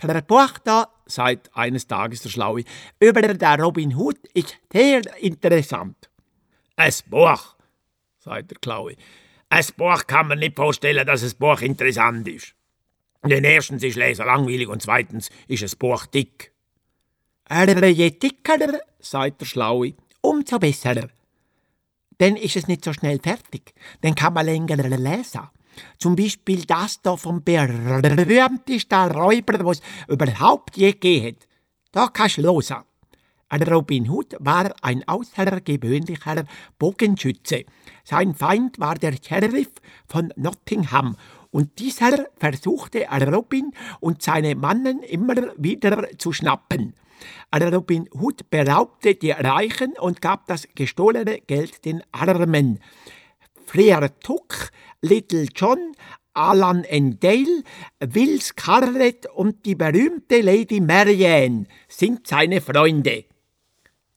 da, 0.64 0.88
sagt 1.06 1.56
eines 1.56 1.88
Tages 1.88 2.22
der 2.22 2.30
Schlaue, 2.30 2.64
über 3.00 3.22
den 3.22 3.62
Robin 3.62 3.96
Hood 3.96 4.18
ist 4.34 4.58
sehr 4.72 5.02
interessant. 5.22 6.10
Ein 6.76 6.94
Buch, 7.08 7.56
sagt 8.20 8.52
der 8.52 8.58
Klaue. 8.60 8.96
Ein 9.50 9.66
Buch 9.78 10.06
kann 10.08 10.28
man 10.28 10.40
nicht 10.40 10.56
vorstellen, 10.56 11.06
dass 11.06 11.24
ein 11.24 11.38
Buch 11.38 11.62
interessant 11.62 12.28
ist. 12.28 12.54
Denn 13.24 13.44
erstens 13.44 13.84
ist 13.84 13.96
Leser 13.96 14.26
langweilig 14.26 14.68
und 14.68 14.82
zweitens 14.82 15.30
ist 15.48 15.64
ein 15.64 15.80
Buch 15.80 16.06
dick. 16.06 16.52
Je 17.50 18.12
dicker, 18.12 18.80
sagt 19.00 19.42
der 19.42 19.46
Schlaue, 19.46 19.94
umso 20.22 20.60
besser. 20.60 21.10
Dann 22.18 22.36
ist 22.36 22.56
es 22.56 22.68
nicht 22.68 22.84
so 22.84 22.94
schnell 22.94 23.20
fertig. 23.20 23.74
Dann 24.02 24.16
kann 24.16 24.34
man 24.34 24.46
länger 24.46 24.78
lesen. 24.78 25.50
Zum 25.98 26.16
Beispiel 26.16 26.66
das 26.66 27.02
da 27.02 27.18
vom 27.18 27.44
berühmtesten 27.44 29.12
Räuber, 29.12 29.66
was 29.66 29.82
überhaupt 30.08 30.78
je 30.78 30.94
hat. 30.94 31.48
Da 31.92 32.08
kannst 32.08 32.38
du 32.38 32.44
hören. 32.44 32.84
Robin 33.72 34.10
Hood 34.10 34.36
war 34.40 34.74
ein 34.82 35.08
außergewöhnlicher 35.08 36.44
Bogenschütze. 36.78 37.66
Sein 38.04 38.36
Feind 38.36 38.80
war 38.80 38.96
der 38.96 39.16
Sheriff 39.22 39.70
von 40.06 40.34
Nottingham 40.36 41.16
und 41.52 41.80
dieser 41.80 42.28
versuchte 42.38 43.08
Robin 43.32 43.72
und 44.00 44.22
seine 44.22 44.56
Mannen 44.56 45.02
immer 45.02 45.36
wieder 45.58 46.10
zu 46.18 46.34
schnappen. 46.34 46.94
Robin 47.56 48.08
Hood 48.14 48.50
beraubte 48.50 49.16
die 49.16 49.32
Reichen 49.32 49.94
und 50.00 50.22
gab 50.22 50.46
das 50.48 50.68
gestohlene 50.76 51.40
Geld 51.42 51.86
den 51.86 52.04
Armen. 52.12 52.80
Friar 53.66 54.18
Tuck, 54.20 54.70
Little 55.02 55.48
John, 55.54 55.94
Alan 56.34 56.86
Dale, 57.20 57.64
Will 58.00 58.42
Scarlett 58.42 59.28
und 59.28 59.66
die 59.66 59.76
berühmte 59.76 60.42
Lady 60.42 60.80
Marianne 60.82 61.66
sind 61.88 62.26
seine 62.28 62.62
Freunde. 62.62 63.26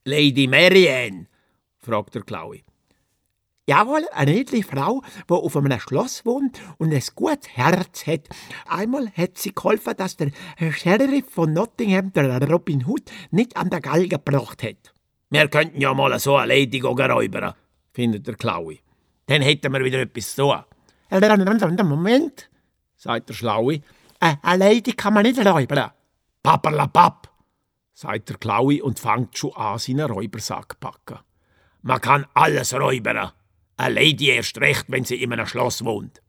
Lady 0.05 0.47
Marianne? 0.47 1.26
fragt 1.78 2.14
der 2.14 2.22
Klaue. 2.22 2.61
Jawohl, 3.66 4.07
eine 4.12 4.33
niedliche 4.33 4.66
Frau, 4.66 5.03
die 5.28 5.35
auf 5.35 5.57
einem 5.57 5.78
Schloss 5.78 6.24
wohnt 6.26 6.61
und 6.78 6.93
ein 6.93 7.03
gutes 7.14 7.49
Herz 7.55 8.07
hat. 8.07 8.28
Einmal 8.66 9.11
hat 9.11 9.39
sie 9.39 9.55
geholfen, 9.55 9.95
dass 9.97 10.16
der 10.16 10.33
Sheriff 10.72 11.31
von 11.31 11.53
Nottingham, 11.53 12.12
der 12.12 12.41
Robin 12.51 12.85
Hood, 12.87 13.12
nicht 13.31 13.57
an 13.57 13.70
der 13.70 13.81
Galge 13.81 14.09
gebracht 14.09 14.62
hat. 14.62 14.93
Wir 15.28 15.47
könnten 15.49 15.81
ja 15.81 15.95
mal 15.95 16.18
so 16.18 16.37
eine 16.37 16.55
Lady 16.55 16.81
räubern, 16.81 17.55
findet 17.93 18.26
der 18.26 18.35
Klaue. 18.35 18.78
Dann 19.26 19.43
hätten 19.43 19.72
wir 19.72 19.85
wieder 19.85 20.01
etwas 20.01 20.35
zu 20.35 20.43
tun. 20.43 20.64
Moment, 21.84 22.48
sagt 22.96 23.28
der 23.28 23.34
Schlaue. 23.34 23.80
Eine 24.20 24.64
Lady 24.64 24.92
kann 24.92 25.14
man 25.14 25.24
nicht 25.24 25.44
räubern. 25.44 25.90
Papperlapapp, 26.42 27.28
sagt 27.92 28.28
der 28.28 28.36
Klaue 28.36 28.82
und 28.82 28.98
fängt 28.98 29.36
schon 29.36 29.54
an, 29.54 29.78
seinen 29.78 30.11
Räubersack 30.11 30.72
zu 30.72 30.78
packen. 30.78 31.18
Man 31.82 32.00
kann 32.00 32.26
alles 32.34 32.74
räubern. 32.74 33.32
Eine 33.76 33.94
Lady 33.94 34.28
erst 34.28 34.58
recht, 34.58 34.84
wenn 34.88 35.04
sie 35.04 35.22
in 35.22 35.32
einem 35.32 35.46
Schloss 35.46 35.84
wohnt. 35.84 36.20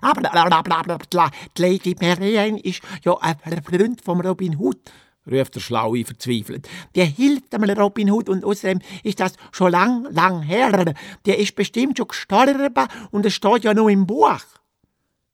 Aber 0.00 0.22
die 0.22 1.62
Lady 1.62 1.96
Marianne 2.00 2.60
ist 2.60 2.80
ja 3.04 3.16
ein 3.18 3.62
Freund 3.64 4.00
von 4.00 4.20
Robin 4.20 4.56
Hood, 4.56 4.90
ruft 5.30 5.54
der 5.54 5.60
Schlaue 5.60 6.04
verzweifelt. 6.04 6.68
Der 6.94 7.06
hilft 7.06 7.52
dem 7.52 7.64
Robin 7.64 8.10
Hood 8.10 8.28
und 8.28 8.44
außerdem 8.44 8.80
ist 9.02 9.20
das 9.20 9.34
schon 9.52 9.72
lang, 9.72 10.06
lang 10.12 10.42
her. 10.42 10.94
Der 11.26 11.38
ist 11.38 11.54
bestimmt 11.54 11.98
schon 11.98 12.08
gestorben 12.08 12.70
und 13.10 13.26
es 13.26 13.34
steht 13.34 13.64
ja 13.64 13.74
nur 13.74 13.90
im 13.90 14.06
Buch. 14.06 14.40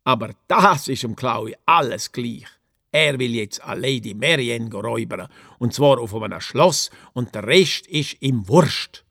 Aber 0.04 0.30
das 0.46 0.88
ist 0.88 1.02
dem 1.02 1.16
Klaue 1.16 1.54
alles 1.64 2.12
gleich. 2.12 2.46
Er 2.92 3.18
will 3.18 3.34
jetzt 3.34 3.62
eine 3.62 3.80
Lady 3.80 4.14
Marianne 4.14 4.72
räubern, 4.72 5.28
und 5.58 5.74
zwar 5.74 5.98
auf 6.00 6.14
einem 6.14 6.40
Schloss, 6.40 6.90
und 7.12 7.34
der 7.34 7.46
Rest 7.46 7.86
ist 7.88 8.16
ihm 8.22 8.48
Wurst. 8.48 9.04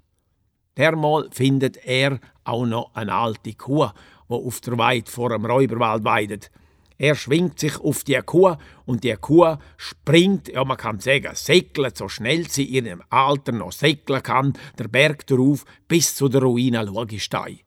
Dermal 0.77 1.29
findet 1.31 1.77
er 1.85 2.19
auch 2.45 2.65
noch 2.65 2.95
eine 2.95 3.13
alte 3.13 3.53
Kuh, 3.53 3.89
wo 4.27 4.47
auf 4.47 4.59
der 4.61 4.77
Weide 4.77 5.11
vor 5.11 5.29
dem 5.29 5.45
Räuberwald 5.45 6.03
weidet. 6.03 6.49
Er 6.97 7.15
schwingt 7.15 7.59
sich 7.59 7.77
auf 7.79 8.03
die 8.03 8.19
Kuh 8.25 8.55
und 8.85 9.03
die 9.03 9.15
Kuh 9.15 9.57
springt, 9.77 10.47
ja 10.47 10.63
man 10.63 10.77
kann 10.77 10.99
sagen, 10.99 11.35
segelt, 11.35 11.97
so 11.97 12.07
schnell 12.07 12.49
sie 12.49 12.77
in 12.77 12.85
ihrem 12.85 13.03
Alter 13.09 13.51
noch 13.51 13.73
segeln 13.73 14.23
kann, 14.23 14.53
der 14.79 14.87
Berg 14.87 15.27
darauf 15.27 15.65
bis 15.87 16.15
zu 16.15 16.29
der 16.29 16.41
Ruine 16.41 16.83
Logistei. 16.83 17.65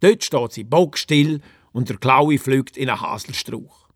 Dort 0.00 0.24
steht 0.24 0.52
sie 0.52 0.64
bockstill 0.64 1.40
und 1.72 1.88
der 1.88 1.98
Klaue 1.98 2.38
fliegt 2.38 2.76
in 2.76 2.88
einen 2.88 3.00
Haselstrauch. 3.00 3.88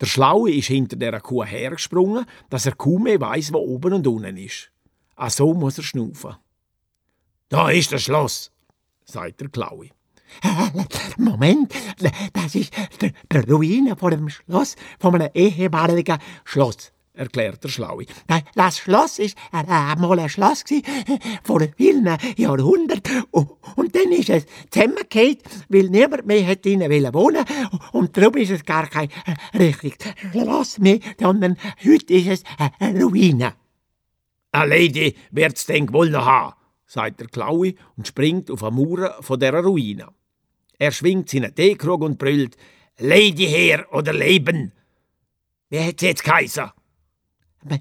Der 0.00 0.06
Schlaue 0.06 0.52
ist 0.52 0.66
hinter 0.66 0.96
der 0.96 1.20
Kuh 1.20 1.44
hergesprungen, 1.44 2.24
dass 2.50 2.66
er 2.66 2.74
kaum 2.74 3.04
mehr 3.04 3.20
weiss, 3.20 3.52
wo 3.52 3.58
oben 3.58 3.92
und 3.94 4.06
unten 4.06 4.36
ist. 4.36 4.70
Ach 5.16 5.30
so 5.30 5.54
muss 5.54 5.78
er 5.78 5.84
schnaufen. 5.84 6.36
Da 7.48 7.70
ist 7.70 7.92
das 7.92 8.02
Schloss, 8.02 8.50
sagt 9.04 9.40
der 9.40 9.48
Klaue. 9.48 9.90
Moment, 11.18 11.74
das 12.32 12.54
ist 12.54 12.72
die 13.00 13.12
Ruine 13.50 13.96
von 13.96 14.10
dem 14.10 14.28
Schloss, 14.28 14.76
von 14.98 15.14
einem 15.14 15.30
ehemaligen 15.34 16.18
Schloss, 16.44 16.92
erklärt 17.14 17.62
der 17.62 17.68
Schlaue. 17.68 18.06
Das 18.54 18.78
Schloss 18.78 19.18
ist 19.18 19.36
einmal 19.52 20.18
ein 20.18 20.28
Schloss 20.28 20.64
vor 21.44 21.60
vielen 21.76 22.16
Jahrhunderten 22.36 23.24
und 23.30 23.94
dann 23.94 24.12
ist 24.12 24.30
es 24.30 24.46
zusammengefallen, 24.70 25.36
weil 25.68 25.88
niemand 25.90 26.26
mehr 26.26 26.42
hätte 26.42 26.70
drinnen 26.70 27.14
wohnen 27.14 27.44
und 27.92 28.16
darum 28.16 28.36
ist 28.36 28.50
es 28.50 28.64
gar 28.64 28.86
kein 28.86 29.08
richtiges 29.54 29.98
Schloss 30.30 30.78
mehr, 30.78 31.00
sondern 31.20 31.56
heute 31.84 32.14
ist 32.14 32.28
es 32.28 32.42
eine 32.78 33.02
Ruine. 33.02 33.54
Eine 34.52 34.76
Lady 34.76 35.16
wird's 35.30 35.66
denn 35.66 35.92
wohl 35.92 36.10
noch 36.10 36.26
haben, 36.26 36.54
sagt 36.86 37.20
der 37.20 37.28
Klaue 37.28 37.74
und 37.96 38.06
springt 38.06 38.50
auf 38.50 38.62
eine 38.62 38.76
Mauer 38.76 39.16
von 39.20 39.38
der 39.38 39.54
Ruine. 39.54 40.08
Er 40.82 40.90
schwingt 40.90 41.30
seinen 41.30 41.54
Teekrug 41.54 42.02
und 42.02 42.18
brüllt: 42.18 42.56
Lady 42.98 43.46
her 43.46 43.86
oder 43.92 44.12
Leben! 44.12 44.72
Wer 45.70 45.86
hat 45.86 46.02
jetzt 46.02 46.24
Kaiser? 46.24 46.74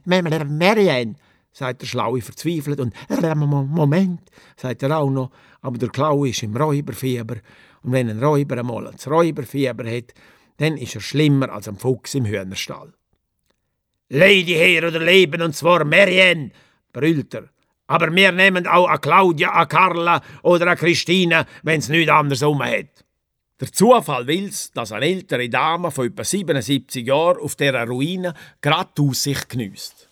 Marianne, 0.06 1.16
sagt 1.52 1.82
der 1.82 1.88
Schlaue 1.88 2.22
verzweifelt 2.22 2.80
und 2.80 2.94
Moment, 3.10 4.22
sagt 4.56 4.84
er 4.84 4.96
auch 4.96 5.10
noch, 5.10 5.32
aber 5.62 5.80
der 5.80 5.90
Klaue 5.90 6.30
ist 6.30 6.44
im 6.44 6.56
Räuberfieber 6.56 7.38
und 7.82 7.92
wenn 7.92 8.08
ein 8.08 8.24
Räuber 8.24 8.60
einmal 8.60 8.86
ein 8.86 8.98
Räuberfieber 9.04 9.90
hat, 9.90 10.14
dann 10.58 10.78
ist 10.78 10.94
er 10.94 11.02
schlimmer 11.02 11.50
als 11.52 11.68
ein 11.68 11.78
Fuchs 11.78 12.14
im 12.14 12.26
Hühnerstall. 12.26 12.94
Lady 14.10 14.54
her 14.54 14.88
oder 14.88 15.00
Leben 15.00 15.42
und 15.42 15.56
zwar 15.56 15.84
Marianne, 15.86 16.52
brüllt 16.94 17.34
er 17.34 17.50
aber 17.92 18.16
wir 18.16 18.32
nehmen 18.32 18.68
auch 18.68 18.88
a 18.88 18.98
Claudia, 18.98 19.54
a 19.54 19.66
Carla 19.66 20.22
oder 20.44 20.68
a 20.68 20.76
Christine, 20.76 21.46
wenn's 21.64 21.90
nichts 21.90 22.10
anderes 22.10 22.42
um 22.42 22.64
hat. 22.64 23.04
Der 23.60 23.72
Zufall 23.72 24.28
will's, 24.28 24.72
dass 24.72 24.94
eine 24.94 25.06
ältere 25.06 25.50
Dame 25.50 25.92
von 25.92 26.08
etwa 26.08 26.24
77 26.24 27.06
Jahren 27.06 27.42
auf 27.42 27.58
dieser 27.58 27.86
Ruine 27.86 28.34
gerade 28.62 28.92
die 28.98 29.02
Aussicht 29.02 29.50
geniesst. 29.50 30.08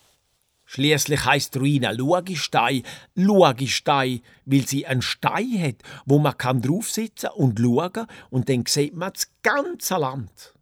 Schließlich 0.66 1.22
die 1.22 1.58
Ruine 1.58 1.94
Luagistei 1.94 2.82
Luagistei, 3.14 4.20
weil 4.44 4.66
sie 4.66 4.86
einen 4.86 5.00
Stein 5.00 5.62
hat, 5.62 5.76
wo 6.04 6.18
man 6.18 6.36
kann 6.36 6.60
draufsitzen 6.60 7.30
und 7.30 7.58
schauen 7.58 8.06
und 8.28 8.50
dann 8.50 8.64
sieht 8.66 8.94
man 8.94 9.14
das 9.14 9.32
ganze 9.42 9.96
Land. 9.96 10.54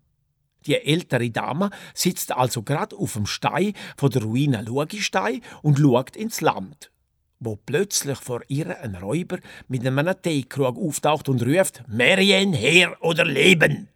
Die 0.66 0.76
ältere 0.76 1.30
Dame 1.30 1.70
sitzt 1.94 2.30
also 2.30 2.62
gerade 2.62 2.94
auf 2.94 3.14
dem 3.14 3.26
Stein 3.26 3.72
von 3.96 4.10
der 4.10 4.22
Ruine 4.22 4.62
Luagistei 4.62 5.40
und 5.62 5.80
schaut 5.80 6.14
ins 6.14 6.40
Land 6.40 6.92
wo 7.40 7.56
plötzlich 7.56 8.18
vor 8.18 8.42
ihr 8.48 8.80
ein 8.80 8.96
Räuber 8.96 9.38
mit 9.68 9.86
einem 9.86 10.10
Teekrug 10.22 10.76
auftaucht 10.76 11.28
und 11.28 11.42
ruft: 11.42 11.82
Marianne, 11.88 12.56
her 12.56 12.96
oder 13.00 13.24
leben! 13.24 13.88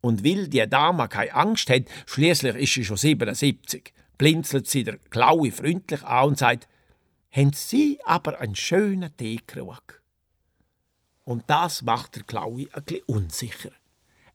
Und 0.00 0.24
weil 0.24 0.48
die 0.48 0.68
Dame 0.68 1.08
keine 1.08 1.34
Angst 1.34 1.70
hat, 1.70 1.84
schließlich 2.06 2.56
ist 2.56 2.74
sie 2.74 2.84
schon 2.84 2.96
77, 2.96 3.92
blinzelt 4.16 4.66
sie 4.66 4.84
der 4.84 4.98
Klaue 5.10 5.50
freundlich 5.50 6.02
an 6.02 6.28
und 6.28 6.38
sagt: 6.38 6.68
Haben 7.30 7.52
Sie 7.52 7.98
aber 8.04 8.40
einen 8.40 8.56
schönen 8.56 9.16
Teekrug? 9.16 10.00
Und 11.24 11.44
das 11.46 11.82
macht 11.82 12.16
der 12.16 12.22
Klaue 12.22 12.68
ein 12.72 13.00
unsicher. 13.06 13.70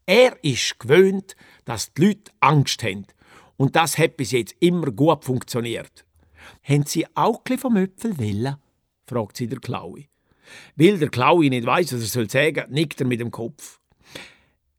Er 0.05 0.37
ist 0.43 0.79
gewöhnt, 0.79 1.35
dass 1.65 1.93
die 1.93 2.05
Leute 2.05 2.31
Angst 2.39 2.83
haben. 2.83 3.07
Und 3.57 3.75
das 3.75 3.97
hat 3.97 4.17
bis 4.17 4.31
jetzt 4.31 4.55
immer 4.59 4.91
gut 4.91 5.23
funktioniert. 5.23 6.05
Haben 6.63 6.85
Sie 6.85 7.05
auch 7.15 7.41
ein 7.49 7.57
vom 7.57 7.77
Äpfel 7.77 8.17
willen? 8.17 8.55
fragt 9.05 9.37
sie 9.37 9.47
der 9.47 9.59
Klaue. 9.59 10.05
Weil 10.75 10.97
der 10.97 11.09
Klaue 11.09 11.49
nicht 11.49 11.65
weiß, 11.65 11.93
was 11.93 12.01
er 12.01 12.07
soll 12.07 12.29
sagen, 12.29 12.71
nickt 12.71 13.01
er 13.01 13.07
mit 13.07 13.19
dem 13.19 13.31
Kopf. 13.31 13.79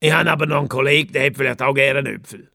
Ich 0.01 0.13
habe 0.13 0.31
aber 0.31 0.47
noch 0.47 0.59
einen 0.59 0.69
Kollegen, 0.69 1.13
der 1.13 1.27
hat 1.27 1.37
vielleicht 1.37 1.63
auch 1.63 1.75
gerne 1.75 2.11
Äpfel. 2.11 2.51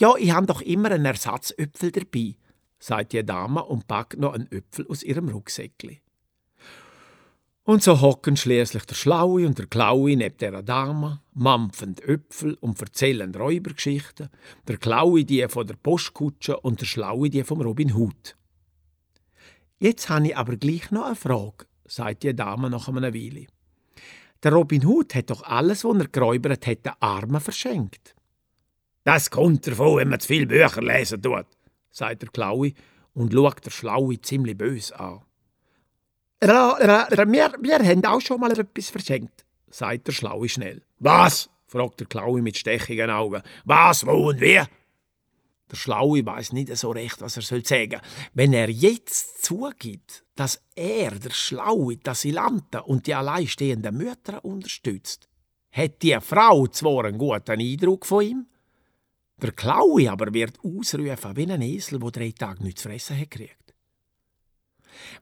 Ja, 0.00 0.14
ich 0.18 0.32
habe 0.32 0.46
doch 0.46 0.60
immer 0.60 0.90
einen 0.90 1.04
Ersatzöpfel 1.04 1.92
dabei, 1.92 2.36
sagt 2.78 3.12
die 3.12 3.24
Dame 3.24 3.64
und 3.64 3.86
packt 3.86 4.18
noch 4.18 4.34
einen 4.34 4.50
Äpfel 4.50 4.86
aus 4.88 5.02
ihrem 5.02 5.28
Rucksäckli. 5.28 6.01
Und 7.64 7.80
so 7.80 8.00
hocken 8.00 8.36
schließlich 8.36 8.84
der 8.86 8.96
Schlaue 8.96 9.46
und 9.46 9.56
der 9.56 9.66
Klaue 9.66 10.16
neben 10.16 10.36
der 10.38 10.62
Dame, 10.62 11.20
mampfen 11.32 11.96
Äpfel 11.98 12.54
und 12.54 12.80
erzählen 12.80 13.32
Räubergeschichten, 13.32 14.30
der 14.66 14.76
Klaue 14.78 15.24
die 15.24 15.46
von 15.48 15.68
der 15.68 15.76
Postkutsche 15.76 16.58
und 16.58 16.80
der 16.80 16.86
Schlaue 16.86 17.30
die 17.30 17.44
vom 17.44 17.60
Robin 17.60 17.94
Hood. 17.94 18.36
Jetzt 19.78 20.08
habe 20.08 20.26
ich 20.26 20.36
aber 20.36 20.56
gleich 20.56 20.90
noch 20.90 21.06
eine 21.06 21.14
Frage, 21.14 21.66
sagt 21.86 22.24
die 22.24 22.34
Dame 22.34 22.68
nach 22.68 22.88
einer 22.88 23.14
Weile. 23.14 23.46
Der 24.42 24.52
Robin 24.52 24.84
Hood 24.84 25.14
hat 25.14 25.30
doch 25.30 25.44
alles, 25.44 25.84
was 25.84 25.98
er 25.98 26.08
geräubert 26.08 26.66
hat, 26.66 26.84
den 26.84 26.92
Armen 26.98 27.40
verschenkt. 27.40 28.16
Das 29.04 29.30
kommt 29.30 29.68
davon, 29.68 29.98
wenn 29.98 30.08
man 30.08 30.18
zu 30.18 30.26
viele 30.26 30.46
Bücher 30.46 30.82
lesen 30.82 31.22
tut, 31.22 31.46
sagt 31.92 32.22
der 32.22 32.28
Klaue 32.30 32.72
und 33.14 33.32
schaut 33.32 33.64
der 33.64 33.70
Schlaue 33.70 34.20
ziemlich 34.20 34.58
bös 34.58 34.90
an. 34.90 35.20
Wir, 36.42 37.52
wir 37.60 37.78
haben 37.78 38.04
auch 38.04 38.20
schon 38.20 38.40
mal 38.40 38.50
etwas 38.50 38.90
verschenkt, 38.90 39.44
sagt 39.70 40.08
der 40.08 40.12
Schlaue 40.12 40.48
schnell. 40.48 40.82
Was? 40.98 41.48
fragt 41.66 42.00
der 42.00 42.06
Klaue 42.06 42.42
mit 42.42 42.56
stechigen 42.56 43.10
Augen. 43.10 43.42
Was, 43.64 44.04
wo 44.04 44.30
und 44.30 44.40
wie? 44.40 44.60
Der 45.70 45.76
Schlaue 45.76 46.26
weiß 46.26 46.52
nicht 46.52 46.76
so 46.76 46.90
recht, 46.90 47.20
was 47.20 47.36
er 47.36 47.42
soll 47.42 47.64
sagen. 47.64 48.00
Wenn 48.34 48.52
er 48.52 48.68
jetzt 48.68 49.42
zugibt, 49.44 50.24
dass 50.34 50.60
er, 50.74 51.12
der 51.12 51.30
Schlaue, 51.30 51.96
die 51.96 52.10
Asylanten 52.10 52.80
und 52.80 53.06
die 53.06 53.14
alleinstehenden 53.14 53.96
Mütter 53.96 54.44
unterstützt, 54.44 55.28
hat 55.70 56.02
die 56.02 56.18
Frau 56.20 56.66
zwar 56.66 57.04
einen 57.04 57.18
guten 57.18 57.60
Eindruck 57.60 58.04
von 58.04 58.24
ihm, 58.24 58.46
der 59.40 59.52
Klaue 59.52 60.10
aber 60.10 60.34
wird 60.34 60.58
ausrufen 60.62 61.36
wie 61.36 61.50
ein 61.50 61.62
Esel, 61.62 62.00
der 62.00 62.10
drei 62.10 62.32
Tage 62.32 62.62
nichts 62.62 62.82
zu 62.82 62.88
fressen 62.88 63.18
hat. 63.18 63.30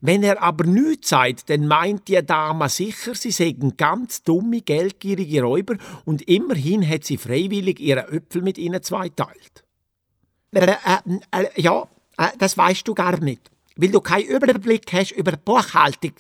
Wenn 0.01 0.23
er 0.23 0.43
aber 0.43 0.65
nichts 0.65 1.11
sagt, 1.11 1.51
dann 1.51 1.67
meint 1.67 2.09
die 2.09 2.25
Dame 2.25 2.69
sicher, 2.69 3.15
sie 3.15 3.31
seien 3.31 3.77
ganz 3.77 4.23
dumme, 4.23 4.63
geldgierige 4.63 5.43
Räuber 5.43 5.77
und 6.05 6.23
immerhin 6.23 6.87
hat 6.89 7.05
sie 7.05 7.17
freiwillig 7.17 7.81
ihre 7.81 8.09
Äpfel 8.09 8.43
mit 8.43 8.59
ihnen 8.59 8.83
zweiteilt. 8.83 9.65
Äh, 10.53 10.67
äh, 10.67 11.19
äh, 11.31 11.61
ja, 11.61 11.87
äh, 12.19 12.29
das 12.39 12.57
weißt 12.57 12.87
du 12.89 12.95
gar 12.95 13.21
nicht, 13.21 13.51
weil 13.77 13.91
du 13.91 14.01
keinen 14.01 14.27
Überblick 14.27 14.93
hast 14.93 15.13
über 15.13 15.33
die 15.33 15.39
Buchhaltung, 15.45 16.13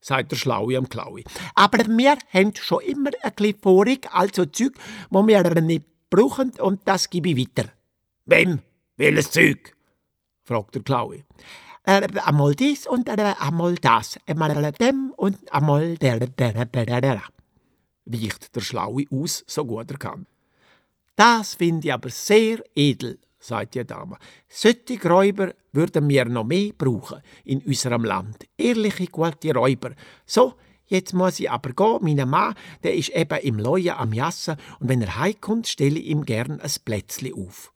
sagt 0.00 0.32
der 0.32 0.36
Schlaue 0.36 0.76
am 0.76 0.88
Klaue. 0.88 1.22
Aber 1.54 1.78
wir 1.86 2.16
haben 2.32 2.54
schon 2.56 2.82
immer 2.82 3.10
ein 3.22 3.32
bisschen 3.34 3.58
vorig, 3.60 4.08
also 4.12 4.46
Zeug, 4.46 4.72
wo 5.10 5.26
wir 5.26 5.42
nicht 5.60 5.84
brauchen 6.10 6.52
und 6.58 6.80
das 6.84 7.10
gebe 7.10 7.30
ich 7.30 7.38
weiter. 7.38 7.70
Wem? 8.24 8.60
Welches 8.96 9.30
Zeug? 9.30 9.72
fragt 10.42 10.76
der 10.76 10.82
Klaue 10.82 11.16
äh, 11.16 11.24
einmal 11.86 12.54
dies 12.54 12.86
und 12.86 13.08
äh, 13.08 13.34
einmal 13.38 13.74
das, 13.76 14.18
einmal 14.26 14.72
dem 14.72 15.12
und 15.16 15.52
einmal 15.52 15.96
der, 15.96 16.18
der, 16.18 16.52
der, 16.52 16.66
der, 16.66 17.00
der. 17.00 17.22
Weicht 18.04 18.54
der 18.54 18.60
Schlaue 18.60 19.04
aus, 19.10 19.44
so 19.46 19.64
gut 19.64 19.90
er 19.90 19.98
kann. 19.98 20.26
Das 21.16 21.54
finde 21.54 21.88
ich 21.88 21.92
aber 21.92 22.10
sehr 22.10 22.62
edel, 22.74 23.18
sagt 23.38 23.74
die 23.74 23.84
Dame. 23.84 24.18
Solche 24.48 25.00
Räuber 25.08 25.54
würden 25.72 26.08
wir 26.08 26.24
noch 26.26 26.44
mehr 26.44 26.72
brauchen 26.76 27.22
in 27.44 27.62
unserem 27.62 28.04
Land. 28.04 28.46
Ehrliche, 28.56 29.06
gute 29.06 29.54
Räuber. 29.54 29.92
So, 30.24 30.54
jetzt 30.86 31.14
muss 31.14 31.40
ich 31.40 31.50
aber 31.50 31.72
gehen. 31.72 31.98
Mein 32.02 32.28
Mann, 32.28 32.54
der 32.82 32.94
ist 32.94 33.10
eben 33.10 33.40
im 33.40 33.58
Leuen 33.58 33.90
am 33.90 34.12
Jassen 34.12 34.56
und 34.78 34.88
wenn 34.88 35.02
er 35.02 35.18
heimkommt, 35.18 35.66
stelle 35.66 35.98
ich 35.98 36.06
ihm 36.06 36.24
gern 36.24 36.60
ein 36.60 36.72
Plätzchen 36.84 37.34
auf. 37.34 37.72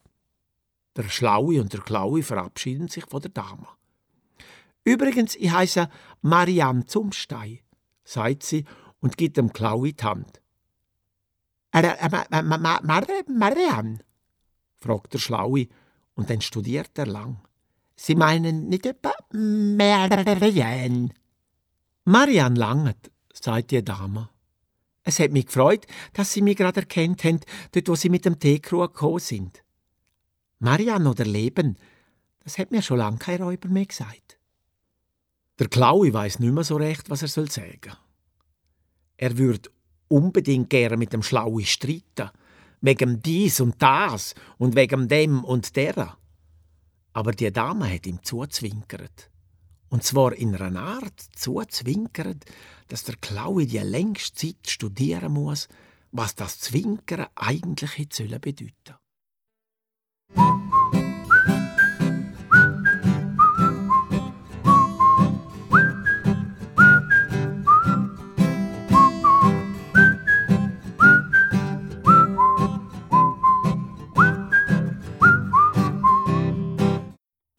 Der 0.96 1.08
Schlaue 1.08 1.60
und 1.60 1.72
der 1.72 1.80
Klaue 1.80 2.22
verabschieden 2.22 2.88
sich 2.88 3.06
von 3.06 3.22
der 3.22 3.30
Dame. 3.30 3.66
Übrigens, 4.84 5.34
ich 5.36 5.50
heiße 5.50 5.88
Marianne 6.22 6.86
Zumstein, 6.86 7.60
sagt 8.04 8.42
sie 8.42 8.64
und 9.00 9.16
gibt 9.16 9.36
dem 9.36 9.52
Klaue 9.52 9.92
die 9.92 10.04
Hand. 10.04 10.40
Äh, 11.72 11.94
Marianne? 13.28 13.98
fragt 14.78 15.14
der 15.14 15.18
Schlaue 15.18 15.68
und 16.14 16.30
dann 16.30 16.40
studiert 16.40 16.98
er 16.98 17.06
lang. 17.06 17.40
Sie 17.94 18.14
meinen 18.14 18.68
nicht 18.68 18.86
etwa 18.86 19.12
Marianne? 19.32 21.10
Marianne 22.04 22.58
langet, 22.58 23.10
sagt 23.32 23.70
die 23.70 23.84
Dame. 23.84 24.30
Es 25.02 25.18
hat 25.18 25.32
mich 25.32 25.46
gefreut, 25.46 25.86
dass 26.12 26.32
Sie 26.32 26.42
mich 26.42 26.56
gerade 26.56 26.80
erkannt 26.80 27.24
haben, 27.24 27.40
dort 27.72 27.88
wo 27.88 27.94
Sie 27.94 28.08
mit 28.08 28.24
dem 28.24 28.38
Teekrug 28.38 28.94
gekommen 28.94 29.18
sind. 29.18 29.62
Marianne 30.58 31.10
oder 31.10 31.24
Leben, 31.24 31.76
das 32.42 32.58
hat 32.58 32.70
mir 32.70 32.82
schon 32.82 32.98
lange 32.98 33.18
kein 33.18 33.42
Räuber 33.42 33.68
mehr 33.68 33.86
gesagt. 33.86 34.39
Der 35.60 35.68
Klaue 35.68 36.10
weiß 36.10 36.38
nicht 36.38 36.54
mehr 36.54 36.64
so 36.64 36.76
recht, 36.76 37.10
was 37.10 37.20
er 37.20 37.28
soll 37.28 37.50
sagen. 37.50 37.92
Er 39.18 39.36
würde 39.36 39.70
unbedingt 40.08 40.70
gerne 40.70 40.96
mit 40.96 41.12
dem 41.12 41.22
Schlaue 41.22 41.66
streiten, 41.66 42.30
wegen 42.80 43.20
dies 43.20 43.60
und 43.60 43.74
das 43.82 44.34
und 44.56 44.74
wegen 44.74 45.06
dem 45.06 45.44
und 45.44 45.76
der. 45.76 46.16
Aber 47.12 47.32
die 47.32 47.52
Dame 47.52 47.92
hat 47.92 48.06
ihm 48.06 48.22
zuzwinkert. 48.22 49.30
Und 49.90 50.02
zwar 50.02 50.32
in 50.32 50.56
einer 50.56 50.80
Art 50.80 51.20
zuzwinkert, 51.36 52.46
dass 52.88 53.04
der 53.04 53.16
Klaue 53.16 53.66
die 53.66 53.80
längste 53.80 54.46
Zeit 54.46 54.66
studieren 54.66 55.34
muss, 55.34 55.68
was 56.10 56.34
das 56.34 56.58
Zwinkern 56.58 57.26
eigentlich 57.34 58.08
bedeuten 58.40 58.94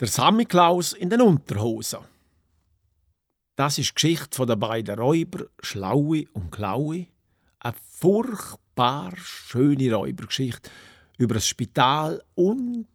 Der 0.02 0.08
Sammiklaus 0.08 0.94
in 0.94 1.12
den 1.12 1.22
Unterhosen. 1.22 2.00
Das 3.56 3.78
ist 3.78 3.90
die 3.90 3.94
Geschichte 3.94 4.48
der 4.48 4.56
beiden 4.56 4.98
Räuber, 4.98 5.46
Schlaue 5.62 6.26
und 6.34 6.52
Klaue. 6.52 7.06
Eine 7.60 7.76
furchtbar 8.00 9.16
schöne 9.16 9.94
Räubergeschichte 9.94 10.72
über 11.20 11.36
das 11.36 11.48
Spital 11.48 12.24
und 12.34 12.88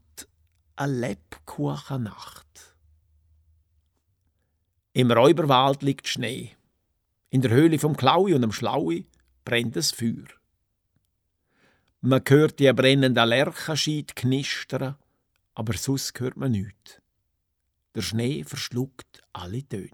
eine 0.75 0.93
Lebkuchennacht. 0.95 2.75
Im 4.93 5.13
Räuberwald 5.13 5.85
liegt 5.85 6.09
Schnee. 6.09 6.57
In 7.31 7.41
der 7.41 7.53
Höhle 7.53 7.79
vom 7.79 7.97
Klaue 7.97 8.35
und 8.35 8.43
dem 8.43 8.51
Schlaue 8.51 9.05
brennt 9.45 9.77
es 9.77 9.93
Feuer. 9.93 10.27
Man 12.01 12.25
hört 12.27 12.59
die 12.59 12.73
brennenden 12.73 13.29
Lerchenscheid 13.29 14.17
knistern 14.17 14.97
aber 15.57 15.73
sonst 15.73 16.21
hört 16.21 16.37
man 16.37 16.53
nichts. 16.53 17.01
Der 17.95 18.03
Schnee 18.03 18.45
verschluckt 18.45 19.23
alle 19.33 19.67
Töne. 19.67 19.89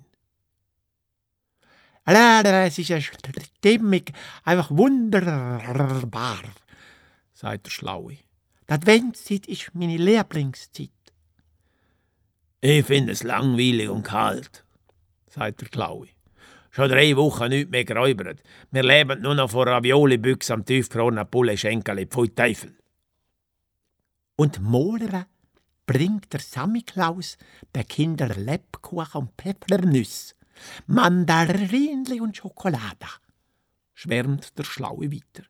Es 2.04 2.78
ist 2.78 2.90
eine 2.90 3.00
Stimmung, 3.00 4.02
einfach 4.42 4.70
wunderbar, 4.72 6.42
sagt 7.32 7.66
der 7.66 7.70
Schlaue. 7.70 8.18
Die 8.68 8.72
Adventszeit 8.72 9.46
ist 9.46 9.70
meine 9.72 9.96
Lieblingszeit. 9.96 10.90
Ich 12.60 12.84
finde 12.84 13.12
es 13.12 13.22
langweilig 13.22 13.88
und 13.88 14.02
kalt, 14.02 14.64
sagt 15.28 15.60
der 15.60 15.68
Klaue. 15.68 16.08
Schon 16.72 16.88
drei 16.88 17.16
Wochen 17.16 17.50
nicht 17.50 17.70
mehr 17.70 17.84
geräubert. 17.84 18.42
Wir 18.72 18.82
leben 18.82 19.22
nur 19.22 19.36
noch 19.36 19.50
vor 19.50 19.66
Ravioli-Büchs 19.66 20.50
am 20.50 20.64
tiefgefrorenen 20.64 21.28
Pulle 21.30 21.56
Schenkeli, 21.56 22.06
pfui 22.06 22.30
Teufel. 22.30 22.74
Und 24.36 24.60
morgen 24.60 25.26
bringt 25.86 26.32
der 26.32 26.40
Sammiklaus 26.40 27.36
bei 27.72 27.84
Kindern 27.84 28.44
Lebkuchen 28.44 29.22
und 29.22 29.32
Pfeffernüsse, 29.36 30.34
Mandarinli 30.86 32.20
und 32.20 32.36
Schokolade, 32.36 33.06
schwärmt 33.94 34.56
der 34.58 34.64
Schlaue 34.64 35.10
weiter. 35.10 35.44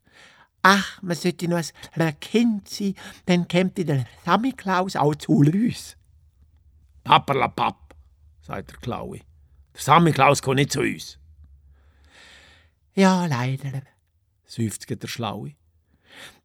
Ach, 0.63 1.03
man 1.03 1.17
sollte 1.17 1.49
noch 1.49 1.63
ein 1.93 2.21
Kind 2.21 2.69
sein, 2.69 2.95
dann 3.27 3.49
käme 3.49 3.71
der 3.71 4.07
Sammiklaus 4.25 4.97
auch 4.97 5.15
zu 5.17 5.33
uns. 5.33 5.97
Papperlapapp, 7.03 7.95
sagt 8.43 8.71
der 8.71 8.79
Klaue. 8.79 9.19
Der 9.75 9.81
Sammiklaus 9.81 10.41
kommt 10.41 10.57
nicht 10.57 10.73
zu 10.73 10.81
uns. 10.81 11.19
Ja, 12.95 13.27
leider, 13.27 13.83
seufzt 14.45 14.89
der 14.89 15.09
Schlaue. 15.09 15.55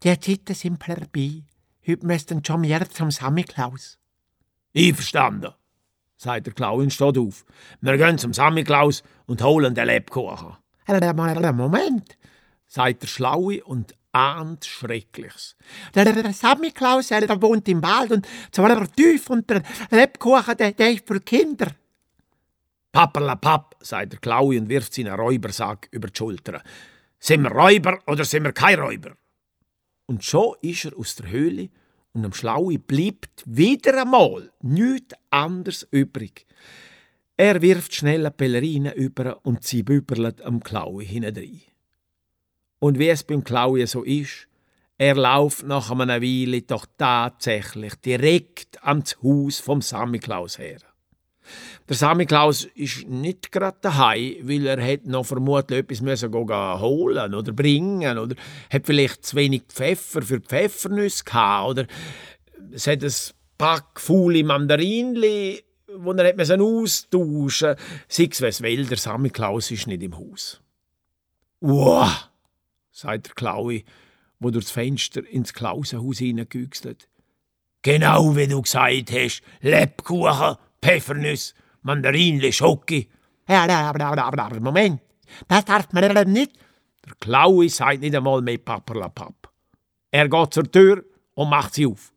Die 0.02 0.20
Zeiten 0.20 0.56
sind 0.56 0.84
vorbei. 0.84 1.44
Heute 1.88 2.06
müssten 2.06 2.44
schon 2.44 2.62
mehr 2.62 2.90
zum 2.90 3.12
Sammiklaus. 3.12 3.98
Einverstanden, 4.76 5.54
sagt 6.18 6.48
der 6.48 6.54
Klaus 6.54 6.84
und 6.84 6.92
steht 6.92 7.18
auf. 7.18 7.46
Wir 7.80 7.98
gehen 7.98 8.18
zum 8.18 8.34
Sammiklaus 8.34 9.04
und 9.26 9.42
holen 9.42 9.74
den 9.74 9.86
Lebkuchen. 9.86 10.58
Moment, 11.56 12.18
sagt 12.66 13.04
der 13.04 13.08
Schlaue 13.08 13.64
und 13.64 13.96
ahnt 14.12 14.66
Schreckliches. 14.66 15.56
Der, 15.96 16.34
Sammiklaus, 16.34 17.08
der 17.08 17.42
wohnt 17.42 17.70
im 17.70 17.82
Wald 17.82 18.12
und 18.12 18.28
zwar 18.52 18.92
tief 18.92 19.30
und 19.30 19.50
der 19.50 19.64
Lebkuchen, 19.90 20.58
der, 20.58 20.74
der 20.74 20.92
ist 20.92 21.08
für 21.08 21.22
Kinder. 21.22 21.72
Papperlapapp, 22.92 23.78
sagt 23.80 24.12
der 24.12 24.20
Klaue 24.20 24.60
und 24.60 24.68
wirft 24.68 24.94
seinen 24.94 25.14
Räubersack 25.14 25.88
über 25.92 26.10
die 26.10 26.18
Schulter. 26.18 26.62
Sind 27.18 27.44
wir 27.44 27.52
Räuber 27.52 28.00
oder 28.08 28.26
sind 28.26 28.44
wir 28.44 28.52
kein 28.52 28.78
Räuber? 28.78 29.16
Und 30.08 30.24
schon 30.24 30.56
ist 30.62 30.86
er 30.86 30.98
aus 30.98 31.16
der 31.16 31.30
Höhle 31.30 31.70
und 32.14 32.26
am 32.26 32.34
Schlaue 32.34 32.80
bleibt 32.80 33.44
wieder 33.46 34.02
einmal 34.02 34.52
nichts 34.62 35.14
anderes 35.30 35.88
übrig. 35.92 36.48
Er 37.36 37.62
wirft 37.62 37.94
schnell 37.94 38.22
eine 38.22 38.32
Pellerine 38.32 38.96
über 38.96 39.46
und 39.46 39.64
sie 39.64 39.84
büberlet 39.84 40.42
am 40.42 40.64
Klaue 40.64 41.04
hinein. 41.04 41.62
Und 42.80 42.98
wie 42.98 43.10
es 43.10 43.24
beim 43.24 43.44
Klaue 43.44 43.86
so 43.86 44.04
ist, 44.04 44.48
er 44.98 45.16
lauft 45.16 45.64
nach 45.64 45.92
einer 45.92 46.22
Weile 46.22 46.64
doch 46.64 46.88
tatsächlich 46.98 47.94
direkt 47.96 48.84
ans 48.84 49.18
Haus 49.22 49.60
vom 49.60 49.82
Sammiklaus 49.82 50.58
her. 50.58 50.80
Der 51.88 51.96
Samichlaus 51.96 52.66
ist 52.76 53.08
nicht 53.08 53.52
gerade 53.52 53.78
daheim, 53.82 54.36
weil 54.44 54.68
er 54.68 54.86
hat 54.86 55.06
noch 55.06 55.26
vermutlich 55.26 55.80
etwas 55.80 56.02
müssen 56.02 56.34
holen 56.34 57.34
oder 57.34 57.52
bringen 57.52 58.18
oder 58.18 58.36
hat 58.72 58.86
vielleicht 58.86 59.26
zu 59.26 59.36
wenig 59.36 59.64
Pfeffer 59.70 60.22
für 60.22 60.40
Pfeffernüsse 60.40 61.24
gehabt 61.24 61.70
oder 61.70 61.88
es 62.72 62.88
hat 62.88 63.04
ein 63.04 63.14
Pack 63.58 64.00
faule 64.00 64.44
Mandarinli, 64.44 65.64
wo 65.96 66.12
er 66.14 66.28
hat 66.28 66.38
müssen 66.38 66.62
austauschen 66.62 67.76
Sei 68.08 68.28
es, 68.32 68.42
was 68.42 68.62
will, 68.62 68.86
der 68.86 68.98
Samichlaus 68.98 69.72
ist 69.72 69.88
nicht 69.88 70.04
im 70.04 70.18
Haus. 70.18 70.62
Uah, 71.60 72.30
sagt 72.92 73.28
der 73.28 73.34
Klaui, 73.34 73.84
wo 74.40 74.52
durchs 74.52 74.72
Fenster 74.72 75.28
ins 75.28 75.54
Klausenhaus 75.54 76.20
hineingüchselt. 76.20 77.08
Genau 77.82 78.36
wie 78.36 78.48
du 78.48 78.62
gesagt 78.62 79.12
hast, 79.12 79.42
Lebkuchen, 79.62 80.58
Pfeffernüsse, 80.82 81.54
Mandarinli, 81.82 82.52
Schoki. 82.52 83.10
Moment, 84.62 85.02
das 85.48 85.66
darf 85.66 85.92
man 85.94 86.04
eben 86.04 86.34
nicht. 86.34 86.54
Der 87.06 87.16
Klaui 87.20 87.70
sagt 87.70 88.02
nicht 88.02 88.16
einmal 88.16 88.42
mehr 88.42 88.58
Paperlapapp. 88.58 89.50
Er 90.12 90.28
geht 90.28 90.54
zur 90.54 90.72
Tür 90.72 91.04
und 91.36 91.50
macht 91.50 91.74
sie 91.74 91.86
auf. 91.86 92.12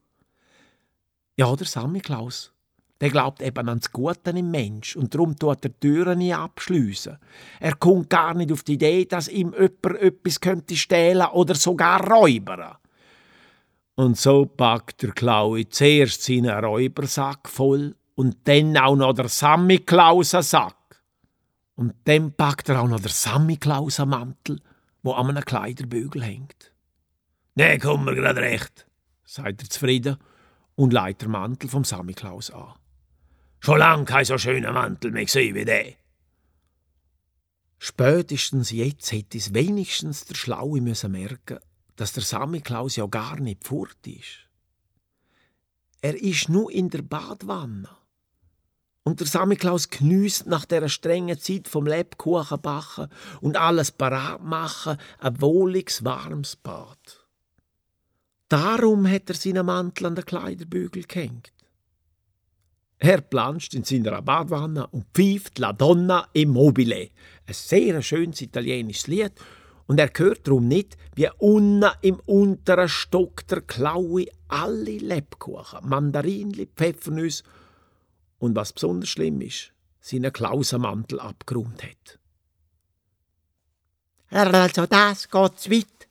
Ja, 1.36 1.54
der 1.54 1.66
Samichlaus, 1.66 2.52
der 3.00 3.10
glaubt 3.10 3.40
eben 3.40 3.68
an 3.68 3.78
das 3.78 3.92
Gute 3.92 4.30
im 4.30 4.50
Mensch 4.50 4.96
und 4.96 5.14
darum 5.14 5.36
tut 5.36 5.64
er 5.64 5.70
die 5.70 5.80
Türen 5.80 6.18
nie 6.18 6.34
abschliessen. 6.34 7.18
Er 7.60 7.76
kommt 7.76 8.10
gar 8.10 8.34
nicht 8.34 8.52
auf 8.52 8.62
die 8.62 8.74
Idee, 8.74 9.04
dass 9.06 9.28
ihm 9.28 9.52
jemand 9.52 10.02
etwas 10.02 10.40
könnte 10.40 10.76
stehlen 10.76 11.26
oder 11.28 11.54
sogar 11.54 12.06
räubern. 12.06 12.76
Und 13.94 14.18
so 14.18 14.46
packt 14.46 15.02
der 15.02 15.12
Klaui 15.12 15.68
zuerst 15.68 16.22
seinen 16.22 16.64
Räubersack 16.64 17.48
voll 17.48 17.94
und 18.14 18.36
dann 18.44 18.76
auch 18.76 18.96
noch 18.96 19.12
der 19.12 19.28
Samichlausen-Sack. 19.28 21.02
Und 21.74 21.94
dann 22.04 22.32
packt 22.32 22.68
er 22.68 22.82
auch 22.82 22.88
noch 22.88 23.00
der 23.00 23.10
Samichlausen-Mantel, 23.10 24.60
wo 25.02 25.12
an 25.12 25.30
einem 25.30 25.44
Kleiderbügel 25.44 26.22
hängt. 26.22 26.72
Der 27.54 27.78
kommt 27.78 28.04
mir 28.04 28.14
grad 28.14 28.36
recht, 28.36 28.86
sagt 29.24 29.62
er 29.62 29.70
zufrieden 29.70 30.16
und 30.76 30.92
leitet 30.92 31.22
den 31.22 31.30
Mantel 31.30 31.68
vom 31.68 31.84
Samichlaus 31.84 32.50
an. 32.50 32.74
Schon 33.60 33.78
lang 33.78 34.04
kein 34.04 34.24
so 34.24 34.38
schöner 34.38 34.72
Mantel 34.72 35.10
mehr 35.10 35.24
gesehen 35.24 35.54
wie 35.54 35.64
der. 35.64 35.94
Spätestens 37.78 38.70
jetzt 38.70 39.10
hätte 39.12 39.38
es 39.38 39.54
wenigstens 39.54 40.24
der 40.26 40.34
Schlaue 40.34 40.80
müssen 40.80 41.12
merken, 41.12 41.58
dass 41.96 42.12
der 42.12 42.22
Samichlaus 42.22 42.96
ja 42.96 43.06
gar 43.06 43.38
nicht 43.40 43.64
fort 43.64 44.06
ist. 44.06 44.48
Er 46.02 46.14
ist 46.14 46.48
nur 46.48 46.70
in 46.70 46.88
der 46.88 47.02
Badwanne. 47.02 47.88
Und 49.10 49.18
der 49.18 49.26
Samichlaus 49.26 49.90
geniesst 49.90 50.46
nach 50.46 50.64
der 50.64 50.88
strengen 50.88 51.36
Zeit 51.36 51.66
vom 51.66 51.84
Lebkuchen 51.84 52.60
backen 52.60 53.08
und 53.40 53.56
alles 53.56 53.90
parat 53.90 54.40
machen 54.40 54.98
ein 55.18 55.40
wohliges, 55.40 56.04
warmes 56.04 56.54
Bad. 56.54 57.26
Darum 58.48 59.10
hat 59.10 59.28
er 59.28 59.34
seinen 59.34 59.66
Mantel 59.66 60.06
an 60.06 60.14
den 60.14 60.24
Kleiderbügel 60.24 61.02
gehängt. 61.08 61.52
Er 63.00 63.20
planscht 63.20 63.74
in 63.74 63.82
seiner 63.82 64.22
Badwanne 64.22 64.86
und 64.86 65.06
pfeift 65.12 65.58
La 65.58 65.72
Donna 65.72 66.28
Immobile, 66.32 67.10
ein 67.48 67.52
sehr 67.52 68.00
schönes 68.02 68.40
italienisches 68.42 69.08
Lied, 69.08 69.32
und 69.88 69.98
er 69.98 70.12
hört 70.16 70.46
darum 70.46 70.68
nicht, 70.68 70.96
wie 71.16 71.28
unten 71.38 71.90
im 72.02 72.20
unteren 72.26 72.88
Stock 72.88 73.44
der 73.48 73.62
Klaue 73.62 74.26
alle 74.46 74.98
Lebkuchen, 74.98 75.80
Mandarinli, 75.88 76.68
Pfeffernüsse 76.76 77.42
und 78.40 78.56
was 78.56 78.72
besonders 78.72 79.10
schlimm 79.10 79.40
ist, 79.40 79.72
seinen 80.00 80.32
Klausenmantel 80.32 81.20
abgeräumt 81.20 81.82
hat. 81.84 82.18
Also 84.30 84.86
das 84.86 85.28
geht 85.28 85.58
zu 85.58 85.70
weit, 85.70 86.08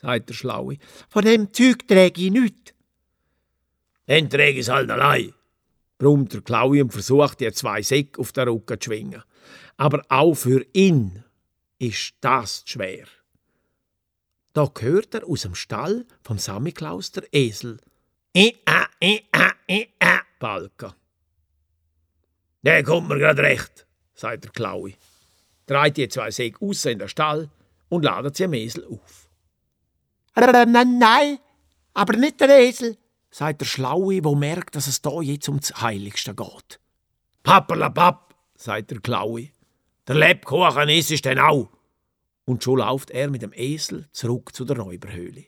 sagt 0.00 0.28
der 0.30 0.34
Schlaue. 0.34 0.78
Von 1.08 1.24
dem 1.24 1.52
Zeug 1.52 1.86
träge 1.86 2.22
ich 2.22 2.30
nichts. 2.30 2.72
Dann 4.06 4.30
träge 4.30 4.60
ich 4.60 4.66
es 4.66 4.72
halt 4.72 4.90
allein, 4.90 5.34
brummt 5.98 6.32
der 6.32 6.42
Klaue 6.42 6.82
und 6.82 6.92
versucht, 6.92 7.40
ihr 7.40 7.52
zwei 7.52 7.82
Säcke 7.82 8.20
auf 8.20 8.32
den 8.32 8.48
Rücken 8.48 8.80
zu 8.80 8.86
schwingen. 8.90 9.22
Aber 9.76 10.04
auch 10.08 10.34
für 10.34 10.64
ihn 10.72 11.24
ist 11.78 12.14
das 12.20 12.62
schwer. 12.66 13.06
Da 14.52 14.70
hört 14.78 15.14
er 15.14 15.26
aus 15.26 15.42
dem 15.42 15.54
Stall 15.54 16.06
vom 16.22 16.38
Samichlaus 16.38 17.10
der 17.12 17.24
Esel. 17.32 17.78
I, 18.36 18.56
a, 18.66 18.86
i, 19.02 19.22
a, 19.32 19.52
i, 19.68 19.88
a, 20.00 20.20
Balken. 20.38 20.92
Der 22.62 22.82
kommt 22.82 23.08
mir 23.08 23.18
grad 23.18 23.38
recht, 23.38 23.86
sagt 24.14 24.44
der 24.44 24.50
Klaue. 24.50 24.94
Dreht 25.66 25.96
die 25.96 26.08
zwei 26.08 26.30
Säcke 26.30 26.64
aus 26.64 26.84
in 26.84 26.98
den 26.98 27.08
Stall 27.08 27.50
und 27.88 28.04
ladet 28.04 28.36
sie 28.36 28.44
Esel 28.44 28.86
auf. 28.86 29.28
Nein, 30.36 30.98
nein, 30.98 31.38
aber 31.94 32.16
nicht 32.16 32.40
der 32.40 32.58
Esel, 32.58 32.96
sagt 33.30 33.60
der 33.60 33.66
Schlaue, 33.66 34.22
wo 34.24 34.34
merkt, 34.34 34.76
dass 34.76 34.86
es 34.86 35.02
da 35.02 35.20
jetzt 35.20 35.48
ums 35.48 35.80
Heiligste 35.80 36.34
geht. 36.34 36.80
Papperlapapp, 37.42 38.34
sagt 38.56 38.90
der 38.90 39.00
Klaue. 39.00 39.48
Der 40.06 40.14
Lebkuchen 40.14 40.88
ist 40.88 41.10
es 41.10 41.22
denn 41.22 41.38
auch. 41.38 41.70
Und 42.44 42.62
schon 42.62 42.78
läuft 42.78 43.10
er 43.10 43.28
mit 43.28 43.42
dem 43.42 43.52
Esel 43.52 44.08
zurück 44.12 44.54
zu 44.54 44.64
der 44.64 44.78
Räuberhöhle. 44.78 45.46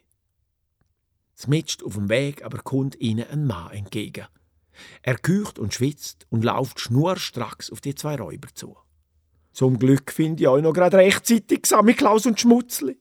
Zmitzt 1.34 1.84
auf 1.84 1.94
dem 1.94 2.08
Weg 2.08 2.44
aber 2.44 2.58
kommt 2.58 2.96
ihnen 3.00 3.28
ein 3.30 3.46
Mann 3.46 3.70
entgegen. 3.70 4.26
Er 5.02 5.16
kücht 5.16 5.58
und 5.58 5.74
schwitzt 5.74 6.26
und 6.30 6.44
lauft 6.44 6.80
schnurstracks 6.80 7.70
auf 7.70 7.80
die 7.80 7.94
zwei 7.94 8.16
Räuber 8.16 8.48
zu. 8.54 8.76
Zum 9.52 9.78
Glück 9.78 10.12
finde 10.12 10.42
ich 10.42 10.48
euch 10.48 10.62
noch 10.62 10.72
gerade 10.72 10.98
rechtzeitig, 10.98 11.66
Samichlaus 11.66 12.26
und 12.26 12.38
Schmutzli, 12.38 12.96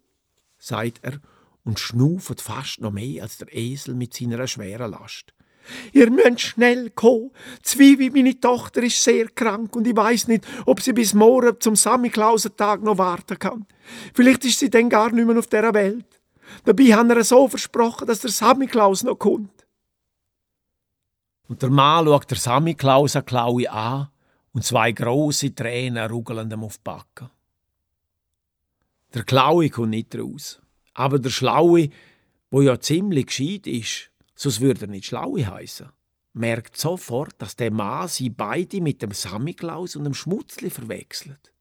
sagt 0.58 1.00
er 1.04 1.20
und 1.64 1.80
schnuft 1.80 2.42
fast 2.42 2.82
noch 2.82 2.92
mehr 2.92 3.24
als 3.24 3.38
der 3.38 3.54
Esel 3.54 3.94
mit 3.94 4.14
seiner 4.14 4.48
schweren 4.48 4.92
Last. 4.92 5.34
Ihr 5.92 6.10
müsst 6.10 6.42
schnell 6.42 6.90
kommen. 6.92 7.32
Zwiwi, 7.62 8.10
meine 8.10 8.40
Tochter, 8.40 8.84
ist 8.84 9.04
sehr 9.04 9.28
krank 9.28 9.76
und 9.76 9.86
ich 9.86 9.96
weiß 9.96 10.30
nicht, 10.30 10.46
ob 10.66 10.82
sie 10.82 10.94
bis 10.94 11.14
morgen 11.14 11.60
zum 11.60 11.76
Samichlausentag 11.76 12.82
noch 12.82 12.98
warten 12.98 13.38
kann. 13.38 13.66
Vielleicht 14.14 14.46
ist 14.46 14.60
sie 14.60 14.70
dann 14.70 14.90
gar 14.90 15.12
nicht 15.12 15.28
mehr 15.28 15.38
auf 15.38 15.48
dieser 15.48 15.74
Welt. 15.74 16.06
Dabei 16.64 16.86
haben 16.94 17.10
er 17.10 17.24
so 17.24 17.48
versprochen, 17.48 18.08
dass 18.08 18.22
der 18.22 18.32
Samichlaus 18.32 19.04
noch 19.04 19.20
kommt. 19.20 19.57
Und 21.48 21.62
der 21.62 21.70
Mann 21.70 22.06
schaut 22.06 22.30
der 22.30 22.38
Samichlaus 22.38 23.16
an 23.16 23.26
Klaue 23.26 23.72
an 23.72 24.10
und 24.54 24.64
zwei 24.64 24.92
große 24.92 25.56
Tränen 25.56 26.10
rugeln 26.10 26.52
ihm 26.52 26.64
auf 26.64 26.78
die 26.78 26.84
Backen. 26.84 27.30
Der 29.14 29.24
Klaue 29.24 29.70
kommt 29.70 29.92
nicht 29.92 30.18
raus. 30.18 30.62
Aber 30.94 31.20
der 31.20 31.30
Schlaue, 31.30 31.90
wo 32.50 32.62
ja 32.62 32.80
ziemlich 32.80 33.28
gescheit 33.28 33.68
ist, 33.68 34.12
sonst 34.36 34.62
würde 34.62 34.82
er 34.82 34.88
nicht 34.88 35.06
Schlaue 35.06 35.46
heißen, 35.46 35.90
merkt 36.34 36.78
sofort, 36.78 37.36
dass 37.38 37.56
der 37.56 37.72
Mann 37.72 38.08
sie 38.08 38.30
beide 38.30 38.82
mit 38.82 39.02
dem 39.02 39.12
Samichlaus 39.12 39.96
und 39.96 40.04
dem 40.04 40.14
Schmutzli 40.14 40.70
verwechselt. 40.70 41.54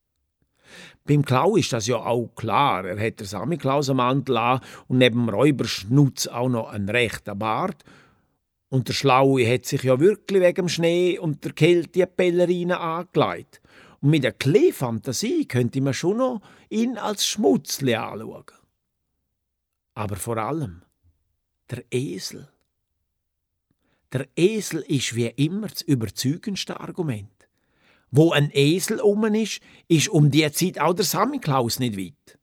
Beim 1.05 1.25
Klau 1.25 1.57
ist 1.57 1.73
das 1.73 1.87
ja 1.87 1.97
auch 1.97 2.35
klar. 2.35 2.85
Er 2.85 3.01
hat 3.01 3.21
den 3.21 3.27
Samichlaus 3.27 3.89
am 3.89 3.99
Mantel 3.99 4.37
an 4.37 4.61
und 4.89 4.99
neben 4.99 5.27
dem 5.27 5.29
Räuberschnutz 5.29 6.27
auch 6.27 6.49
noch 6.49 6.69
einen 6.71 6.89
rechten 6.89 7.39
Bart. 7.39 7.85
Und 8.77 8.89
der 8.89 8.93
Schlaue 8.93 9.51
hat 9.51 9.65
sich 9.65 9.85
ja 9.85 9.99
wirklich 10.01 10.43
wegen 10.43 10.55
dem 10.55 10.69
Schnee 10.69 11.19
und 11.19 11.43
der 11.43 11.53
Kälte 11.53 11.93
die 11.93 12.05
Pellerine 12.05 12.79
angelegt. 12.79 13.63
Und 14.03 14.11
mit 14.11 14.23
der 14.23 14.33
Klee-Fantasie 14.33 15.47
könnte 15.47 15.81
man 15.81 15.95
schon 15.95 16.19
noch 16.19 16.43
ihn 16.69 16.99
als 16.99 17.27
Schmutzli 17.27 17.95
anschauen. 17.95 18.45
Aber 19.95 20.17
vor 20.17 20.37
allem 20.37 20.83
der 21.71 21.85
Esel. 21.91 22.51
Der 24.13 24.29
Esel 24.37 24.83
ist 24.83 25.17
wie 25.17 25.29
immer 25.29 25.69
das 25.69 25.81
überzeugendste 25.81 26.79
Argument. 26.79 27.49
Wo 28.11 28.33
ein 28.33 28.51
Esel 28.53 29.01
um 29.01 29.25
ist, 29.35 29.63
ist 29.89 30.11
um 30.11 30.31
die 30.31 30.53
Zeit 30.53 30.79
auch 30.79 30.93
der 30.93 31.07
Samichlaus 31.07 31.79
nicht 31.79 31.97
weit. 31.97 32.39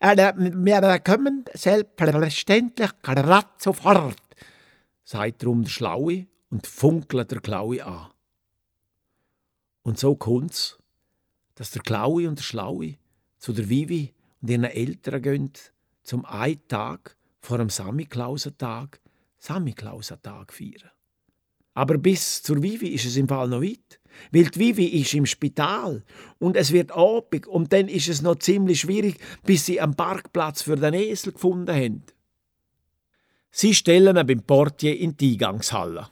Wir 0.00 1.00
kommen 1.00 1.44
selbstverständlich 1.52 2.90
gerade 3.02 3.46
sofort, 3.58 4.25
sagt 5.06 5.44
drum 5.44 5.62
der 5.62 5.70
Schlaue 5.70 6.26
und 6.50 6.66
funkelt 6.66 7.30
der 7.30 7.40
Klaue 7.40 7.86
an. 7.86 8.10
Und 9.82 9.98
so 9.98 10.16
kommt's, 10.16 10.78
dass 11.54 11.70
der 11.70 11.82
Klaue 11.82 12.28
und 12.28 12.40
der 12.40 12.42
Schlaue 12.42 12.96
zu 13.38 13.52
der 13.52 13.68
Vivi 13.68 14.12
und 14.42 14.50
ihren 14.50 14.64
Eltern 14.64 15.22
gehen, 15.22 15.52
zum 16.02 16.24
einen 16.24 16.66
Tag 16.68 17.16
vor 17.40 17.58
dem 17.58 17.70
Samichlausentag 17.70 19.00
Samichlausentag 19.38 20.52
feiern. 20.52 20.90
Aber 21.74 21.98
bis 21.98 22.42
zur 22.42 22.62
Vivi 22.62 22.88
ist 22.88 23.04
es 23.04 23.16
im 23.16 23.28
Fall 23.28 23.48
noch 23.48 23.62
weit. 23.62 24.00
Weil 24.32 24.46
die 24.46 24.58
Vivi 24.58 24.86
ist 24.86 25.14
im 25.14 25.26
Spital 25.26 26.02
und 26.38 26.56
es 26.56 26.72
wird 26.72 26.90
Abend 26.90 27.46
und 27.46 27.72
dann 27.72 27.86
ist 27.88 28.08
es 28.08 28.22
noch 28.22 28.36
ziemlich 28.36 28.80
schwierig, 28.80 29.18
bis 29.44 29.66
sie 29.66 29.80
einen 29.80 29.94
Parkplatz 29.94 30.62
für 30.62 30.76
den 30.76 30.94
Esel 30.94 31.34
gefunden 31.34 31.74
haben. 31.74 32.02
Sie 33.58 33.72
stellen 33.72 34.18
ihn 34.18 34.26
beim 34.26 34.42
Portier 34.42 35.00
in 35.00 35.16
die 35.16 35.32
Eingangshalle. 35.32 36.10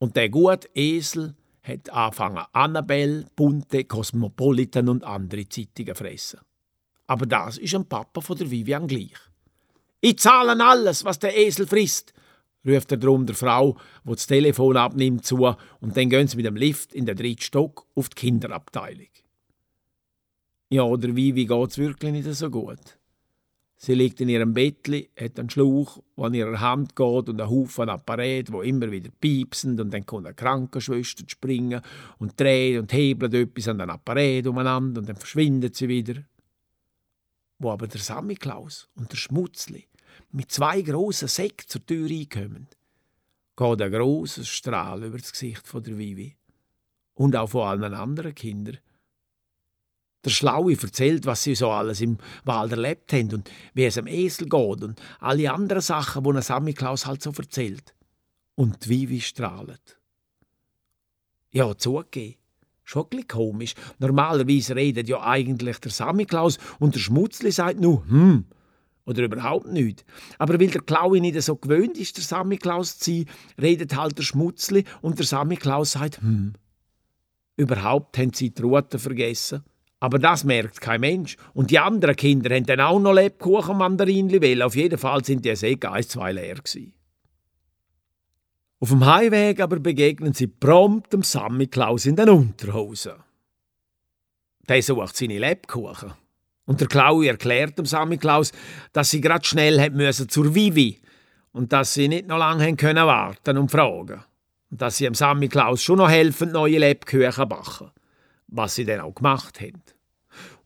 Und 0.00 0.16
der 0.16 0.28
gute 0.28 0.68
Esel 0.74 1.34
hat 1.62 1.88
angefangen 1.88 2.44
Annabelle, 2.52 3.24
Bunte, 3.34 3.84
Cosmopolitan 3.84 4.90
und 4.90 5.02
andere 5.02 5.48
Zeitungen 5.48 5.94
fressen. 5.94 6.40
Aber 7.06 7.24
das 7.24 7.56
ist 7.56 7.74
ein 7.74 7.88
Papa 7.88 8.20
von 8.20 8.36
der 8.36 8.50
Vivian 8.50 8.86
gleich. 8.86 9.16
Ich 10.02 10.18
zahle 10.18 10.62
alles, 10.62 11.06
was 11.06 11.18
der 11.18 11.34
Esel 11.34 11.66
frisst, 11.66 12.12
ruft 12.68 12.92
er 12.92 12.98
drum 12.98 13.24
der 13.24 13.34
Frau, 13.34 13.78
wo 14.04 14.12
das 14.12 14.26
Telefon 14.26 14.76
abnimmt, 14.76 15.24
zu 15.24 15.38
und 15.80 15.96
dann 15.96 16.10
gehen 16.10 16.28
sie 16.28 16.36
mit 16.36 16.44
dem 16.44 16.56
Lift 16.56 16.92
in 16.92 17.06
den 17.06 17.16
dritten 17.16 17.40
Stock 17.40 17.86
auf 17.94 18.10
die 18.10 18.26
Kinderabteilung. 18.26 19.08
Ja, 20.68 20.82
oder 20.82 21.16
Vivi 21.16 21.46
geht's 21.46 21.78
wirklich 21.78 22.12
nicht 22.12 22.34
so 22.34 22.50
gut. 22.50 22.98
Sie 23.84 23.92
liegt 23.92 24.18
in 24.22 24.30
ihrem 24.30 24.54
Bettli, 24.54 25.10
hat 25.14 25.38
einen 25.38 25.50
Schlauch, 25.50 26.02
der 26.16 26.24
an 26.24 26.32
ihrer 26.32 26.58
Hand 26.58 26.96
geht 26.96 27.28
und 27.28 27.38
einen 27.38 27.50
Haufen 27.50 27.90
Apparat, 27.90 28.50
wo 28.50 28.62
immer 28.62 28.90
wieder 28.90 29.10
piepsen 29.20 29.78
und 29.78 29.92
dann 29.92 30.06
kommt 30.06 30.24
eine 30.24 30.34
Krankenschwester 30.34 31.24
springen 31.26 31.82
und 32.18 32.40
dreht 32.40 32.78
und 32.78 32.90
hebelt 32.94 33.34
etwas 33.34 33.68
an 33.68 33.76
den 33.76 33.90
Apparat 33.90 34.46
umeinander 34.46 35.00
und 35.00 35.08
dann 35.10 35.16
verschwindet 35.16 35.76
sie 35.76 35.88
wieder. 35.88 36.14
Wo 37.58 37.72
aber 37.72 37.86
der 37.86 38.00
Sammiklaus 38.00 38.88
und 38.94 39.12
der 39.12 39.18
Schmutzli 39.18 39.86
mit 40.32 40.50
zwei 40.50 40.80
grossen 40.80 41.28
Säcken 41.28 41.68
zur 41.68 41.84
Tür 41.84 42.08
reinkommen, 42.08 42.68
geht 43.54 43.82
ein 43.82 43.92
grosses 43.92 44.48
Strahl 44.48 45.04
über 45.04 45.18
das 45.18 45.32
Gesicht 45.32 45.66
von 45.66 45.82
der 45.82 45.98
Vivi 45.98 46.34
und 47.12 47.36
auch 47.36 47.50
von 47.50 47.68
allen 47.68 47.92
anderen 47.92 48.34
Kindern. 48.34 48.78
Der 50.24 50.30
Schlaue 50.30 50.72
erzählt, 50.72 51.26
was 51.26 51.42
sie 51.42 51.54
so 51.54 51.70
alles 51.70 52.00
im 52.00 52.18
Wald 52.44 52.72
erlebt 52.72 53.12
haben 53.12 53.34
und 53.34 53.50
wie 53.74 53.84
es 53.84 53.98
am 53.98 54.06
Esel 54.06 54.48
geht 54.48 54.82
und 54.82 55.00
alle 55.20 55.52
anderen 55.52 55.82
Sachen, 55.82 56.24
die 56.24 56.30
ein 56.30 56.42
Sammiklaus 56.42 57.06
halt 57.06 57.22
so 57.22 57.30
erzählt. 57.32 57.94
Und 58.54 58.84
die 58.84 58.88
Vivi 58.88 59.20
strahlt. 59.20 59.98
Ja, 61.50 61.76
zugegeben. 61.76 62.36
Schon 62.84 63.06
ein 63.12 63.26
komisch. 63.26 63.74
Normalerweise 63.98 64.76
redet 64.76 65.08
ja 65.08 65.22
eigentlich 65.22 65.78
der 65.78 65.90
Sammiklaus 65.90 66.58
und 66.78 66.94
der 66.94 67.00
Schmutzli 67.00 67.50
sagt 67.50 67.80
nur 67.80 68.06
«hm» 68.08 68.44
oder 69.06 69.24
überhaupt 69.24 69.68
nicht. 69.68 70.04
Aber 70.38 70.58
weil 70.60 70.68
der 70.68 70.82
Klaui 70.82 71.20
nicht 71.20 71.40
so 71.42 71.56
gewöhnt 71.56 71.98
ist, 71.98 72.16
der 72.16 72.24
Sammiklaus 72.24 72.98
zu 72.98 73.10
sein, 73.12 73.26
redet 73.60 73.96
halt 73.96 74.18
der 74.18 74.22
Schmutzli 74.22 74.84
und 75.00 75.18
der 75.18 75.26
Sammiklaus 75.26 75.92
sagt 75.92 76.20
«hm». 76.20 76.54
Überhaupt 77.56 78.18
haben 78.18 78.32
sie 78.32 78.50
die 78.50 78.62
Rute 78.62 78.98
vergessen. 78.98 79.62
Aber 80.00 80.18
das 80.18 80.44
merkt 80.44 80.80
kein 80.80 81.00
Mensch. 81.00 81.36
Und 81.54 81.70
die 81.70 81.78
anderen 81.78 82.16
Kinder 82.16 82.54
haben 82.54 82.66
dann 82.66 82.80
auch 82.80 83.00
noch 83.00 83.14
Lebkuchen 83.14 83.78
Mandarinli 83.78 84.42
weil 84.42 84.62
Auf 84.62 84.76
jeden 84.76 84.98
Fall 84.98 85.24
sind 85.24 85.44
die 85.44 85.56
Säcke 85.56 85.90
eins, 85.90 86.08
zwei 86.08 86.32
leer 86.32 86.56
gewesen. 86.56 86.92
Auf 88.80 88.90
dem 88.90 89.06
Heimweg 89.06 89.60
aber 89.60 89.78
begegnen 89.78 90.34
sie 90.34 90.46
prompt 90.46 91.12
dem 91.12 91.22
Sammy 91.22 91.68
Klaus 91.68 92.04
in 92.04 92.16
den 92.16 92.28
Unterhosen. 92.28 93.14
Der 94.68 94.82
sucht 94.82 95.16
seine 95.16 95.38
Lebkuchen. 95.38 96.12
Und 96.66 96.80
der 96.80 96.88
Klaui 96.88 97.28
erklärt 97.28 97.78
dem 97.78 97.86
Sammy 97.86 98.18
Klaus, 98.18 98.52
dass 98.92 99.10
sie 99.10 99.20
grad 99.20 99.46
schnell 99.46 99.90
müssen 99.90 100.28
zur 100.28 100.54
Vivi 100.54 101.00
und 101.52 101.72
dass 101.72 101.94
sie 101.94 102.08
nicht 102.08 102.26
noch 102.26 102.38
lange 102.38 102.76
können 102.76 103.06
warten 103.06 103.56
und 103.56 103.70
fragen. 103.70 104.22
Und 104.70 104.82
dass 104.82 104.96
sie 104.96 105.04
dem 105.04 105.14
Sammy 105.14 105.48
Klaus 105.48 105.82
schon 105.82 105.98
noch 105.98 106.10
helfen, 106.10 106.52
neue 106.52 106.78
Lebkuchen 106.78 107.48
backen. 107.48 107.90
Was 108.56 108.76
sie 108.76 108.84
dann 108.84 109.00
auch 109.00 109.14
gemacht 109.14 109.60
haben. 109.60 109.82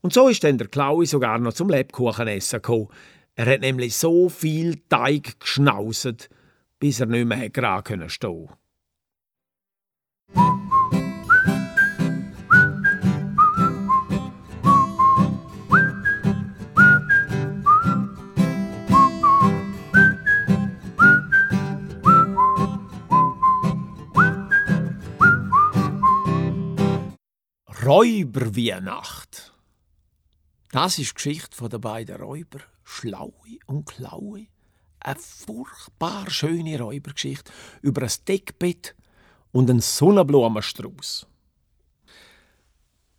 Und 0.01 0.13
so 0.13 0.27
ist 0.27 0.43
dann 0.43 0.59
der 0.59 0.67
Klaui 0.67 1.07
sogar 1.07 1.39
noch 1.39 1.53
zum 1.53 1.69
Lebkuchenessen 1.69 2.61
gekommen. 2.61 2.89
Er 3.35 3.47
hat 3.47 3.61
nämlich 3.61 3.95
so 3.95 4.29
viel 4.29 4.81
Teig 4.89 5.39
geschnauset, 5.39 6.29
bis 6.79 6.99
er 6.99 7.07
nicht 7.07 7.25
mehr 7.25 7.49
gerade 7.49 8.09
stehen 8.09 8.47
konnte. 8.47 8.59
Räuberweihnacht. 27.85 29.53
Das 30.71 30.99
ist 30.99 31.11
die 31.11 31.13
Geschichte 31.13 31.69
der 31.69 31.77
beiden 31.77 32.21
Räuber, 32.21 32.59
Schlaue 32.83 33.31
und 33.67 33.85
Klaue. 33.85 34.47
Eine 34.99 35.19
furchtbar 35.19 36.29
schöne 36.29 36.77
Räubergeschichte 36.77 37.51
über 37.81 38.01
ein 38.01 38.11
Deckbett 38.27 38.95
und 39.53 39.69
einen 39.69 39.79
Sonnenblumenstrauß. 39.79 41.25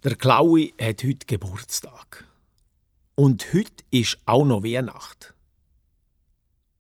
Der 0.04 0.16
Klaue 0.16 0.72
hat 0.78 1.04
heute 1.04 1.26
Geburtstag. 1.26 2.26
Und 3.14 3.54
heute 3.54 3.84
ist 3.90 4.18
auch 4.26 4.44
noch 4.44 4.62
Weihnacht. 4.62 5.32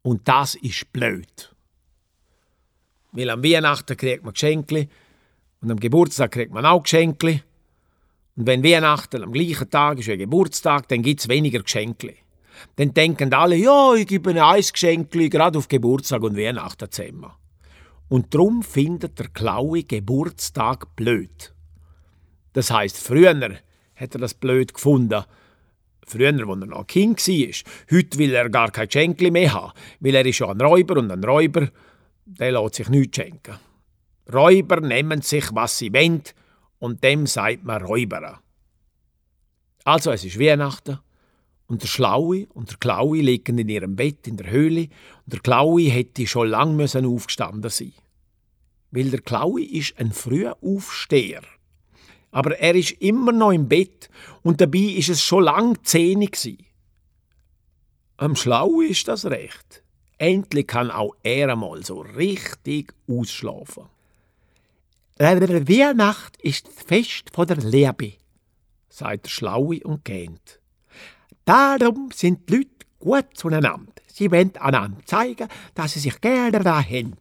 Und 0.02 0.28
das 0.28 0.54
ist 0.54 0.92
blöd. 0.92 1.54
Weil 3.12 3.30
am 3.30 3.42
Weihnachten 3.42 3.96
kriegt 3.96 4.22
man 4.22 4.34
Geschenke 4.34 4.88
und 5.62 5.70
am 5.70 5.80
Geburtstag 5.80 6.32
kriegt 6.32 6.52
man 6.52 6.66
auch 6.66 6.82
Geschenke. 6.82 7.42
Und 8.40 8.46
wenn 8.46 8.64
Weihnachten 8.64 9.22
am 9.22 9.32
gleichen 9.32 9.68
Tag 9.68 9.98
ist 9.98 10.08
wie 10.08 10.16
Geburtstag, 10.16 10.88
dann 10.88 11.02
gibt 11.02 11.20
es 11.20 11.28
weniger 11.28 11.62
Geschenke. 11.62 12.14
Dann 12.76 12.94
denken 12.94 13.34
alle, 13.34 13.54
ja, 13.54 13.92
ich 13.92 14.06
gebe 14.06 14.30
ein 14.30 14.38
Eisgeschenkli 14.38 15.28
gerade 15.28 15.58
auf 15.58 15.68
Geburtstag 15.68 16.22
und 16.22 16.38
Weihnachten 16.38 16.90
zusammen. 16.90 17.32
Und 18.08 18.32
darum 18.32 18.62
findet 18.62 19.18
der 19.18 19.28
Klaue 19.28 19.82
Geburtstag 19.82 20.96
blöd. 20.96 21.52
Das 22.54 22.70
heißt, 22.70 22.96
früher 22.96 23.58
hat 23.94 24.14
er 24.14 24.20
das 24.20 24.32
blöd 24.32 24.72
gefunden. 24.72 25.22
Früher, 26.06 26.32
als 26.32 26.60
er 26.62 26.66
noch 26.66 26.86
Kind 26.86 27.18
war. 27.18 27.74
Heute 27.92 28.18
will 28.18 28.32
er 28.32 28.48
gar 28.48 28.70
kein 28.70 28.90
Schenkli 28.90 29.30
mehr 29.30 29.52
haben, 29.52 29.74
weil 30.00 30.14
er 30.14 30.24
ist 30.24 30.38
ja 30.38 30.48
ein 30.48 30.62
Räuber 30.62 30.96
und 30.96 31.10
ein 31.10 31.22
Räuber, 31.22 31.68
der 32.24 32.52
lässt 32.52 32.76
sich 32.76 32.88
nichts 32.88 33.16
schenken. 33.16 33.56
Räuber 34.32 34.80
nehmen 34.80 35.20
sich, 35.20 35.54
was 35.54 35.76
sie 35.76 35.92
wollen, 35.92 36.22
und 36.80 37.04
dem 37.04 37.26
sagt 37.26 37.62
man 37.62 37.82
Räuberer. 37.82 38.40
Also 39.84 40.10
es 40.10 40.24
ist 40.24 40.40
Weihnachten 40.40 40.98
und 41.68 41.82
der 41.82 41.86
Schlaue 41.86 42.46
und 42.48 42.70
der 42.70 42.78
Klaue 42.78 43.20
liegen 43.20 43.58
in 43.58 43.68
ihrem 43.68 43.94
Bett 43.94 44.26
in 44.26 44.36
der 44.36 44.50
Höhle 44.50 44.88
und 45.24 45.32
der 45.32 45.40
Klaue 45.40 45.82
hätte 45.82 46.26
schon 46.26 46.48
lang 46.48 46.74
müssen 46.74 47.06
aufgestanden 47.06 47.70
sein. 47.70 47.92
Weil 48.90 49.10
der 49.10 49.20
Klaue 49.20 49.62
ist 49.62 49.96
ein 49.98 50.10
früher 50.12 50.56
Aufsteher. 50.62 51.42
Aber 52.32 52.58
er 52.58 52.74
ist 52.74 52.92
immer 52.92 53.32
noch 53.32 53.52
im 53.52 53.68
Bett 53.68 54.08
und 54.42 54.60
dabei 54.60 54.78
ist 54.78 55.10
es 55.10 55.22
schon 55.22 55.44
lang 55.44 55.78
zehn 55.84 56.28
gsi. 56.28 56.58
Am 58.16 58.36
Schlaue 58.36 58.86
ist 58.86 59.08
das 59.08 59.26
recht. 59.26 59.82
Endlich 60.18 60.66
kann 60.66 60.90
auch 60.90 61.14
er 61.22 61.50
einmal 61.50 61.84
so 61.84 62.00
richtig 62.00 62.92
ausschlafen. 63.08 63.84
Weihnacht 65.20 66.40
ist 66.40 66.66
das 66.66 66.82
Fest 66.82 67.30
von 67.30 67.46
der 67.46 67.58
Liebe, 67.58 68.14
sagt 68.88 69.26
der 69.26 69.30
Schlaue 69.30 69.80
und 69.84 70.02
gähnt. 70.02 70.60
Darum 71.44 72.10
sind 72.10 72.48
die 72.48 72.56
Leute 72.56 72.86
gut 72.98 73.26
zueinander. 73.34 73.92
Sie 74.06 74.30
wollen 74.30 74.56
einander 74.56 75.04
zeigen, 75.04 75.46
dass 75.74 75.92
sie 75.92 76.00
sich 76.00 76.18
gerne 76.22 76.60
da 76.60 76.82
haben. 76.82 77.18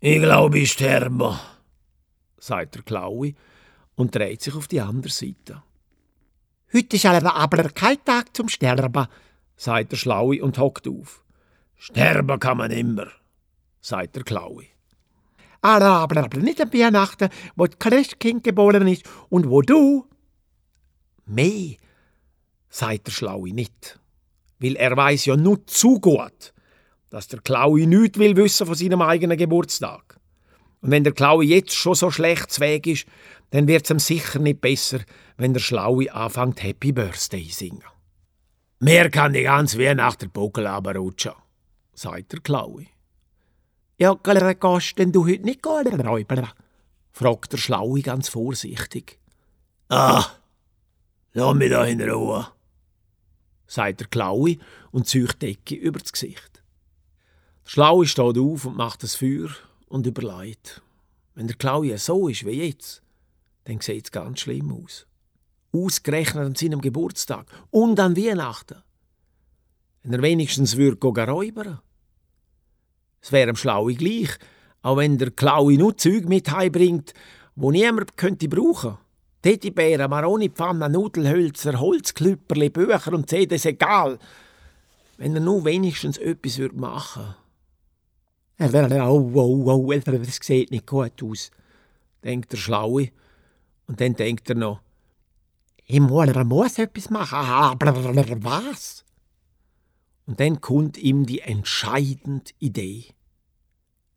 Ich 0.00 0.20
glaube, 0.20 0.58
ich 0.58 0.72
sterbe, 0.72 1.40
sagt 2.38 2.74
der 2.74 2.82
Klaue 2.82 3.32
und 3.94 4.14
dreht 4.14 4.42
sich 4.42 4.54
auf 4.54 4.68
die 4.68 4.82
andere 4.82 5.10
Seite. 5.10 5.62
Heute 6.70 6.96
ist 6.96 7.06
aber 7.06 7.70
kein 7.70 8.04
Tag 8.04 8.36
zum 8.36 8.50
Sterben, 8.50 9.06
sagt 9.56 9.92
der 9.92 9.96
Schlaue 9.96 10.42
und 10.42 10.58
hockt 10.58 10.86
auf. 10.86 11.24
Sterben 11.76 12.38
kann 12.38 12.58
man 12.58 12.70
immer, 12.72 13.06
sagt 13.80 14.16
der 14.16 14.24
Klaue 14.24 14.71
aber 15.62 16.38
nicht 16.38 16.60
an 16.60 16.72
Weihnachten, 16.72 17.28
wo 17.56 17.66
das 17.66 17.78
Christkind 17.78 18.44
geboren 18.44 18.86
ist 18.88 19.04
und 19.28 19.48
wo 19.48 19.62
du. 19.62 20.06
Mehr, 21.24 21.76
sagt 22.68 23.06
der 23.06 23.12
Schlaue 23.12 23.52
nicht, 23.52 24.00
weil 24.58 24.76
er 24.76 24.96
weiß 24.96 25.26
ja 25.26 25.36
nur 25.36 25.66
zu 25.66 26.00
gut, 26.00 26.52
dass 27.10 27.28
der 27.28 27.40
Klaue 27.40 27.86
nichts 27.86 28.18
will 28.18 28.36
wissen 28.36 28.66
von 28.66 28.74
seinem 28.74 29.02
eigenen 29.02 29.38
Geburtstag. 29.38 30.18
Und 30.80 30.90
wenn 30.90 31.04
der 31.04 31.12
Klaue 31.12 31.44
jetzt 31.44 31.74
schon 31.74 31.94
so 31.94 32.10
schlecht 32.10 32.58
Weg 32.58 32.86
ist, 32.86 33.06
dann 33.50 33.68
wird 33.68 33.84
es 33.84 33.90
ihm 33.90 33.98
sicher 33.98 34.40
nicht 34.40 34.60
besser, 34.60 35.00
wenn 35.36 35.52
der 35.52 35.60
Schlaue 35.60 36.12
anfängt 36.12 36.62
Happy 36.62 36.90
Birthday 36.90 37.44
singen. 37.44 37.84
Mehr 38.80 39.10
kann 39.10 39.32
die 39.32 39.42
ganze 39.42 39.78
Weihnacht 39.78 40.22
der 40.22 40.28
Buckel 40.28 40.66
aber 40.66 40.96
rutschen, 40.96 41.32
sagt 41.94 42.32
der 42.32 42.40
Klaue. 42.40 42.86
Ja, 43.98 44.14
gehst 44.14 44.98
denn 44.98 45.12
du 45.12 45.26
heute 45.26 45.44
nicht 45.44 45.64
räubern? 45.66 46.48
fragt 47.12 47.52
der 47.52 47.58
Schlaue 47.58 48.00
ganz 48.00 48.28
vorsichtig. 48.28 49.18
Ah, 49.88 50.24
lass 51.34 51.54
mich 51.54 51.70
da 51.70 51.84
in 51.84 52.00
Ruhe, 52.00 52.48
sagt 53.66 54.00
der 54.00 54.06
Klaue 54.08 54.56
und 54.90 55.06
zieht 55.06 55.42
die 55.42 55.54
Decke 55.54 55.74
über 55.74 56.00
das 56.00 56.12
Gesicht. 56.12 56.62
Der 57.64 57.70
Schlaue 57.70 58.06
steht 58.06 58.38
auf 58.38 58.64
und 58.64 58.76
macht 58.76 59.02
das 59.02 59.14
Feuer 59.14 59.50
und 59.88 60.06
überlegt. 60.06 60.82
Wenn 61.34 61.46
der 61.46 61.56
Klaui 61.56 61.96
so 61.98 62.28
ist 62.28 62.46
wie 62.46 62.62
jetzt, 62.62 63.02
dann 63.64 63.80
sieht 63.80 64.06
es 64.06 64.10
ganz 64.10 64.40
schlimm 64.40 64.72
aus. 64.72 65.06
Ausgerechnet 65.72 66.44
an 66.44 66.54
seinem 66.54 66.80
Geburtstag 66.80 67.46
und 67.70 67.98
an 68.00 68.16
Weihnachten. 68.16 68.82
Wenn 70.02 70.12
er 70.12 70.22
wenigstens 70.22 70.76
würde 70.76 71.26
räubern. 71.26 71.80
Es 73.22 73.32
wäre 73.32 73.46
dem 73.46 73.56
Schlaui 73.56 73.94
gleich, 73.94 74.36
auch 74.82 74.96
wenn 74.96 75.16
der 75.16 75.30
Klaui 75.30 75.78
nur 75.78 75.96
Zeug 75.96 76.28
mit 76.28 76.50
heimbringt, 76.50 77.14
wo 77.54 77.70
niemand 77.70 78.16
könnte 78.16 78.48
brauchen. 78.48 78.98
Teddybären, 79.42 80.10
Maroni-Pfannen, 80.10 80.92
Nudelhölzer, 80.92 81.78
Holzklüpperli, 81.78 82.70
Bücher 82.70 83.12
und 83.12 83.28
CDs, 83.28 83.64
egal. 83.64 84.18
Wenn 85.16 85.34
er 85.34 85.40
nur 85.40 85.64
wenigstens 85.64 86.18
etwas 86.18 86.58
machen 86.74 87.34
würde. 88.58 89.02
Oh, 89.04 89.30
oh, 89.34 89.72
oh, 89.72 89.92
das 89.92 90.38
sieht 90.42 90.70
nicht 90.70 90.86
gut 90.86 91.22
aus, 91.22 91.50
denkt 92.22 92.52
der 92.52 92.56
Schlaue. 92.56 93.08
Und 93.86 94.00
dann 94.00 94.14
denkt 94.14 94.48
er 94.50 94.56
noch, 94.56 94.80
ich 95.84 96.00
muss, 96.00 96.28
er 96.28 96.44
muss 96.44 96.78
etwas 96.78 97.10
machen, 97.10 97.38
aber 97.38 98.44
was? 98.44 99.01
Und 100.26 100.40
dann 100.40 100.60
kommt 100.60 100.98
ihm 100.98 101.26
die 101.26 101.40
entscheidende 101.40 102.52
Idee. 102.58 103.06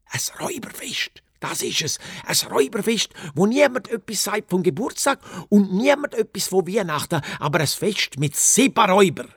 Ein 0.06 0.20
Räuberfest, 0.40 1.24
das 1.40 1.62
ist 1.62 1.82
es. 1.82 2.00
Ein 2.26 2.52
Räuberfest, 2.52 3.10
wo 3.34 3.46
niemand 3.46 3.88
etwas 3.90 4.24
sagt 4.24 4.50
vom 4.50 4.64
Geburtstag 4.64 5.20
und 5.50 5.74
niemand 5.74 6.14
etwas 6.14 6.48
von 6.48 6.68
Weihnachten, 6.68 7.22
aber 7.40 7.60
ein 7.60 7.68
Fest 7.68 8.20
mit 8.20 8.36
sieben 8.36 8.90
Räuber. 8.90 9.28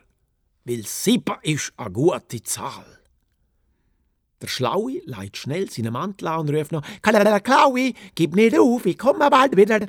Weil 0.63 0.85
sieben 0.85 1.35
ist 1.41 1.73
eine 1.77 1.91
gute 1.91 2.43
Zahl. 2.43 2.99
Der 4.41 4.47
Schlaue 4.47 5.01
leitet 5.05 5.37
schnell 5.37 5.69
seinen 5.69 5.93
Mantel 5.93 6.27
an 6.27 6.41
und 6.41 6.55
ruft 6.55 6.71
noch: 6.71 6.83
Klaui, 7.01 7.93
gib 8.15 8.35
nicht 8.35 8.57
auf, 8.57 8.85
ich 8.85 8.97
komme 8.97 9.29
bald 9.29 9.57
wieder. 9.57 9.87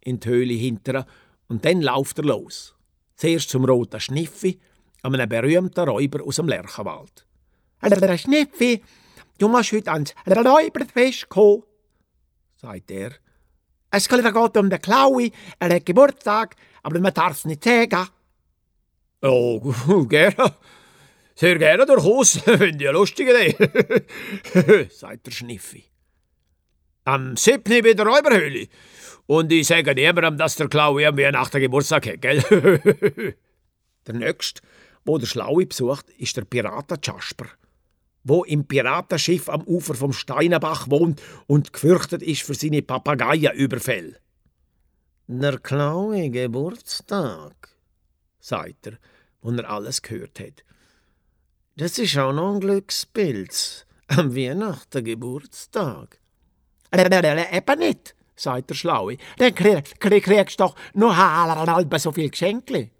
In 0.00 0.20
die 0.20 0.28
Höhle 0.28 0.54
hinterher 0.54 1.06
und 1.48 1.64
dann 1.64 1.80
lauft 1.80 2.18
er 2.18 2.24
los. 2.24 2.74
Zuerst 3.16 3.50
zum 3.50 3.64
roten 3.64 4.00
Schniffi, 4.00 4.60
einem 5.02 5.28
berühmten 5.28 5.88
Räuber 5.88 6.24
aus 6.24 6.36
dem 6.36 6.48
Lerchenwald. 6.48 7.26
Schniffi, 8.18 8.82
du 9.38 9.48
musst 9.48 9.72
heute 9.72 9.92
ans 9.92 10.14
Räuberfest 10.26 11.28
kommen, 11.28 11.62
sagt 12.56 12.90
er. 12.90 13.12
Es 13.90 14.08
geht 14.08 14.24
um 14.56 14.70
den 14.70 14.82
Klaui, 14.82 15.32
er 15.58 15.74
hat 15.74 15.86
Geburtstag, 15.86 16.56
aber 16.82 16.98
man 17.00 17.14
darf 17.14 17.32
es 17.32 17.44
nicht 17.44 17.64
sagen. 17.64 18.08
Oh, 19.22 19.60
gerne. 20.08 20.54
Sehr 21.34 21.56
gerne 21.56 21.86
durchaus, 21.86 22.38
finde 22.38 22.66
ich 22.66 22.88
eine 22.88 22.98
lustige 22.98 23.32
Idee, 23.32 24.88
sagt 24.90 25.26
der 25.26 25.30
Schniffi. 25.30 25.84
Am 27.04 27.36
7. 27.36 27.62
bei 27.82 27.94
der 27.94 28.06
Räuberhöhle. 28.06 28.66
Und 29.26 29.52
ich 29.52 29.68
sage 29.68 29.94
niemandem, 29.94 30.36
dass 30.36 30.56
der 30.56 30.68
Klaui 30.68 31.06
am 31.06 31.16
Weihnachten 31.16 31.60
Geburtstag 31.60 32.06
hat, 32.06 32.20
gell? 32.20 32.42
der 34.06 34.14
nächste, 34.14 34.62
wo 35.04 35.18
der 35.18 35.26
Schlaue 35.26 35.66
besucht, 35.66 36.08
ist 36.10 36.36
der 36.36 36.44
Piraten 36.44 36.98
Jasper, 37.02 37.46
wo 38.24 38.44
im 38.44 38.66
Piratenschiff 38.66 39.48
am 39.48 39.62
Ufer 39.62 39.94
vom 39.94 40.12
Steinenbach 40.12 40.90
wohnt 40.90 41.22
und 41.46 41.72
gefürchtet 41.72 42.22
ist 42.22 42.42
für 42.42 42.54
seine 42.54 42.82
Papageienüberfälle. 42.82 44.16
Der 45.26 45.58
Klaue 45.58 46.30
Geburtstag, 46.30 47.68
sagt 48.40 48.86
er, 48.86 48.98
wo 49.40 49.50
er 49.50 49.70
alles 49.70 50.02
gehört 50.02 50.40
hat. 50.40 50.64
Das 51.76 51.98
ist 51.98 52.16
auch 52.18 52.32
noch 52.32 52.54
ein 52.54 52.60
Glückspilz. 52.60 53.86
Am 54.08 54.34
Weihnachten 54.34 55.04
Geburtstag. 55.04 56.18
Eben 56.90 57.78
nicht, 57.78 58.14
sagt 58.34 58.70
der 58.70 58.74
Schlaue. 58.74 59.18
Dann 59.36 59.54
krieg, 59.54 60.00
krieg, 60.00 60.24
kriegst 60.24 60.58
du 60.58 60.64
doch 60.64 60.74
nur 60.94 61.14
halb 61.14 62.00
so 62.00 62.10
viel 62.10 62.30
Geschenke. 62.30 62.90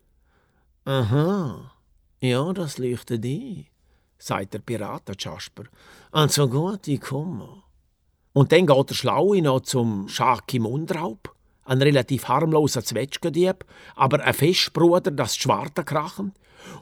Aha, 0.85 1.73
ja, 2.21 2.53
das 2.53 2.79
leuchtet 2.79 3.25
ein, 3.25 3.67
sagt 4.19 4.55
der 4.55 4.59
Piraten 4.59 5.17
Jasper. 5.19 5.65
Also 6.11 6.49
gut, 6.49 6.89
ich 6.89 7.01
komme. 7.01 7.63
Und 8.33 8.53
dann 8.53 8.67
geht 8.67 8.91
der 8.91 8.95
Schlaue 8.95 9.43
noch 9.43 9.61
zum 9.61 10.09
Schaki 10.09 10.59
Mundraub, 10.59 11.35
ein 11.65 11.83
relativ 11.83 12.29
harmloser 12.29 12.85
Zwetschgendieb, 12.85 13.65
aber 13.95 14.25
ein 14.25 14.35
Festbruder, 14.35 15.11
das 15.11 15.37
Schwarte 15.37 15.85
krachen 15.85 16.33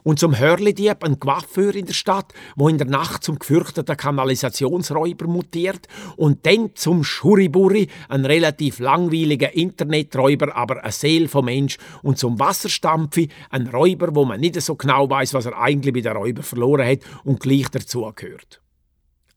und 0.03 0.19
zum 0.19 0.37
Hörlidieb 0.37 1.03
ein 1.03 1.19
Coiffeur 1.19 1.75
in 1.75 1.85
der 1.85 1.93
Stadt, 1.93 2.33
wo 2.55 2.69
in 2.69 2.77
der 2.77 2.87
Nacht 2.87 3.23
zum 3.23 3.39
gefürchteten 3.39 3.97
Kanalisationsräuber 3.97 5.27
mutiert 5.27 5.87
und 6.15 6.45
dann 6.45 6.71
zum 6.75 7.03
Schuriburi, 7.03 7.89
ein 8.09 8.25
relativ 8.25 8.79
langweiliger 8.79 9.53
Interneträuber, 9.53 10.55
aber 10.55 10.83
ein 10.83 10.91
Seel 10.91 11.27
vom 11.27 11.45
Mensch 11.45 11.77
und 12.03 12.17
zum 12.17 12.39
Wasserstampfi, 12.39 13.29
ein 13.49 13.67
Räuber, 13.67 14.15
wo 14.15 14.25
man 14.25 14.39
nicht 14.39 14.59
so 14.61 14.75
genau 14.75 15.09
weiß, 15.09 15.33
was 15.33 15.45
er 15.45 15.59
eigentlich 15.59 15.93
bei 15.93 16.01
der 16.01 16.13
Räuber 16.13 16.43
verloren 16.43 16.87
hat 16.87 16.99
und 17.23 17.39
gleich 17.39 17.69
dazugehört. 17.69 18.61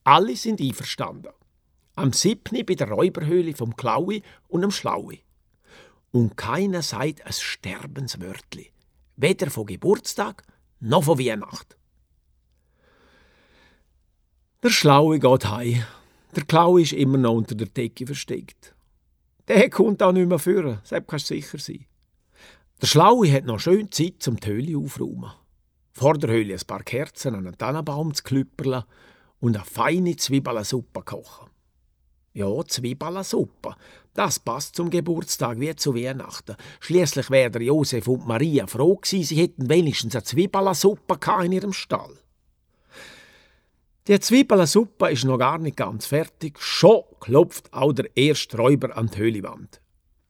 Alle 0.05 0.37
sind 0.37 0.61
einverstanden. 0.61 1.33
Am 1.95 2.13
siebni 2.13 2.63
bei 2.63 2.75
der 2.75 2.91
Räuberhöhle 2.91 3.55
vom 3.55 3.77
Klaui 3.77 4.23
und 4.49 4.65
am 4.65 4.71
Schlaui. 4.71 5.23
Und 6.13 6.37
keiner 6.37 6.83
sagt 6.83 7.25
ein 7.27 7.33
Sterbenswörtli 7.33 8.73
weder 9.21 9.51
von 9.51 9.67
Geburtstag 9.67 10.43
noch 10.81 11.05
von 11.05 11.19
Weihnacht. 11.19 11.77
Der 14.63 14.71
Schlaue 14.71 15.19
geht 15.19 15.49
heim. 15.49 15.85
Der 16.37 16.45
Klau 16.45 16.77
ist 16.77 16.93
immer 16.93 17.19
noch 17.19 17.33
unter 17.33 17.55
der 17.55 17.67
Decke 17.67 18.07
versteckt. 18.07 18.75
Der 19.49 19.69
kommt 19.71 20.03
auch 20.03 20.13
nicht 20.13 20.29
mehr 20.29 20.39
führen, 20.39 20.81
selbst 20.85 21.09
kannst 21.09 21.31
du 21.31 21.35
sicher 21.35 21.59
sein. 21.59 21.87
Der 22.81 22.87
Schlaue 22.87 23.31
hat 23.33 23.45
noch 23.45 23.59
schön 23.59 23.91
Zeit 23.91 24.17
zum 24.21 24.37
die 24.37 24.49
Höhle 24.49 24.79
aufräumen. 24.79 25.33
Vor 25.93 26.17
der 26.17 26.31
Höhle 26.31 26.55
ein 26.55 26.67
paar 26.67 26.83
Kerzen 26.83 27.35
an 27.35 27.47
einen 27.47 27.59
Tannenbaum 27.59 28.15
zu 28.15 28.23
klüpperlen 28.23 28.85
und 29.41 29.57
eine 29.57 29.65
feine 29.65 30.17
Zwiebelsuppe 30.17 31.03
kochen. 31.03 31.51
Ja, 32.33 32.65
Zwiebelsuppe. 32.65 33.75
Das 34.21 34.39
passt 34.39 34.77
zum 34.77 34.91
Geburtstag 34.91 35.59
wie 35.61 35.75
zu 35.75 35.95
Weihnachten. 35.95 36.55
Schließlich 36.81 37.31
wären 37.31 37.63
Josef 37.63 38.07
und 38.07 38.27
Maria 38.27 38.67
froh 38.67 38.97
gewesen, 38.97 39.25
sie 39.25 39.37
hätten 39.37 39.71
wenigstens 39.71 40.15
eine 40.15 40.25
Zwiebelsuppe 40.25 41.19
in 41.43 41.53
ihrem 41.53 41.73
Stall. 41.73 42.19
Die 44.07 44.21
Zwiebelsuppe 44.21 45.11
ist 45.11 45.25
noch 45.25 45.39
gar 45.39 45.57
nicht 45.57 45.79
ganz 45.79 46.05
fertig. 46.05 46.59
Schon 46.61 47.01
klopft 47.19 47.73
auch 47.73 47.95
der 47.95 48.15
erste 48.15 48.59
Räuber 48.59 48.95
an 48.95 49.07
die 49.07 49.17
Höhlewand. 49.17 49.81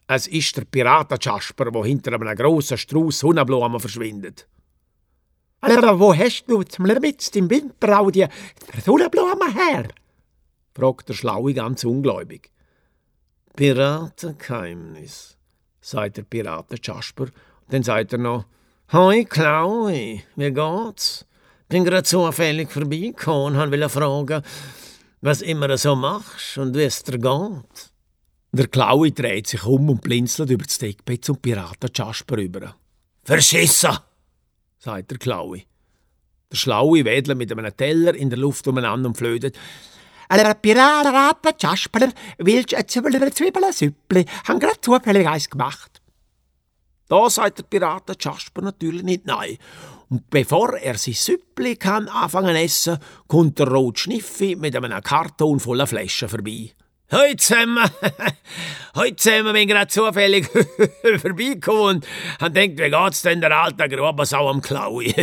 Es 0.06 0.28
ist 0.28 0.56
der 0.56 0.66
Piraten 0.66 1.18
Jasper, 1.20 1.72
der 1.72 1.82
hinter 1.82 2.12
einem 2.12 2.36
grossen 2.36 2.78
Strauß 2.78 3.18
Sonnenblumen 3.18 3.80
verschwindet. 3.80 4.46
Aber 5.62 5.98
wo 5.98 6.14
hast 6.14 6.44
du 6.46 6.62
zum 6.62 6.84
Mist 6.84 7.34
im 7.34 7.50
Winter 7.50 7.98
auch 7.98 8.12
die 8.12 8.28
Sonnenblumen 8.84 9.52
her? 9.52 9.88
fragt 10.76 11.08
der 11.08 11.14
Schlaue 11.14 11.54
ganz 11.54 11.82
ungläubig. 11.82 12.52
Piratengeheimnis, 13.56 15.36
sagt 15.80 16.16
der 16.16 16.22
Piraten 16.22 16.78
Jasper. 16.82 17.28
Dann 17.68 17.82
sagt 17.82 18.12
er 18.12 18.18
noch, 18.18 18.44
Hoi 18.92 19.24
Klaui, 19.24 20.24
wie 20.36 20.52
geht's? 20.52 21.26
Bin 21.68 21.84
grad 21.84 22.06
zufällig 22.06 22.70
vorbeigekommen 22.72 23.60
und 23.60 23.70
will 23.70 23.88
fragen, 23.88 24.42
was 25.20 25.42
immer 25.42 25.76
so 25.78 25.94
machst 25.94 26.58
und 26.58 26.74
wie 26.74 26.82
es 26.82 27.02
dir 27.04 27.18
geht. 27.18 27.92
Der 28.52 28.66
Klaui 28.66 29.12
dreht 29.12 29.46
sich 29.46 29.64
um 29.64 29.88
und 29.88 30.00
blinzelt 30.00 30.50
über 30.50 30.64
das 30.64 30.78
Deckbett 30.78 31.24
zum 31.24 31.36
Piraten 31.36 31.90
Jasper 31.94 32.38
rüber. 32.38 32.74
Verschissen, 33.22 33.96
sagt 34.78 35.12
der 35.12 35.18
Klaui. 35.18 35.66
Der 36.50 36.56
Schlaue 36.56 37.04
wedelt 37.04 37.38
mit 37.38 37.52
einem 37.52 37.76
Teller 37.76 38.14
in 38.14 38.28
der 38.28 38.38
Luft 38.40 38.66
umeinander 38.66 39.08
und 39.08 39.16
flötet. 39.16 39.56
Allora, 40.32 40.54
Pirata, 40.54 41.50
Jasper, 41.58 42.12
willst 42.38 42.72
du 42.72 42.76
ein 42.76 42.86
Zwiebelsüppli? 42.86 44.24
Haben 44.46 44.60
gerade 44.60 44.80
zufällig 44.80 45.26
eins 45.26 45.50
gemacht. 45.50 46.00
Da 47.08 47.28
sagt 47.28 47.58
der 47.58 47.64
Pirate 47.64 48.14
Jasper 48.16 48.62
natürlich 48.62 49.02
nicht 49.02 49.26
nein. 49.26 49.58
Und 50.08 50.30
bevor 50.30 50.76
er 50.76 50.96
sein 50.98 51.14
Süppli 51.14 51.74
kann 51.74 52.06
anfangen 52.06 52.54
essen, 52.54 52.98
kommt 53.26 53.58
der 53.58 53.66
Rot 53.72 53.98
Schniffi 53.98 54.54
mit 54.54 54.76
einem 54.76 55.02
Karton 55.02 55.58
voller 55.58 55.88
Flaschen 55.88 56.28
vorbei. 56.28 56.74
Heute 57.10 57.36
zusammen, 57.38 57.90
heute 58.94 59.16
zusammen 59.16 59.52
bin 59.52 59.66
gerade 59.66 59.88
zufällig 59.88 60.46
vorbeigekommen 61.20 61.96
und 61.96 62.06
habe 62.40 62.68
gedacht, 62.68 62.86
wie 62.86 62.90
geht's 63.04 63.22
denn 63.22 63.40
der 63.40 63.60
alte 63.60 63.88
Grobensau 63.88 64.48
am 64.48 64.62
Klaui? 64.62 65.12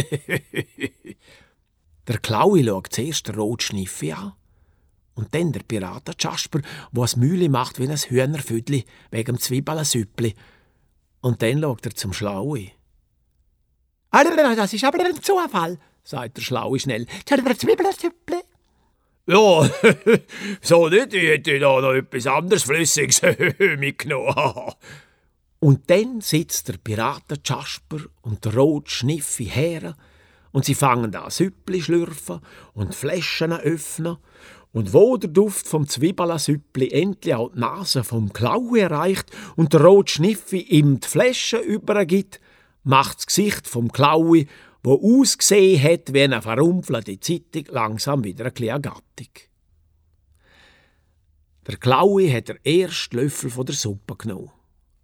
der 2.09 2.17
Klaui 2.17 2.65
schaut 2.65 2.91
zuerst 2.91 3.29
den 3.29 3.35
Rot 3.35 3.63
Schniffi 3.63 4.11
an 4.11 4.33
und 5.17 5.33
dann 5.33 5.51
der 5.51 5.61
Piraten 5.61 6.13
Jasper, 6.17 6.61
wo 6.91 7.03
es 7.03 7.15
Mühle 7.15 7.49
macht 7.49 7.79
wie 7.79 7.89
ein 7.89 7.97
Hühnerfüdli 7.97 8.85
wegen 9.09 9.37
dem. 9.37 10.33
Und 11.21 11.41
dann 11.41 11.61
schaut 11.61 11.85
er 11.85 11.95
zum 11.95 12.13
Schlaui. 12.13 12.71
Das 14.11 14.73
ist 14.73 14.83
aber 14.83 15.03
ein 15.03 15.21
Zufall, 15.21 15.79
sagt 16.03 16.37
der 16.37 16.41
Schlaue 16.43 16.79
schnell. 16.79 17.07
Der 17.27 17.57
Zwiebelsüppli. 17.57 18.41
Ja, 19.25 19.69
so 20.61 20.87
nicht, 20.87 21.13
ich 21.13 21.27
hätte 21.27 21.59
da 21.59 21.81
noch 21.81 21.93
etwas 21.93 22.27
anderes 22.27 22.63
Flüssiges 22.63 23.21
mitgenommen. 23.77 24.73
und 25.59 25.89
dann 25.89 26.21
sitzt 26.21 26.69
der 26.69 26.77
Piraten 26.77 27.39
Jasper 27.43 27.97
und 28.21 28.45
der 28.45 28.55
Rot 28.55 28.89
Schniffi 28.89 29.45
her 29.45 29.97
und 30.51 30.63
sie 30.63 30.75
fangen 30.75 31.13
an 31.13 31.29
Süppli 31.29 31.81
schlürfen 31.81 32.39
und 32.73 32.95
Flaschen 32.95 33.51
öffnen 33.51 34.17
und 34.73 34.93
wo 34.93 35.17
der 35.17 35.29
Duft 35.29 35.67
vom 35.67 35.87
Zwiebelasüppli 35.87 36.91
endlich 36.91 37.33
auch 37.33 37.51
die 37.51 37.59
Nase 37.59 38.03
vom 38.03 38.31
Klaue 38.33 38.81
erreicht 38.81 39.31
und 39.55 39.73
der 39.73 39.81
Rot 39.81 40.09
Schniffi 40.09 40.59
ihm 40.59 40.99
die 40.99 41.07
Flasche 41.07 41.57
übergibt, 41.57 42.39
macht 42.83 43.17
das 43.19 43.27
Gesicht 43.27 43.67
vom 43.67 43.91
Klaue 43.91 44.45
wo 44.87 45.19
ausgesehen 45.21 45.83
hat 45.83 46.13
wie 46.13 46.21
eine 46.21 46.41
verrumpfelte 46.41 47.19
Zeitung, 47.19 47.65
langsam 47.71 48.23
wieder 48.23 48.45
ein 48.45 48.53
bisschen 48.53 48.81
Gattung. 48.81 49.33
Der 51.67 51.75
Klaue 51.75 52.31
hat 52.31 52.47
der 52.47 52.65
erste 52.65 53.17
Löffel 53.17 53.49
von 53.49 53.65
der 53.65 53.75
Suppe 53.75 54.15
genommen. 54.15 54.51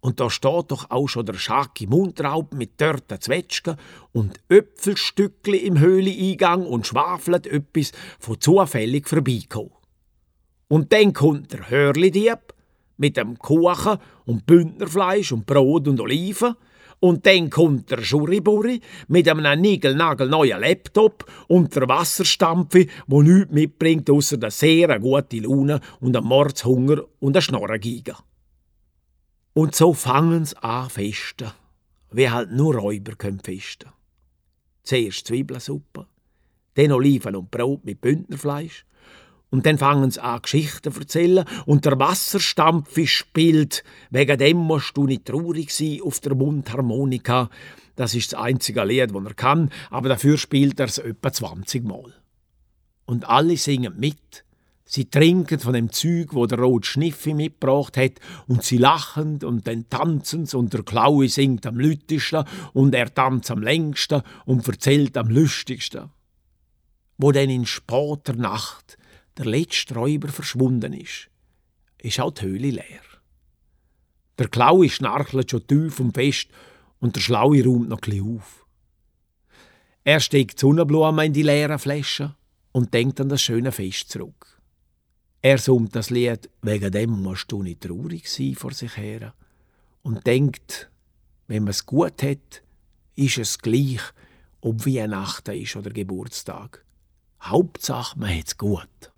Und 0.04 0.20
da 0.20 0.28
steht 0.28 0.70
doch 0.70 0.90
auch 0.90 1.08
schon 1.08 1.24
der 1.24 1.32
Schaki 1.32 1.86
Mundraub 1.86 2.52
mit 2.52 2.78
dörrten 2.78 3.18
Zwetschgen 3.22 3.76
und 4.12 4.38
Äpfelstückli 4.50 5.56
im 5.56 5.80
Höhleeingang 5.80 6.66
und 6.66 6.86
schwafelt 6.86 7.46
etwas 7.46 7.92
von 8.18 8.38
zufällig 8.38 9.08
vorbeikommen. 9.08 9.70
Und 10.68 10.92
dann 10.92 11.14
kommt 11.14 11.54
der 11.54 11.70
Hörli-Dieb 11.70 12.52
mit 12.98 13.16
dem 13.16 13.38
Kuchen 13.38 13.96
und 14.26 14.44
Bündnerfleisch 14.44 15.32
und 15.32 15.46
Brot 15.46 15.88
und 15.88 15.98
Oliven 15.98 16.54
und 17.00 17.24
dann 17.24 17.48
kommt 17.48 17.90
der 17.90 18.02
Schuriburi 18.02 18.82
mit 19.08 19.26
einem 19.26 19.58
neuen 19.58 20.60
Laptop 20.60 21.24
und 21.48 21.74
der 21.74 21.88
Wasserstampfe, 21.88 22.88
wo 23.06 23.22
nichts 23.22 23.50
mitbringt, 23.50 24.10
außer 24.10 24.36
der 24.36 24.50
sehr 24.50 25.00
gute 25.00 25.38
Laune 25.38 25.80
und 26.00 26.14
einen 26.14 26.26
Mordshunger 26.26 27.04
und 27.20 27.36
eine 27.36 27.40
Schnorrengiga. 27.40 28.18
Und 29.54 29.74
so 29.74 29.94
fangen 29.94 30.44
sie 30.44 30.62
an 30.62 30.90
festen, 30.90 31.52
wie 32.10 32.28
halt 32.28 32.50
nur 32.50 32.74
Räuber 32.76 33.14
können 33.16 33.40
festen. 33.40 33.90
Zuerst 34.82 35.26
Zwiebelsuppe, 35.26 36.06
dann 36.74 36.92
Oliven 36.92 37.36
und 37.36 37.50
Brot 37.50 37.84
mit 37.84 38.00
Bündnerfleisch, 38.00 38.84
und 39.54 39.66
dann 39.66 39.78
fangen 39.78 40.10
sie 40.10 40.20
an, 40.20 40.42
Geschichten 40.42 40.92
zu 40.92 40.98
erzählen. 40.98 41.44
Und 41.64 41.84
der 41.84 41.96
Wasserstampf 41.96 42.98
spielt. 43.06 43.84
Wegen 44.10 44.36
dem 44.36 44.56
musst 44.56 44.96
du 44.96 45.06
nicht 45.06 45.26
traurig 45.26 45.72
sein 45.72 46.00
auf 46.02 46.18
der 46.18 46.34
Mundharmonika. 46.34 47.50
Das 47.94 48.16
ist 48.16 48.32
das 48.32 48.40
einzige 48.40 48.82
Lied, 48.82 49.14
das 49.14 49.24
er 49.24 49.34
kann, 49.34 49.70
aber 49.90 50.08
dafür 50.08 50.38
spielt 50.38 50.80
er 50.80 50.86
es 50.86 50.98
etwa 50.98 51.32
20 51.32 51.84
Mal. 51.84 52.12
Und 53.06 53.28
alle 53.28 53.56
singen 53.56 53.94
mit. 53.96 54.44
Sie 54.86 55.08
trinken 55.08 55.58
von 55.58 55.72
dem 55.72 55.90
Zeug, 55.90 56.34
wo 56.34 56.46
der 56.46 56.58
Rot 56.58 56.84
Schniffi 56.84 57.32
mitgebracht 57.32 57.96
hat, 57.96 58.20
und 58.46 58.62
sie 58.62 58.76
lachen 58.76 59.42
und 59.42 59.66
dann 59.66 59.88
tanzen 59.88 60.46
und 60.52 60.74
der 60.74 60.82
Klaue 60.82 61.28
singt 61.28 61.66
am 61.66 61.78
lütesten 61.78 62.44
und 62.74 62.94
er 62.94 63.12
tanzt 63.12 63.50
am 63.50 63.62
längsten 63.62 64.22
und 64.44 64.68
erzählt 64.68 65.16
am 65.16 65.28
lustigsten. 65.28 66.10
Wo 67.16 67.32
denn 67.32 67.48
in 67.48 67.64
später 67.64 68.34
Nacht 68.34 68.98
der 69.38 69.46
letzte 69.46 69.94
Räuber 69.94 70.28
verschwunden 70.28 70.92
ist, 70.92 71.30
ist 71.98 72.20
auch 72.20 72.32
die 72.32 72.42
Höhle 72.42 72.70
leer. 72.70 73.00
Der 74.38 74.48
Klaue 74.48 74.88
schnarchelt 74.90 75.50
schon 75.50 75.66
tief 75.66 76.00
und 76.00 76.12
fest 76.12 76.48
und 77.00 77.16
der 77.16 77.20
Schlaue 77.20 77.64
räumt 77.64 77.88
noch 77.88 78.02
ein 78.02 78.20
auf. 78.20 78.66
Er 80.02 80.20
steckt 80.20 80.58
Sonnenblumen 80.58 81.26
in 81.26 81.32
die 81.32 81.42
leeren 81.42 81.78
Flaschen 81.78 82.34
und 82.72 82.92
denkt 82.92 83.20
an 83.20 83.30
das 83.30 83.40
schöne 83.40 83.72
Fest 83.72 84.10
zurück. 84.10 84.53
Er 85.44 85.58
summt 85.58 85.94
das 85.94 86.08
Lied 86.08 86.48
«Wegen 86.62 86.90
dem 86.90 87.22
musst 87.22 87.52
du 87.52 87.62
nicht 87.62 87.82
traurig 87.82 88.30
sein» 88.30 88.54
vor 88.54 88.72
sich 88.72 88.96
her 88.96 89.34
und 90.02 90.26
denkt, 90.26 90.90
wenn 91.48 91.64
man 91.64 91.72
es 91.72 91.84
gut 91.84 92.22
hat, 92.22 92.62
ist 93.14 93.36
es 93.36 93.58
gleich, 93.58 94.00
ob 94.62 94.86
Weihnachten 94.86 95.54
ist 95.54 95.76
oder 95.76 95.90
Geburtstag. 95.90 96.82
Hauptsache, 97.42 98.18
man 98.18 98.34
hat 98.34 98.46
es 98.46 98.56
gut. 98.56 99.12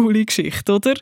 Coole 0.00 0.24
Geschichte, 0.24 0.72
oder? 0.72 0.94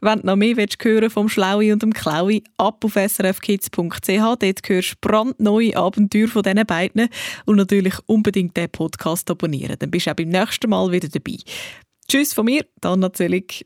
Wenn 0.00 0.20
du 0.20 0.26
noch 0.26 0.36
mehr 0.36 0.56
willst, 0.56 0.82
hören 0.82 1.10
vom 1.10 1.28
Schlaui 1.28 1.72
und 1.72 1.82
dem 1.82 1.92
Klaui, 1.92 2.42
ab 2.56 2.84
auf 2.84 2.94
srfkids.ch. 2.94 3.76
Dort 3.76 4.68
hörst 4.68 4.92
du 4.92 4.96
brandneue 5.00 5.76
Abenteuer 5.76 6.28
von 6.28 6.42
diesen 6.42 6.66
beiden. 6.66 7.08
Und 7.44 7.56
natürlich 7.56 7.94
unbedingt 8.06 8.56
den 8.56 8.70
Podcast 8.70 9.30
abonnieren. 9.30 9.76
Dann 9.78 9.90
bist 9.90 10.06
du 10.06 10.10
auch 10.10 10.16
beim 10.16 10.30
nächsten 10.30 10.70
Mal 10.70 10.90
wieder 10.90 11.08
dabei. 11.08 11.36
Tschüss 12.08 12.32
von 12.32 12.46
mir, 12.46 12.64
Anna 12.82 13.12
Zöllig. 13.12 13.64